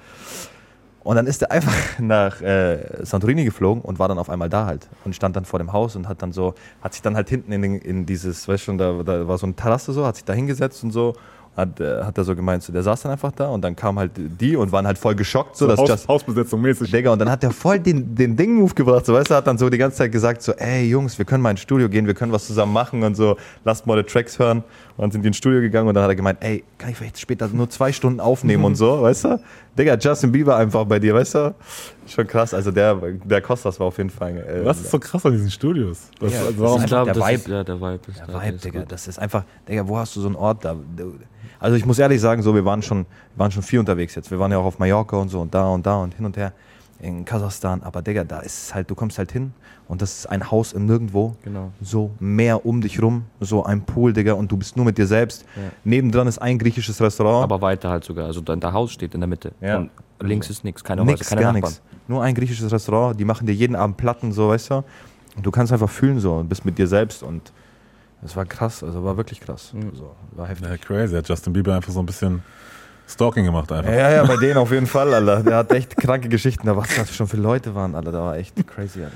Und 1.02 1.16
dann 1.16 1.26
ist 1.26 1.42
er 1.42 1.50
einfach 1.50 1.74
nach 1.98 2.40
äh, 2.42 3.04
Santorini 3.04 3.44
geflogen 3.44 3.82
und 3.82 3.98
war 3.98 4.08
dann 4.08 4.18
auf 4.18 4.28
einmal 4.28 4.48
da 4.48 4.66
halt 4.66 4.88
und 5.04 5.14
stand 5.14 5.36
dann 5.36 5.44
vor 5.44 5.58
dem 5.58 5.72
Haus 5.72 5.96
und 5.96 6.08
hat 6.08 6.22
dann 6.22 6.32
so, 6.32 6.54
hat 6.82 6.92
sich 6.92 7.02
dann 7.02 7.16
halt 7.16 7.28
hinten 7.28 7.52
in, 7.52 7.62
den, 7.62 7.78
in 7.78 8.06
dieses, 8.06 8.46
weißt 8.46 8.64
schon, 8.64 8.78
da, 8.78 9.02
da 9.02 9.26
war 9.26 9.38
so 9.38 9.46
eine 9.46 9.54
Terrasse 9.54 9.92
so, 9.92 10.04
hat 10.04 10.16
sich 10.16 10.24
da 10.24 10.32
hingesetzt 10.32 10.84
und 10.84 10.90
so, 10.90 11.14
hat, 11.56 11.80
äh, 11.80 12.02
hat 12.02 12.16
er 12.16 12.24
so 12.24 12.34
gemeint, 12.34 12.62
so, 12.62 12.72
der 12.72 12.82
saß 12.82 13.02
dann 13.02 13.12
einfach 13.12 13.32
da 13.32 13.48
und 13.48 13.62
dann 13.62 13.74
kam 13.76 13.98
halt 13.98 14.12
die 14.16 14.56
und 14.56 14.72
waren 14.72 14.86
halt 14.86 14.98
voll 14.98 15.14
geschockt, 15.14 15.56
so, 15.56 15.66
dass 15.66 15.78
Haus, 15.78 15.88
Just, 15.88 16.08
Hausbesetzung 16.08 16.60
mäßig. 16.60 16.90
Digga, 16.90 17.12
und 17.12 17.18
dann 17.18 17.30
hat 17.30 17.42
er 17.44 17.50
voll 17.50 17.78
den, 17.78 18.14
den 18.14 18.36
Ding-Move 18.36 18.74
gebracht, 18.74 19.04
so, 19.06 19.14
weißt 19.14 19.30
du, 19.30 19.34
hat 19.34 19.46
dann 19.46 19.58
so 19.58 19.68
die 19.68 19.78
ganze 19.78 19.98
Zeit 19.98 20.12
gesagt, 20.12 20.42
so, 20.42 20.52
ey, 20.52 20.88
Jungs, 20.88 21.18
wir 21.18 21.24
können 21.24 21.42
mal 21.42 21.50
ins 21.50 21.60
Studio 21.60 21.88
gehen, 21.88 22.06
wir 22.06 22.14
können 22.14 22.32
was 22.32 22.46
zusammen 22.46 22.72
machen 22.72 23.02
und 23.02 23.16
so, 23.16 23.36
lasst 23.64 23.86
mal 23.86 24.02
die 24.02 24.08
Tracks 24.08 24.38
hören. 24.38 24.64
Und 24.96 25.04
dann 25.04 25.10
sind 25.12 25.22
die 25.22 25.28
ins 25.28 25.38
Studio 25.38 25.60
gegangen 25.60 25.88
und 25.88 25.94
dann 25.94 26.04
hat 26.04 26.10
er 26.10 26.16
gemeint, 26.16 26.38
ey, 26.42 26.62
kann 26.78 26.90
ich 26.90 26.96
vielleicht 26.96 27.18
später 27.18 27.48
nur 27.48 27.70
zwei 27.70 27.92
Stunden 27.92 28.20
aufnehmen 28.20 28.64
und 28.64 28.74
so, 28.74 29.02
weißt 29.02 29.24
du? 29.24 29.40
Digga, 29.80 29.96
Justin 29.98 30.30
Bieber 30.30 30.56
einfach 30.56 30.84
bei 30.84 30.98
dir, 30.98 31.14
weißt 31.14 31.34
du? 31.36 31.54
Schon 32.06 32.26
krass, 32.26 32.52
also 32.52 32.70
der, 32.70 32.94
der 33.24 33.40
Kostas 33.40 33.80
war 33.80 33.86
auf 33.86 33.96
jeden 33.96 34.10
Fall. 34.10 34.36
Äh, 34.36 34.64
Was 34.64 34.78
ist 34.80 34.90
so 34.90 34.98
krass 34.98 35.24
an 35.24 35.32
diesen 35.32 35.50
Studios? 35.50 36.08
Das, 36.20 36.32
Ja, 36.32 36.38
also 36.40 36.50
das 36.52 36.60
warum, 36.60 36.76
ist 36.78 36.82
Ich 36.84 36.88
glaube, 36.88 37.04
der 37.12 37.14
das 37.14 37.28
Vibe. 37.28 37.34
ist, 37.40 37.48
ja, 37.48 37.64
der 37.64 37.80
Vibe 37.80 38.00
ist 38.08 38.18
Der 38.20 38.26
da, 38.26 38.42
Vibe, 38.42 38.56
ist 38.56 38.64
Digga, 38.66 38.80
gut. 38.80 38.92
das 38.92 39.08
ist 39.08 39.18
einfach, 39.18 39.44
Digga, 39.66 39.88
wo 39.88 39.96
hast 39.96 40.14
du 40.16 40.20
so 40.20 40.26
einen 40.26 40.36
Ort 40.36 40.64
da? 40.66 40.76
Also 41.58 41.76
ich 41.76 41.86
muss 41.86 41.98
ehrlich 41.98 42.20
sagen, 42.20 42.42
so, 42.42 42.54
wir 42.54 42.64
waren 42.64 42.82
schon, 42.82 42.98
wir 43.34 43.38
waren 43.38 43.50
schon 43.50 43.62
viel 43.62 43.78
unterwegs 43.78 44.14
jetzt. 44.14 44.30
Wir 44.30 44.38
waren 44.38 44.52
ja 44.52 44.58
auch 44.58 44.64
auf 44.66 44.78
Mallorca 44.78 45.16
und 45.16 45.28
so 45.30 45.40
und 45.40 45.54
da 45.54 45.66
und 45.68 45.86
da 45.86 45.96
und 45.96 46.14
hin 46.14 46.26
und 46.26 46.36
her 46.36 46.52
in 47.02 47.24
Kasachstan. 47.24 47.82
Aber 47.82 48.02
Digga, 48.02 48.24
da 48.24 48.40
ist 48.40 48.64
es 48.64 48.74
halt, 48.74 48.90
du 48.90 48.94
kommst 48.94 49.18
halt 49.18 49.32
hin 49.32 49.52
und 49.88 50.02
das 50.02 50.20
ist 50.20 50.26
ein 50.26 50.50
Haus 50.50 50.72
im 50.72 50.86
Nirgendwo. 50.86 51.36
Genau. 51.42 51.72
So 51.80 52.10
Meer 52.18 52.64
um 52.64 52.80
dich 52.80 53.00
rum, 53.02 53.24
so 53.40 53.64
ein 53.64 53.82
Pool, 53.82 54.12
Digga, 54.12 54.34
und 54.34 54.50
du 54.50 54.56
bist 54.56 54.76
nur 54.76 54.84
mit 54.84 54.98
dir 54.98 55.06
selbst. 55.06 55.44
Ja. 55.56 55.62
Nebendran 55.84 56.26
ist 56.26 56.38
ein 56.38 56.58
griechisches 56.58 57.00
Restaurant. 57.00 57.44
Aber 57.44 57.60
weiter 57.60 57.90
halt 57.90 58.04
sogar. 58.04 58.26
Also 58.26 58.40
dein 58.40 58.60
der 58.60 58.72
Haus 58.72 58.92
steht 58.92 59.14
in 59.14 59.20
der 59.20 59.28
Mitte. 59.28 59.52
Ja. 59.60 59.78
Und 59.78 59.90
links 60.20 60.50
ist 60.50 60.64
nichts, 60.64 60.84
keine 60.84 61.04
Nix, 61.04 61.20
Häuser, 61.20 61.28
keine 61.30 61.40
gar 61.40 61.52
Nachbarn. 61.52 61.72
nichts. 61.72 61.82
Nur 62.08 62.22
ein 62.22 62.34
griechisches 62.34 62.70
Restaurant, 62.72 63.18
die 63.18 63.24
machen 63.24 63.46
dir 63.46 63.54
jeden 63.54 63.76
Abend 63.76 63.96
Platten, 63.96 64.32
so, 64.32 64.48
weißt 64.48 64.70
du. 64.70 64.84
Und 65.36 65.46
du 65.46 65.50
kannst 65.50 65.72
einfach 65.72 65.88
fühlen 65.90 66.18
so 66.18 66.34
und 66.34 66.48
bist 66.48 66.64
mit 66.64 66.76
dir 66.76 66.86
selbst 66.86 67.22
und 67.22 67.52
es 68.22 68.36
war 68.36 68.44
krass, 68.44 68.82
also 68.84 69.02
war 69.02 69.16
wirklich 69.16 69.40
krass. 69.40 69.72
So, 69.94 70.14
war 70.32 70.46
heftig. 70.46 70.68
Ja, 70.68 70.76
crazy. 70.76 71.14
Hat 71.16 71.28
Justin 71.28 71.52
Bieber 71.52 71.74
einfach 71.74 71.92
so 71.92 72.00
ein 72.00 72.06
bisschen 72.06 72.42
Stalking 73.10 73.44
gemacht 73.44 73.70
einfach. 73.72 73.92
Ja, 73.92 74.10
ja, 74.10 74.24
bei 74.24 74.36
denen 74.36 74.56
auf 74.56 74.70
jeden 74.72 74.86
Fall, 74.86 75.12
Alter. 75.12 75.42
Der 75.42 75.56
hat 75.56 75.72
echt 75.72 75.96
kranke 75.96 76.28
Geschichten. 76.28 76.66
Da 76.66 76.76
was 76.76 76.88
das 76.96 77.14
schon 77.14 77.26
für 77.26 77.36
Leute 77.36 77.74
waren, 77.74 77.94
Alter. 77.94 78.12
Da 78.12 78.20
war 78.20 78.36
echt 78.36 78.54
crazy, 78.66 79.00
Alter. 79.02 79.12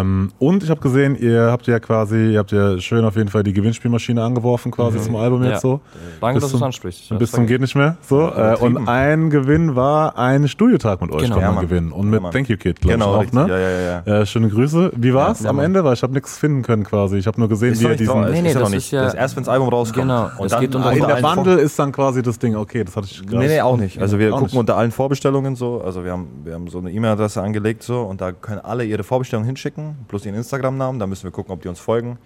Ähm, 0.00 0.32
und 0.38 0.62
ich 0.62 0.70
habe 0.70 0.80
gesehen, 0.80 1.16
ihr 1.16 1.44
habt 1.50 1.66
ja 1.66 1.78
quasi, 1.80 2.32
ihr 2.32 2.38
habt 2.38 2.52
ja 2.52 2.78
schön 2.78 3.04
auf 3.04 3.16
jeden 3.16 3.28
Fall 3.30 3.42
die 3.42 3.52
Gewinnspielmaschine 3.52 4.22
angeworfen 4.22 4.70
quasi 4.70 5.00
zum 5.00 5.16
Album 5.16 5.42
jetzt 5.42 5.52
Ja. 5.54 5.60
so. 5.60 5.80
Danke, 6.20 6.34
Bis 6.34 6.42
dass 6.42 6.50
du 6.50 6.56
es 6.56 6.58
zum- 6.60 6.62
ansprichst. 6.66 7.18
Bis 7.18 7.30
zum 7.32 7.46
geht 7.46 7.60
nicht 7.60 7.74
mehr. 7.74 7.96
So. 8.06 8.28
Äh, 8.30 8.56
und 8.60 8.86
ein 8.88 9.30
Gewinn 9.30 9.74
war 9.76 10.18
ein 10.18 10.48
Studiotag 10.48 11.00
mit 11.00 11.10
euch 11.12 11.22
Genau. 11.22 11.34
kann 11.36 11.42
Ja, 11.42 11.46
man 11.48 11.54
Mann. 11.56 11.68
gewinnen. 11.68 11.92
Und 11.92 12.12
Ja, 12.12 12.20
mit. 12.20 12.32
Thank 12.32 12.48
You 12.50 12.56
Kid, 12.58 12.80
glaube 12.80 12.94
Genau, 12.98 13.22
ich 13.22 13.28
auch, 13.28 13.32
ne? 13.32 13.46
Ja, 13.48 13.58
ja, 13.58 14.02
ja. 14.16 14.20
Äh, 14.20 14.26
schöne 14.26 14.48
Grüße. 14.48 14.92
Wie 14.96 15.14
war's 15.14 15.42
Ja, 15.42 15.50
am. 15.50 15.58
Ende? 15.60 15.82
Weil 15.84 15.94
ich 15.94 16.02
habe 16.02 16.12
nichts 16.12 16.36
finden 16.36 16.62
können 16.62 16.84
quasi. 16.84 17.16
Ich 17.16 17.26
habe 17.26 17.38
nur 17.40 17.48
gesehen, 17.48 17.72
Ist 17.72 17.80
wie 17.82 17.86
ihr 17.86 17.96
diesen. 17.96 18.22
Es 18.24 18.32
Nee, 18.32 18.42
nee, 18.42 18.52
ja 18.52 18.58
das 18.60 18.70
nicht. 18.70 18.78
ist 18.86 18.90
ja- 18.90 19.04
das 19.04 19.14
erst, 19.14 19.36
wenn 19.36 19.44
das 19.44 19.52
Album 19.52 19.68
rauskommt. 19.68 20.02
Genau, 20.08 20.30
Und 20.38 20.46
es 20.46 20.52
dann 20.52 20.60
geht 20.60 20.74
unter- 20.74 20.90
unter 20.92 21.06
der 21.06 21.22
Bundle 21.22 21.54
ist 21.60 21.78
dann 21.78 21.92
quasi 21.92 22.22
das 22.22 22.38
Ding. 22.38 22.56
Okay, 22.56 22.84
das 22.84 22.96
hatte 22.96 23.06
ich 23.10 23.26
Nee, 23.38 23.48
nee, 23.48 23.60
auch 23.60 23.76
nicht. 23.76 23.98
Also 24.00 24.18
wir 24.18 24.30
gucken 24.30 24.46
nicht. 24.46 24.54
unter 24.56 24.76
allen 24.76 24.90
Vorbestellungen 24.92 25.56
so. 25.56 25.80
Also 25.82 26.04
wir 26.04 26.12
haben, 26.12 26.28
wir 26.44 26.54
haben 26.54 26.68
so 26.68 26.78
eine 26.78 26.90
E-Mail-Adresse 26.90 27.42
angelegt 27.42 27.82
so 27.82 28.02
und 28.02 28.20
da 28.20 28.32
können 28.32 28.60
alle 28.60 28.84
ihre 28.84 29.02
Vorbestellungen 29.04 29.46
hinschicken, 29.46 29.96
plus 30.08 30.26
ihren 30.26 30.34
Instagram-Namen. 30.36 30.98
Da 30.98 31.06
müssen 31.06 31.24
wir 31.24 31.30
gucken, 31.30 31.52
ob 31.52 31.62
die 31.62 31.68
uns 31.68 31.80
folgen. 31.80 32.18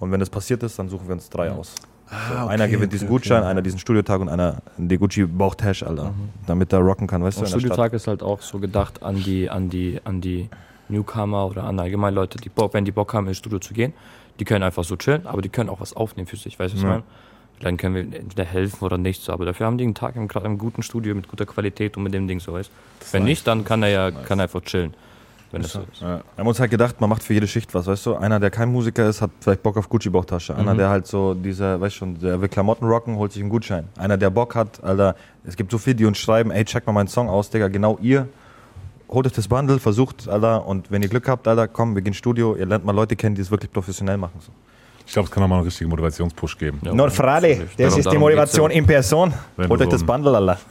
Und 0.00 0.10
wenn 0.12 0.20
das 0.20 0.30
passiert 0.30 0.62
ist, 0.62 0.78
dann 0.78 0.88
suchen 0.88 1.06
wir 1.08 1.14
uns 1.14 1.28
drei 1.28 1.50
aus. 1.50 1.74
So, 1.76 2.14
Ah, 2.14 2.44
okay, 2.44 2.54
einer 2.54 2.66
gewinnt 2.68 2.84
okay, 2.84 2.90
diesen 2.92 3.04
okay. 3.08 3.12
Gutschein, 3.16 3.42
einer 3.42 3.60
diesen 3.60 3.78
Studiotag 3.78 4.22
und 4.22 4.30
einer 4.30 4.62
den 4.78 4.98
Gucci 4.98 5.26
Bauchtash, 5.26 5.82
Alter. 5.82 6.14
Damit 6.46 6.72
er 6.72 6.78
rocken 6.78 7.06
kann, 7.06 7.22
weißt 7.22 7.36
Und 7.38 7.44
du. 7.44 7.50
Studiotag 7.50 7.92
ist 7.92 8.06
halt 8.06 8.22
auch 8.22 8.40
so 8.40 8.58
gedacht 8.58 9.02
an 9.02 9.16
die, 9.16 9.50
an 9.50 9.68
die, 9.68 10.00
an 10.04 10.22
die 10.22 10.48
Newcomer 10.88 11.46
oder 11.46 11.64
an 11.64 11.78
allgemein 11.78 12.14
Leute, 12.14 12.38
die 12.38 12.48
Bock, 12.48 12.72
wenn 12.72 12.86
die 12.86 12.92
Bock 12.92 13.12
haben, 13.12 13.26
ins 13.28 13.36
Studio 13.36 13.58
zu 13.58 13.74
gehen, 13.74 13.92
die 14.40 14.46
können 14.46 14.62
einfach 14.64 14.84
so 14.84 14.96
chillen, 14.96 15.26
aber 15.26 15.42
die 15.42 15.50
können 15.50 15.68
auch 15.68 15.80
was 15.80 15.94
aufnehmen 15.94 16.26
für 16.26 16.36
sich, 16.36 16.58
weißt 16.58 16.72
du, 16.72 16.76
was 16.78 16.82
ich 16.82 16.82
Ja. 16.84 16.88
meine? 16.88 17.02
Dann 17.60 17.76
können 17.76 17.94
wir 17.94 18.02
entweder 18.02 18.44
helfen 18.44 18.84
oder 18.84 18.98
nicht 18.98 19.22
so, 19.22 19.32
aber 19.32 19.44
dafür 19.44 19.66
haben 19.66 19.78
die 19.78 19.84
einen 19.84 19.94
Tag 19.94 20.14
im, 20.16 20.28
im 20.28 20.58
guten 20.58 20.82
Studio 20.82 21.14
mit 21.14 21.28
guter 21.28 21.46
Qualität 21.46 21.96
und 21.96 22.04
mit 22.04 22.14
dem 22.14 22.28
Ding 22.28 22.40
so, 22.40 22.52
weißt 22.52 22.70
Wenn 23.12 23.24
nicht, 23.24 23.46
dann 23.46 23.64
kann 23.64 23.82
er 23.82 23.88
ja 23.88 24.10
kann 24.10 24.38
er 24.38 24.44
einfach 24.44 24.62
chillen. 24.62 24.94
Wenn 25.50 25.62
das 25.62 25.72
so 25.72 25.80
ist. 25.80 26.02
Ja. 26.02 26.18
Wir 26.18 26.22
haben 26.36 26.46
uns 26.46 26.60
halt 26.60 26.70
gedacht, 26.70 27.00
man 27.00 27.08
macht 27.08 27.22
für 27.22 27.32
jede 27.32 27.46
Schicht 27.46 27.72
was, 27.74 27.86
weißt 27.86 28.06
du? 28.06 28.16
Einer, 28.16 28.38
der 28.38 28.50
kein 28.50 28.70
Musiker 28.70 29.08
ist, 29.08 29.22
hat 29.22 29.30
vielleicht 29.40 29.62
Bock 29.62 29.78
auf 29.78 29.88
Gucci-Bauchtasche. 29.88 30.54
Einer, 30.54 30.74
der 30.74 30.90
halt 30.90 31.06
so 31.06 31.32
dieser, 31.32 31.80
weißt 31.80 31.96
schon, 31.96 32.18
der 32.20 32.40
will 32.40 32.48
Klamotten 32.48 32.86
rocken, 32.86 33.16
holt 33.16 33.32
sich 33.32 33.40
einen 33.40 33.50
Gutschein. 33.50 33.88
Einer, 33.96 34.18
der 34.18 34.30
Bock 34.30 34.54
hat, 34.54 34.84
Alter, 34.84 35.16
es 35.44 35.56
gibt 35.56 35.70
so 35.70 35.78
viele, 35.78 35.96
die 35.96 36.04
uns 36.04 36.18
schreiben, 36.18 36.50
ey, 36.50 36.64
check 36.64 36.86
mal 36.86 36.92
meinen 36.92 37.08
Song 37.08 37.30
aus, 37.30 37.48
Digga, 37.48 37.68
genau 37.68 37.98
ihr. 38.02 38.28
Holt 39.08 39.26
euch 39.26 39.32
das 39.32 39.48
Bundle, 39.48 39.78
versucht, 39.78 40.28
Alter, 40.28 40.66
und 40.66 40.90
wenn 40.90 41.02
ihr 41.02 41.08
Glück 41.08 41.26
habt, 41.28 41.48
Alter, 41.48 41.66
komm, 41.66 41.94
wir 41.94 42.02
gehen 42.02 42.08
ins 42.08 42.18
Studio, 42.18 42.54
ihr 42.54 42.66
lernt 42.66 42.84
mal 42.84 42.94
Leute 42.94 43.16
kennen, 43.16 43.34
die 43.34 43.40
es 43.40 43.50
wirklich 43.50 43.72
professionell 43.72 44.18
machen. 44.18 44.38
So. 44.40 44.52
Ich 45.08 45.14
glaube, 45.14 45.26
es 45.26 45.30
kann 45.30 45.42
auch 45.42 45.48
mal 45.48 45.54
einen 45.56 45.64
richtigen 45.64 45.88
Motivationspush 45.88 46.58
geben. 46.58 46.80
Ja, 46.82 46.92
Nur 46.92 47.10
Frage, 47.10 47.66
das 47.78 47.96
ist 47.96 48.12
die 48.12 48.18
Motivation 48.18 48.70
in 48.70 48.84
Person. 48.84 49.32
Wenn 49.56 49.70
Holt 49.70 49.80
euch 49.80 49.86
so 49.86 49.92
das 49.92 50.04
Bundle, 50.04 50.36
Alter. 50.36 50.58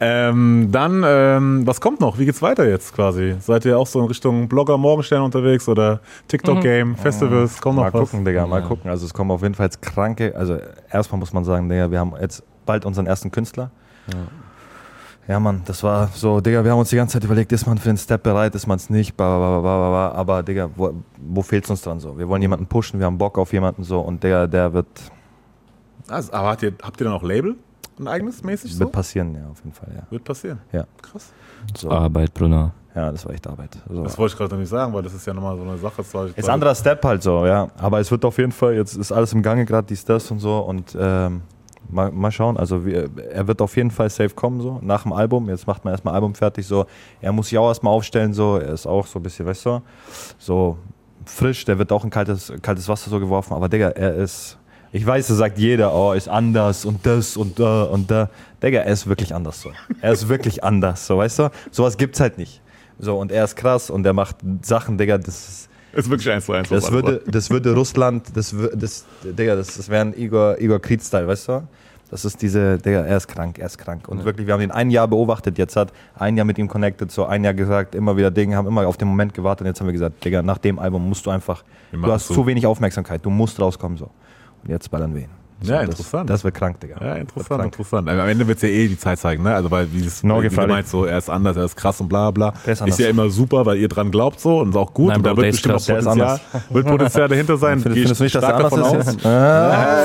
Ähm, 0.00 0.68
dann, 0.70 1.02
ähm, 1.04 1.66
was 1.66 1.80
kommt 1.80 2.00
noch? 2.00 2.16
Wie 2.16 2.24
geht's 2.24 2.40
weiter 2.40 2.68
jetzt 2.68 2.94
quasi? 2.94 3.34
Seid 3.40 3.64
ihr 3.64 3.76
auch 3.76 3.88
so 3.88 3.98
in 4.00 4.06
Richtung 4.06 4.48
Blogger 4.48 4.78
Morgenstern 4.78 5.22
unterwegs 5.22 5.68
oder 5.68 6.00
TikTok-Game, 6.28 6.94
Festivals? 6.96 7.60
Kommt 7.60 7.74
noch 7.76 7.82
Mal 7.82 7.92
was? 7.92 8.08
gucken, 8.08 8.24
Digga, 8.24 8.46
mal 8.46 8.62
gucken. 8.62 8.88
Also 8.88 9.04
es 9.04 9.12
kommen 9.12 9.32
auf 9.32 9.42
jeden 9.42 9.56
Fall 9.56 9.66
jetzt 9.66 9.82
kranke, 9.82 10.32
also 10.36 10.58
erstmal 10.92 11.18
muss 11.18 11.32
man 11.32 11.42
sagen, 11.44 11.68
Digga, 11.68 11.90
wir 11.90 11.98
haben 11.98 12.14
jetzt 12.20 12.44
bald 12.66 12.84
unseren 12.84 13.06
ersten 13.06 13.32
Künstler. 13.32 13.72
Ja, 14.12 14.20
Mann, 15.38 15.60
das 15.66 15.82
war 15.82 16.08
so, 16.14 16.40
Digga, 16.40 16.64
wir 16.64 16.70
haben 16.72 16.78
uns 16.78 16.88
die 16.88 16.96
ganze 16.96 17.14
Zeit 17.14 17.24
überlegt, 17.24 17.52
ist 17.52 17.66
man 17.66 17.76
für 17.76 17.88
den 17.90 17.98
Step 17.98 18.22
bereit, 18.22 18.54
ist 18.54 18.66
man 18.66 18.76
es 18.76 18.88
nicht, 18.88 19.14
ba, 19.16 19.38
ba, 19.38 19.56
ba, 19.56 19.60
ba, 19.60 19.78
ba, 19.78 19.90
ba. 20.12 20.18
aber 20.18 20.42
Digga, 20.42 20.70
wo, 20.74 20.94
wo 21.18 21.42
fehlt 21.42 21.64
es 21.64 21.70
uns 21.70 21.82
dran 21.82 22.00
so? 22.00 22.18
Wir 22.18 22.26
wollen 22.28 22.40
jemanden 22.40 22.66
pushen, 22.66 22.98
wir 22.98 23.04
haben 23.06 23.18
Bock 23.18 23.36
auf 23.36 23.52
jemanden 23.52 23.84
so 23.84 24.00
und 24.00 24.24
Digga, 24.24 24.46
der 24.46 24.72
wird, 24.72 24.86
Also, 26.08 26.32
aber 26.32 26.48
habt 26.48 26.62
ihr, 26.62 26.72
habt 26.82 26.98
ihr 27.00 27.04
dann 27.04 27.12
auch 27.12 27.22
Label? 27.22 27.56
Ein 28.00 28.08
eigenes 28.08 28.42
mäßig 28.42 28.72
so? 28.74 28.80
wird 28.80 28.92
passieren, 28.92 29.34
ja, 29.34 29.48
auf 29.50 29.58
jeden 29.58 29.72
Fall, 29.74 29.88
ja. 29.94 30.02
Wird 30.08 30.24
passieren. 30.24 30.60
Ja, 30.72 30.84
Krass. 31.02 31.30
so. 31.76 31.90
Arbeit, 31.90 32.32
Brunner. 32.32 32.72
ja 32.94 33.10
das 33.12 33.26
war 33.26 33.32
echt 33.34 33.46
Arbeit. 33.46 33.76
So. 33.88 34.04
Das 34.04 34.16
wollte 34.16 34.32
ich 34.32 34.38
gerade 34.38 34.56
nicht 34.56 34.68
sagen, 34.68 34.94
weil 34.94 35.02
das 35.02 35.12
ist 35.14 35.26
ja 35.26 35.34
nochmal 35.34 35.56
so 35.56 35.62
eine 35.64 35.76
Sache. 35.78 35.96
Das 35.98 36.06
Ist 36.06 36.36
gerade- 36.36 36.52
anderer 36.52 36.74
Step 36.74 37.04
halt 37.04 37.22
so, 37.22 37.44
ja. 37.44 37.68
Aber 37.76 37.98
es 38.00 38.10
wird 38.10 38.24
auf 38.24 38.38
jeden 38.38 38.52
Fall, 38.52 38.74
jetzt 38.74 38.94
ist 38.96 39.10
alles 39.12 39.32
im 39.32 39.42
Gange, 39.42 39.64
gerade 39.66 39.86
dies, 39.88 40.04
das 40.04 40.30
und 40.30 40.38
so. 40.38 40.58
Und 40.60 40.96
ähm, 40.98 41.42
mal, 41.88 42.10
mal 42.10 42.30
schauen. 42.30 42.56
Also 42.56 42.84
wir, 42.84 43.08
er 43.30 43.46
wird 43.46 43.60
auf 43.60 43.76
jeden 43.76 43.90
Fall 43.90 44.10
safe 44.10 44.30
kommen, 44.30 44.60
so, 44.60 44.78
nach 44.82 45.02
dem 45.02 45.12
Album. 45.12 45.48
Jetzt 45.48 45.66
macht 45.66 45.84
man 45.84 45.92
erstmal 45.92 46.14
Album 46.14 46.34
fertig, 46.34 46.66
so. 46.66 46.86
Er 47.20 47.32
muss 47.32 47.48
sich 47.48 47.58
auch 47.58 47.68
erstmal 47.68 47.92
aufstellen, 47.92 48.32
so. 48.32 48.56
Er 48.56 48.72
ist 48.72 48.86
auch 48.86 49.06
so 49.06 49.18
ein 49.18 49.22
bisschen, 49.22 49.46
weißt 49.46 49.66
du, 49.66 49.82
so 50.38 50.78
frisch. 51.24 51.64
Der 51.64 51.78
wird 51.78 51.92
auch 51.92 52.04
in 52.04 52.10
kaltes, 52.10 52.52
kaltes 52.62 52.88
Wasser 52.88 53.10
so 53.10 53.20
geworfen. 53.20 53.54
Aber 53.54 53.68
Digga, 53.68 53.88
er 53.90 54.14
ist. 54.14 54.58
Ich 54.90 55.04
weiß, 55.04 55.26
da 55.26 55.34
sagt 55.34 55.58
jeder, 55.58 55.94
oh, 55.94 56.14
ist 56.14 56.30
anders 56.30 56.86
und 56.86 57.04
das 57.04 57.36
und 57.36 57.60
da 57.60 57.82
und 57.84 58.10
da. 58.10 58.30
Digga, 58.62 58.80
er 58.80 58.92
ist 58.92 59.06
wirklich 59.06 59.34
anders 59.34 59.60
so. 59.60 59.70
Er 60.00 60.12
ist 60.12 60.28
wirklich 60.28 60.64
anders, 60.64 61.06
so, 61.06 61.18
weißt 61.18 61.40
du? 61.40 61.50
Sowas 61.70 61.98
gibt's 61.98 62.20
halt 62.20 62.38
nicht. 62.38 62.62
So, 62.98 63.18
und 63.18 63.30
er 63.30 63.44
ist 63.44 63.54
krass 63.54 63.90
und 63.90 64.06
er 64.06 64.14
macht 64.14 64.36
Sachen, 64.62 64.96
Digga, 64.96 65.18
das 65.18 65.48
ist. 65.48 65.68
Ist 65.92 66.10
wirklich 66.10 66.30
eins 66.30 66.44
zu 66.44 66.52
eins. 66.52 66.68
Das 66.68 66.92
würde, 66.92 67.22
das 67.26 67.50
würde 67.50 67.74
Russland, 67.74 68.26
das, 68.34 68.54
das, 68.74 69.04
Digga, 69.22 69.56
das, 69.56 69.76
das 69.76 69.88
wäre 69.88 70.02
ein 70.02 70.14
Igor, 70.14 70.60
Igor 70.60 70.80
Krieg-Style, 70.80 71.26
weißt 71.26 71.48
du? 71.48 71.62
Das 72.10 72.24
ist 72.24 72.40
diese, 72.40 72.78
Digga, 72.78 73.04
er 73.04 73.16
ist 73.18 73.28
krank, 73.28 73.58
er 73.58 73.66
ist 73.66 73.76
krank. 73.76 74.08
Und 74.08 74.24
wirklich, 74.24 74.46
wir 74.46 74.54
haben 74.54 74.62
ihn 74.62 74.70
ein 74.70 74.90
Jahr 74.90 75.08
beobachtet, 75.08 75.58
jetzt 75.58 75.76
hat 75.76 75.92
ein 76.18 76.36
Jahr 76.36 76.46
mit 76.46 76.58
ihm 76.58 76.68
connected, 76.68 77.10
so 77.10 77.26
ein 77.26 77.44
Jahr 77.44 77.54
gesagt, 77.54 77.94
immer 77.94 78.16
wieder 78.16 78.30
Dinge, 78.30 78.56
haben 78.56 78.66
immer 78.66 78.86
auf 78.86 78.96
den 78.96 79.08
Moment 79.08 79.34
gewartet 79.34 79.62
und 79.62 79.66
jetzt 79.68 79.80
haben 79.80 79.88
wir 79.88 79.92
gesagt, 79.92 80.24
Digga, 80.24 80.42
nach 80.42 80.58
dem 80.58 80.78
Album 80.78 81.06
musst 81.06 81.26
du 81.26 81.30
einfach, 81.30 81.64
Wir 81.90 82.00
du 82.00 82.12
hast 82.12 82.28
so. 82.28 82.34
zu 82.34 82.46
wenig 82.46 82.66
Aufmerksamkeit, 82.66 83.24
du 83.24 83.30
musst 83.30 83.60
rauskommen, 83.60 83.98
so. 83.98 84.10
Und 84.62 84.70
jetzt 84.70 84.90
ballern 84.90 85.14
wir 85.14 85.22
ihn. 85.22 85.37
So, 85.60 85.72
Ja, 85.72 85.80
das, 85.80 85.88
interessant. 85.90 86.30
Das 86.30 86.44
wird 86.44 86.54
krank, 86.54 86.78
Digga. 86.80 86.96
Ja, 87.00 87.06
Wird 87.14 87.18
interessant, 87.18 87.64
interessant. 87.64 88.08
Am 88.08 88.28
Ende 88.28 88.46
wird 88.46 88.58
es 88.58 88.62
ja 88.62 88.68
eh 88.68 88.86
die 88.88 88.98
Zeit 88.98 89.18
zeigen, 89.18 89.42
ne? 89.42 89.54
Also 89.54 89.70
weil 89.70 89.92
wie 89.92 90.04
es 90.06 90.22
No, 90.22 90.42
wie 90.42 90.48
so 90.84 91.04
er 91.04 91.18
ist 91.18 91.28
anders, 91.28 91.56
er 91.56 91.64
ist 91.64 91.76
krass 91.76 92.00
und 92.00 92.08
bla 92.08 92.30
bla. 92.30 92.52
Ist 92.66 92.98
ja 92.98 93.08
immer 93.08 93.28
super, 93.30 93.66
weil 93.66 93.78
ihr 93.78 93.88
dran 93.88 94.10
glaubt 94.10 94.38
so 94.40 94.60
und 94.60 94.70
ist 94.70 94.76
auch 94.76 94.94
gut 94.94 95.08
Nein, 95.08 95.16
und 95.18 95.26
da 95.26 95.30
Bro, 95.34 95.42
wird 95.42 95.44
der 95.44 95.50
ist 95.50 95.62
bestimmt 95.62 95.74
auch 95.74 95.86
krass, 95.86 95.98
ist 95.98 96.04
Potenzial, 96.04 96.40
wird 96.70 96.86
Potenzial 96.86 97.28
dahinter 97.28 97.56
sein. 97.56 97.80
Findest, 97.80 97.94
findest 98.02 98.20
du 98.20 98.24
nicht, 98.24 98.34
dass 98.36 98.44
er 98.44 98.54
anders 98.56 98.70
davon 98.72 99.00
ist 99.00 99.08
aus. 99.08 99.14
jetzt? 99.14 99.26
Ah. 99.26 100.04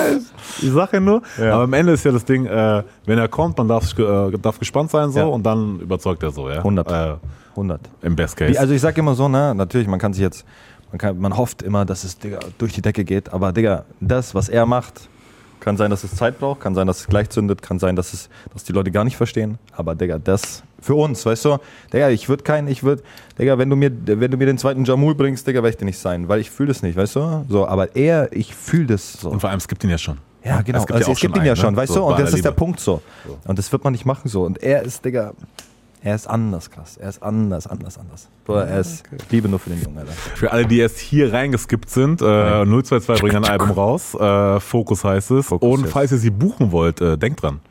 Ich 0.62 0.72
sag 0.72 0.94
ja 0.94 1.00
nur. 1.00 1.22
Ja. 1.40 1.54
Aber 1.54 1.64
am 1.64 1.74
Ende 1.74 1.94
ist 1.94 2.04
ja 2.04 2.12
das 2.12 2.26
Ding, 2.26 2.46
äh, 2.46 2.84
wenn 3.06 3.18
er 3.18 3.28
kommt, 3.28 3.58
man 3.58 3.68
darf, 3.68 3.98
äh, 3.98 4.32
darf 4.38 4.60
gespannt 4.60 4.92
sein 4.92 5.12
so 5.12 5.20
Ja. 5.20 5.26
und 5.26 5.44
dann 5.44 5.80
überzeugt 5.80 6.22
er 6.24 6.32
so, 6.32 6.50
ja. 6.50 6.58
100. 6.58 6.92
Äh, 6.92 7.16
100. 7.52 7.82
Im 8.02 8.16
Best 8.16 8.36
Case. 8.38 8.60
Also 8.60 8.74
ich 8.74 8.82
sag 8.82 8.98
immer 8.98 9.14
so, 9.16 9.28
ne, 9.28 9.54
natürlich, 9.56 9.88
man 9.88 10.00
kann 10.00 10.14
sich 10.14 10.22
jetzt, 10.22 10.46
man, 10.92 10.98
kann, 10.98 11.18
man 11.20 11.38
hofft 11.38 11.62
immer, 11.62 11.86
dass 11.86 12.04
es 12.04 12.18
Digga, 12.18 12.40
durch 12.58 12.74
die 12.74 12.82
Decke 12.82 13.04
geht, 13.04 13.32
aber 13.34 13.52
Digga, 13.52 13.86
das, 14.00 14.34
was 14.36 14.50
er 14.50 14.66
macht, 14.66 15.08
kann 15.64 15.78
sein, 15.78 15.90
dass 15.90 16.04
es 16.04 16.16
Zeit 16.16 16.40
braucht, 16.40 16.60
kann 16.60 16.76
sein, 16.76 16.86
dass 16.88 17.00
es 17.00 17.08
gleich 17.08 17.30
zündet, 17.30 17.62
kann 17.62 17.80
sein, 17.80 17.96
dass 17.96 18.14
es, 18.14 18.30
dass 18.54 18.64
die 18.64 18.74
Leute 18.74 18.92
gar 18.92 19.04
nicht 19.04 19.18
verstehen, 19.18 19.58
aber 19.72 19.96
Digga, 19.96 20.20
das 20.20 20.64
für 20.82 20.96
uns, 20.96 21.26
weißt 21.26 21.46
du, 21.46 21.58
Digga, 21.92 22.10
ich 22.10 22.28
würde 22.28 22.44
kein, 22.44 22.68
ich 22.68 22.84
würde, 22.84 23.02
Digga, 23.40 23.58
wenn 23.58 23.70
du 23.70 23.76
mir, 23.76 23.92
wenn 24.06 24.30
du 24.30 24.38
mir 24.38 24.46
den 24.46 24.58
zweiten 24.58 24.84
Jamul 24.84 25.16
bringst, 25.16 25.48
Digga, 25.48 25.58
werde 25.64 25.70
ich 25.70 25.78
dir 25.78 25.86
nicht 25.86 26.00
sein, 26.00 26.28
weil 26.28 26.40
ich 26.42 26.52
fühle 26.52 26.68
das 26.68 26.84
nicht, 26.84 26.98
weißt 26.98 27.16
du, 27.16 27.46
so, 27.50 27.68
aber 27.68 27.96
er, 27.96 28.32
ich 28.34 28.54
fühle 28.54 28.88
das 28.88 29.14
so. 29.14 29.30
und 29.30 29.40
vor 29.40 29.50
allem, 29.50 29.58
es 29.58 29.68
gibt 29.68 29.84
ihn 29.84 29.90
ja 29.90 29.98
schon. 29.98 30.18
Ja, 30.44 30.62
genau. 30.62 30.80
Es 30.80 30.86
gibt 30.88 30.98
also 30.98 31.12
ja 31.12 31.14
es 31.14 31.20
gibt 31.22 31.38
ihn 31.38 31.46
ja 31.46 31.54
einen, 31.54 31.56
schon, 31.62 31.74
ne? 31.74 31.78
weißt 31.78 31.94
So, 31.94 32.00
du? 32.02 32.06
Und 32.08 32.20
das 32.20 32.34
ist 32.34 32.44
der 32.44 32.52
Liebe. 32.52 32.60
Punkt 32.60 32.80
so. 32.82 33.02
Und 33.48 33.58
das 33.58 33.72
wird 33.72 33.82
man 33.86 33.94
nicht 33.94 34.06
machen 34.06 34.28
so. 34.28 34.44
Und 34.44 34.62
er 34.62 34.82
ist, 34.84 35.06
Digga, 35.06 35.32
er 36.04 36.16
ist 36.16 36.28
anders 36.28 36.70
krass. 36.70 36.98
Er 36.98 37.08
ist 37.08 37.24
anders, 37.24 37.66
anders, 37.66 37.98
anders. 37.98 38.28
Bruder, 38.44 38.68
er 38.68 38.82
ist 38.82 39.04
Liebe 39.30 39.48
nur 39.48 39.58
für 39.58 39.70
den 39.70 39.82
Jungen, 39.82 40.00
Alter. 40.00 40.12
Für 40.12 40.52
alle, 40.52 40.66
die 40.66 40.80
erst 40.80 41.00
hier 41.00 41.32
reingeskippt 41.32 41.90
sind, 41.90 42.22
äh, 42.22 42.66
022 42.66 43.22
bringen 43.22 43.46
ein 43.46 43.50
Album 43.50 43.72
raus. 43.72 44.14
Äh, 44.14 44.60
Fokus 44.60 45.06
heißt 45.06 45.32
es. 45.32 45.46
Fokus, 45.46 45.80
und 45.80 45.88
falls 45.88 46.12
ihr 46.12 46.18
sie 46.18 46.30
buchen 46.30 46.74
wollt, 46.74 47.00
äh, 47.00 47.18
denkt 47.18 47.42
dran. 47.42 47.62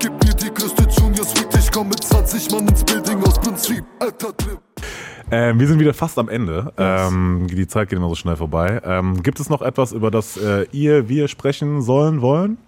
Gib 0.00 0.12
mir 0.24 0.34
die 0.34 0.52
größte 0.52 0.82
Junior 1.00 1.24
Suite, 1.24 1.56
ich 1.56 1.70
komm 1.70 1.88
mit 1.88 2.02
20 2.02 2.50
Mann 2.50 2.66
ins 2.66 2.82
Building 2.82 3.22
aus 3.22 3.38
Prinzip. 3.38 3.84
Alter 4.00 4.36
Trip. 4.36 4.58
Ähm, 5.30 5.60
wir 5.60 5.68
sind 5.68 5.78
wieder 5.78 5.94
fast 5.94 6.18
am 6.18 6.28
Ende. 6.28 6.72
Ähm, 6.76 7.46
die 7.48 7.66
Zeit 7.68 7.88
geht 7.88 7.98
immer 7.98 8.08
so 8.08 8.16
schnell 8.16 8.36
vorbei. 8.36 8.80
Ähm, 8.84 9.22
gibt 9.22 9.38
es 9.38 9.48
noch 9.48 9.62
etwas, 9.62 9.92
über 9.92 10.10
das 10.10 10.36
äh, 10.36 10.66
ihr, 10.72 11.08
wir 11.08 11.28
sprechen 11.28 11.82
sollen, 11.82 12.20
wollen? 12.20 12.58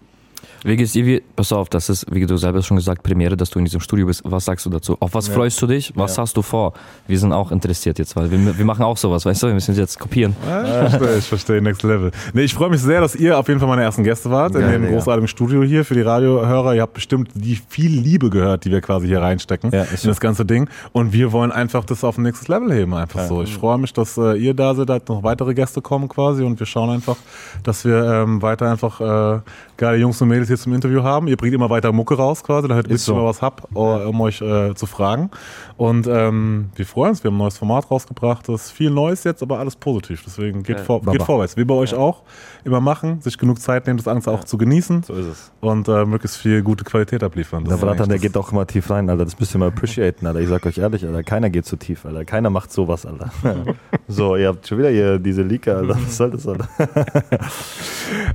Wie 0.65 0.77
geht's 0.77 0.93
dir? 0.93 1.07
Wie, 1.07 1.23
pass 1.37 1.53
auf, 1.53 1.69
das 1.69 1.89
ist, 1.89 2.07
wie 2.11 2.25
du 2.27 2.37
selber 2.37 2.63
schon 2.63 2.77
gesagt, 2.77 3.03
Premiere, 3.03 3.37
dass 3.37 3.51
du 3.51 3.59
in 3.59 3.65
diesem 3.65 3.81
Studio 3.81 4.07
bist. 4.07 4.23
Was 4.25 4.45
sagst 4.45 4.67
du 4.67 4.71
dazu? 4.71 4.97
Auf 5.01 5.15
was 5.15 5.29
freust 5.29 5.61
du 5.63 5.67
dich? 5.67 5.93
Was 5.95 6.19
hast 6.19 6.37
du 6.37 6.43
vor? 6.43 6.73
Wir 7.07 7.19
sind 7.19 7.33
auch 7.33 7.53
interessiert 7.53 7.99
jetzt, 7.99 8.17
weil 8.17 8.31
wir, 8.31 8.59
wir 8.59 8.65
machen 8.65 8.83
auch 8.83 8.97
sowas, 8.97 9.25
weißt 9.25 9.43
du? 9.43 9.47
Wir 9.49 9.55
müssen 9.55 9.75
jetzt 9.75 9.99
kopieren. 9.99 10.35
Ja, 10.47 10.87
ich 10.87 10.91
verstehe, 10.91 11.19
ich 11.19 11.25
verstehe, 11.25 11.63
next 11.63 11.83
level. 11.83 12.11
Nee, 12.33 12.43
ich 12.43 12.55
freue 12.55 12.71
mich 12.71 12.81
sehr, 12.81 13.01
dass 13.01 13.15
ihr 13.15 13.39
auf 13.39 13.49
jeden 13.49 13.61
Fall 13.61 13.69
meine 13.69 13.83
ersten 13.83 14.05
Gäste 14.05 14.31
wart 14.31 14.55
in 14.55 14.69
dem 14.69 14.89
großartigen 14.89 15.29
Studio 15.29 15.63
hier 15.63 15.85
für 15.85 15.95
die 15.95 16.03
Radiohörer. 16.03 16.75
Ihr 16.75 16.83
habt 16.83 16.95
bestimmt 16.95 17.31
die 17.35 17.61
viel 17.69 17.91
Liebe 17.91 18.31
gehört, 18.31 18.65
die 18.65 18.71
wir 18.71 18.81
quasi 18.81 19.07
hier 19.07 19.21
reinstecken 19.21 19.71
Ja, 19.73 19.85
in 19.85 19.99
das 20.03 20.21
ganze 20.21 20.45
Ding. 20.45 20.69
Und 20.93 21.13
wir 21.13 21.33
wollen 21.33 21.53
einfach 21.53 21.85
das 21.85 22.05
auf 22.05 22.19
ein 22.19 22.23
nächstes 22.23 22.49
Level 22.49 22.73
heben, 22.73 22.95
einfach 22.95 23.27
so. 23.27 23.43
Ich 23.43 23.55
freue 23.55 23.79
mich, 23.79 23.93
dass 23.93 24.17
äh, 24.17 24.35
ihr 24.37 24.55
da 24.55 24.75
seid, 24.75 24.89
dass 24.89 25.03
noch 25.09 25.23
weitere 25.23 25.55
Gäste 25.55 25.81
kommen 25.83 26.09
quasi 26.09 26.43
und 26.43 26.59
wir 26.59 26.67
schauen 26.67 26.91
einfach, 26.91 27.17
dass 27.63 27.85
wir 27.85 28.03
ähm, 28.03 28.43
weiter 28.43 28.71
einfach 28.71 29.01
äh, 29.01 29.41
geile 29.79 29.97
Jungs 29.97 30.21
und 30.21 30.29
Mädels 30.29 30.49
hier 30.49 30.59
zum 30.59 30.75
Interview 30.75 31.03
haben. 31.03 31.29
Ihr 31.29 31.37
bringt 31.37 31.55
immer 31.55 31.71
weiter 31.71 31.93
Mucke 31.93 32.17
raus 32.17 32.43
quasi, 32.43 32.69
damit 32.69 32.91
ich 32.91 33.01
so. 33.01 33.13
immer 33.13 33.25
was 33.25 33.41
hab, 33.41 33.69
äh, 33.75 33.79
um 33.79 34.21
euch 34.21 34.43
äh, 34.43 34.75
zu 34.75 34.87
fragen. 34.87 35.31
Und 35.77 36.07
ähm, 36.09 36.71
wir 36.75 36.85
freuen 36.85 37.11
uns, 37.11 37.23
wir 37.23 37.31
haben 37.31 37.37
ein 37.37 37.39
neues 37.39 37.57
Format 37.57 37.91
rausgebracht. 37.91 38.49
Das 38.49 38.67
ist 38.67 38.71
viel 38.73 38.91
Neues 38.91 39.25
jetzt, 39.25 39.43
aber 39.43 39.61
alles 39.61 39.77
positiv. 39.77 40.23
Deswegen 40.27 40.65
geht, 40.65 40.81
vor, 40.81 41.01
Baba. 41.01 41.13
geht 41.13 41.23
vorwärts. 41.23 41.57
Wie 41.57 41.65
bei 41.65 41.75
euch 41.75 41.95
auch 41.95 42.23
immer 42.65 42.81
machen, 42.81 43.21
sich 43.23 43.39
genug 43.39 43.61
Zeit 43.61 43.87
nehmen, 43.87 43.99
das 43.99 44.07
Ganze 44.07 44.33
auch 44.33 44.43
zu 44.43 44.59
genießen 44.59 45.05
So 45.05 45.15
ist 45.15 45.27
es. 45.27 45.53
und 45.61 45.87
äh, 45.87 46.05
möglichst 46.05 46.39
viel 46.39 46.63
gute 46.63 46.83
Qualität 46.83 47.23
abliefern. 47.23 47.65
Das 47.65 47.79
Der 47.79 47.87
Bratan, 47.87 48.09
der 48.09 48.19
geht 48.19 48.37
auch 48.37 48.51
immer 48.51 48.67
tief 48.67 48.91
rein, 48.91 49.09
Alter. 49.09 49.25
Das 49.25 49.39
müsst 49.39 49.55
ihr 49.55 49.59
mal 49.59 49.69
appreciaten, 49.69 50.27
Alter. 50.27 50.41
Ich 50.41 50.49
sag 50.49 50.67
euch 50.67 50.79
ehrlich, 50.79 51.07
Alter. 51.07 51.23
Keiner 51.23 51.51
geht 51.51 51.67
so 51.67 51.77
tief, 51.77 52.05
Alter. 52.05 52.25
Keiner 52.25 52.51
macht 52.51 52.73
sowas, 52.73 53.07
Alter. 53.07 53.31
so, 54.09 54.35
ihr 54.35 54.49
habt 54.49 54.67
schon 54.67 54.79
wieder 54.79 54.91
hier 54.91 55.21
diese 55.21 55.43
Leaker, 55.43 55.77
Alter. 55.77 55.97
Was 56.05 56.17
soll 56.17 56.33
das, 56.33 56.49
Alter? 56.49 56.69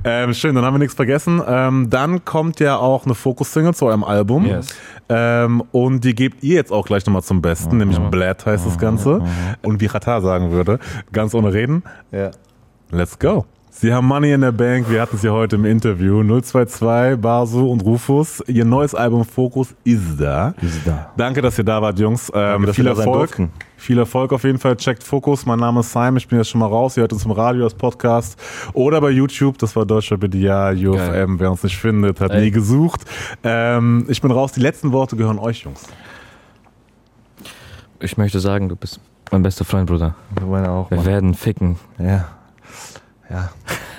Ähm, 0.04 0.34
schön, 0.34 0.54
dann 0.54 0.64
haben 0.64 0.74
wir 0.74 0.78
nichts 0.78 0.94
vergessen. 0.94 1.33
Ähm, 1.46 1.90
dann 1.90 2.24
kommt 2.24 2.60
ja 2.60 2.76
auch 2.76 3.04
eine 3.06 3.14
Fokus-Single 3.14 3.74
zu 3.74 3.86
eurem 3.86 4.04
Album. 4.04 4.46
Yes. 4.46 4.74
Ähm, 5.08 5.62
und 5.72 6.04
die 6.04 6.14
gebt 6.14 6.42
ihr 6.42 6.54
jetzt 6.56 6.72
auch 6.72 6.86
gleich 6.86 7.04
nochmal 7.06 7.22
zum 7.22 7.42
Besten, 7.42 7.76
nämlich 7.76 7.98
Blad 7.98 8.44
heißt 8.46 8.66
das 8.66 8.78
Ganze. 8.78 9.22
Und 9.62 9.80
wie 9.80 9.86
Qatar 9.88 10.20
sagen 10.22 10.50
würde, 10.50 10.78
ganz 11.12 11.34
ohne 11.34 11.52
Reden, 11.52 11.82
Ja. 12.12 12.30
let's 12.90 13.18
go. 13.18 13.44
Sie 13.76 13.92
haben 13.92 14.06
Money 14.06 14.32
in 14.32 14.40
der 14.40 14.52
Bank, 14.52 14.88
wir 14.88 15.02
hatten 15.02 15.18
sie 15.18 15.28
heute 15.28 15.56
im 15.56 15.64
Interview. 15.64 16.22
022, 16.22 17.20
Basu 17.20 17.68
und 17.68 17.82
Rufus. 17.84 18.40
Ihr 18.46 18.64
neues 18.64 18.94
Album 18.94 19.24
Fokus 19.24 19.74
ist 19.82 20.18
da. 20.18 20.54
Ist 20.62 20.86
da. 20.86 21.10
Danke, 21.16 21.42
dass 21.42 21.58
ihr 21.58 21.64
da 21.64 21.82
wart, 21.82 21.98
Jungs. 21.98 22.30
Ähm, 22.32 22.72
viel 22.72 22.86
Erfolg. 22.86 23.36
Viel 23.76 23.98
Erfolg 23.98 24.32
auf 24.32 24.44
jeden 24.44 24.58
Fall. 24.58 24.76
Checkt 24.76 25.02
Fokus. 25.02 25.44
Mein 25.44 25.58
Name 25.58 25.80
ist 25.80 25.90
Simon. 25.92 26.16
Ich 26.18 26.28
bin 26.28 26.38
jetzt 26.38 26.50
schon 26.50 26.60
mal 26.60 26.68
raus. 26.68 26.96
Ihr 26.96 27.00
hört 27.00 27.12
uns 27.12 27.24
im 27.24 27.32
Radio 27.32 27.64
als 27.64 27.74
Podcast 27.74 28.38
oder 28.74 29.00
bei 29.00 29.10
YouTube. 29.10 29.58
Das 29.58 29.74
war 29.74 29.84
Deutscher 29.84 30.16
BDA, 30.18 30.70
UFM. 30.70 31.40
Wer 31.40 31.50
uns 31.50 31.64
nicht 31.64 31.76
findet, 31.76 32.20
hat 32.20 32.32
nie 32.32 32.52
gesucht. 32.52 33.00
Ähm, 33.42 34.06
ich 34.08 34.22
bin 34.22 34.30
raus. 34.30 34.52
Die 34.52 34.60
letzten 34.60 34.92
Worte 34.92 35.16
gehören 35.16 35.40
euch, 35.40 35.62
Jungs. 35.64 35.82
Ich 37.98 38.16
möchte 38.16 38.38
sagen, 38.38 38.68
du 38.68 38.76
bist 38.76 39.00
mein 39.32 39.42
bester 39.42 39.64
Freund, 39.64 39.88
Bruder. 39.88 40.14
Du 40.38 40.46
meine 40.46 40.70
auch, 40.70 40.90
Wir 40.92 40.98
Mann. 40.98 41.06
werden 41.06 41.34
ficken. 41.34 41.76
Ja. 41.98 42.28
Ja. 43.30 43.50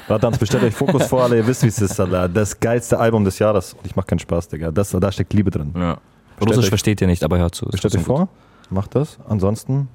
Bratan, 0.07 0.33
bestellt 0.39 0.63
euch 0.63 0.75
Fokus 0.75 1.07
vor, 1.07 1.23
Alter. 1.23 1.35
Ihr 1.37 1.47
wisst, 1.47 1.63
wie 1.63 1.67
es 1.67 1.81
ist, 1.81 1.99
Alter. 1.99 2.29
Das 2.29 2.59
geilste 2.59 2.99
Album 2.99 3.23
des 3.25 3.39
Jahres. 3.39 3.73
Und 3.73 3.85
ich 3.85 3.95
mach 3.95 4.05
keinen 4.05 4.19
Spaß, 4.19 4.47
Digga. 4.49 4.71
Das, 4.71 4.89
da 4.91 5.11
steckt 5.11 5.33
Liebe 5.33 5.49
drin. 5.51 5.73
Ja. 5.75 5.97
Russisch 6.41 6.65
euch- 6.65 6.69
versteht 6.69 7.01
ihr 7.01 7.07
nicht, 7.07 7.23
aber 7.23 7.37
hört 7.37 7.55
zu. 7.55 7.65
Bestellt 7.65 7.95
euch 7.95 8.03
vor. 8.03 8.27
Macht 8.69 8.93
das. 8.95 9.17
Ansonsten, 9.27 9.87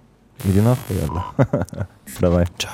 wie 0.45 0.53
die 0.53 0.61
Nacht. 0.61 0.79
Ja, 0.90 1.47
Dabei. 2.21 2.45
Ciao. 2.59 2.73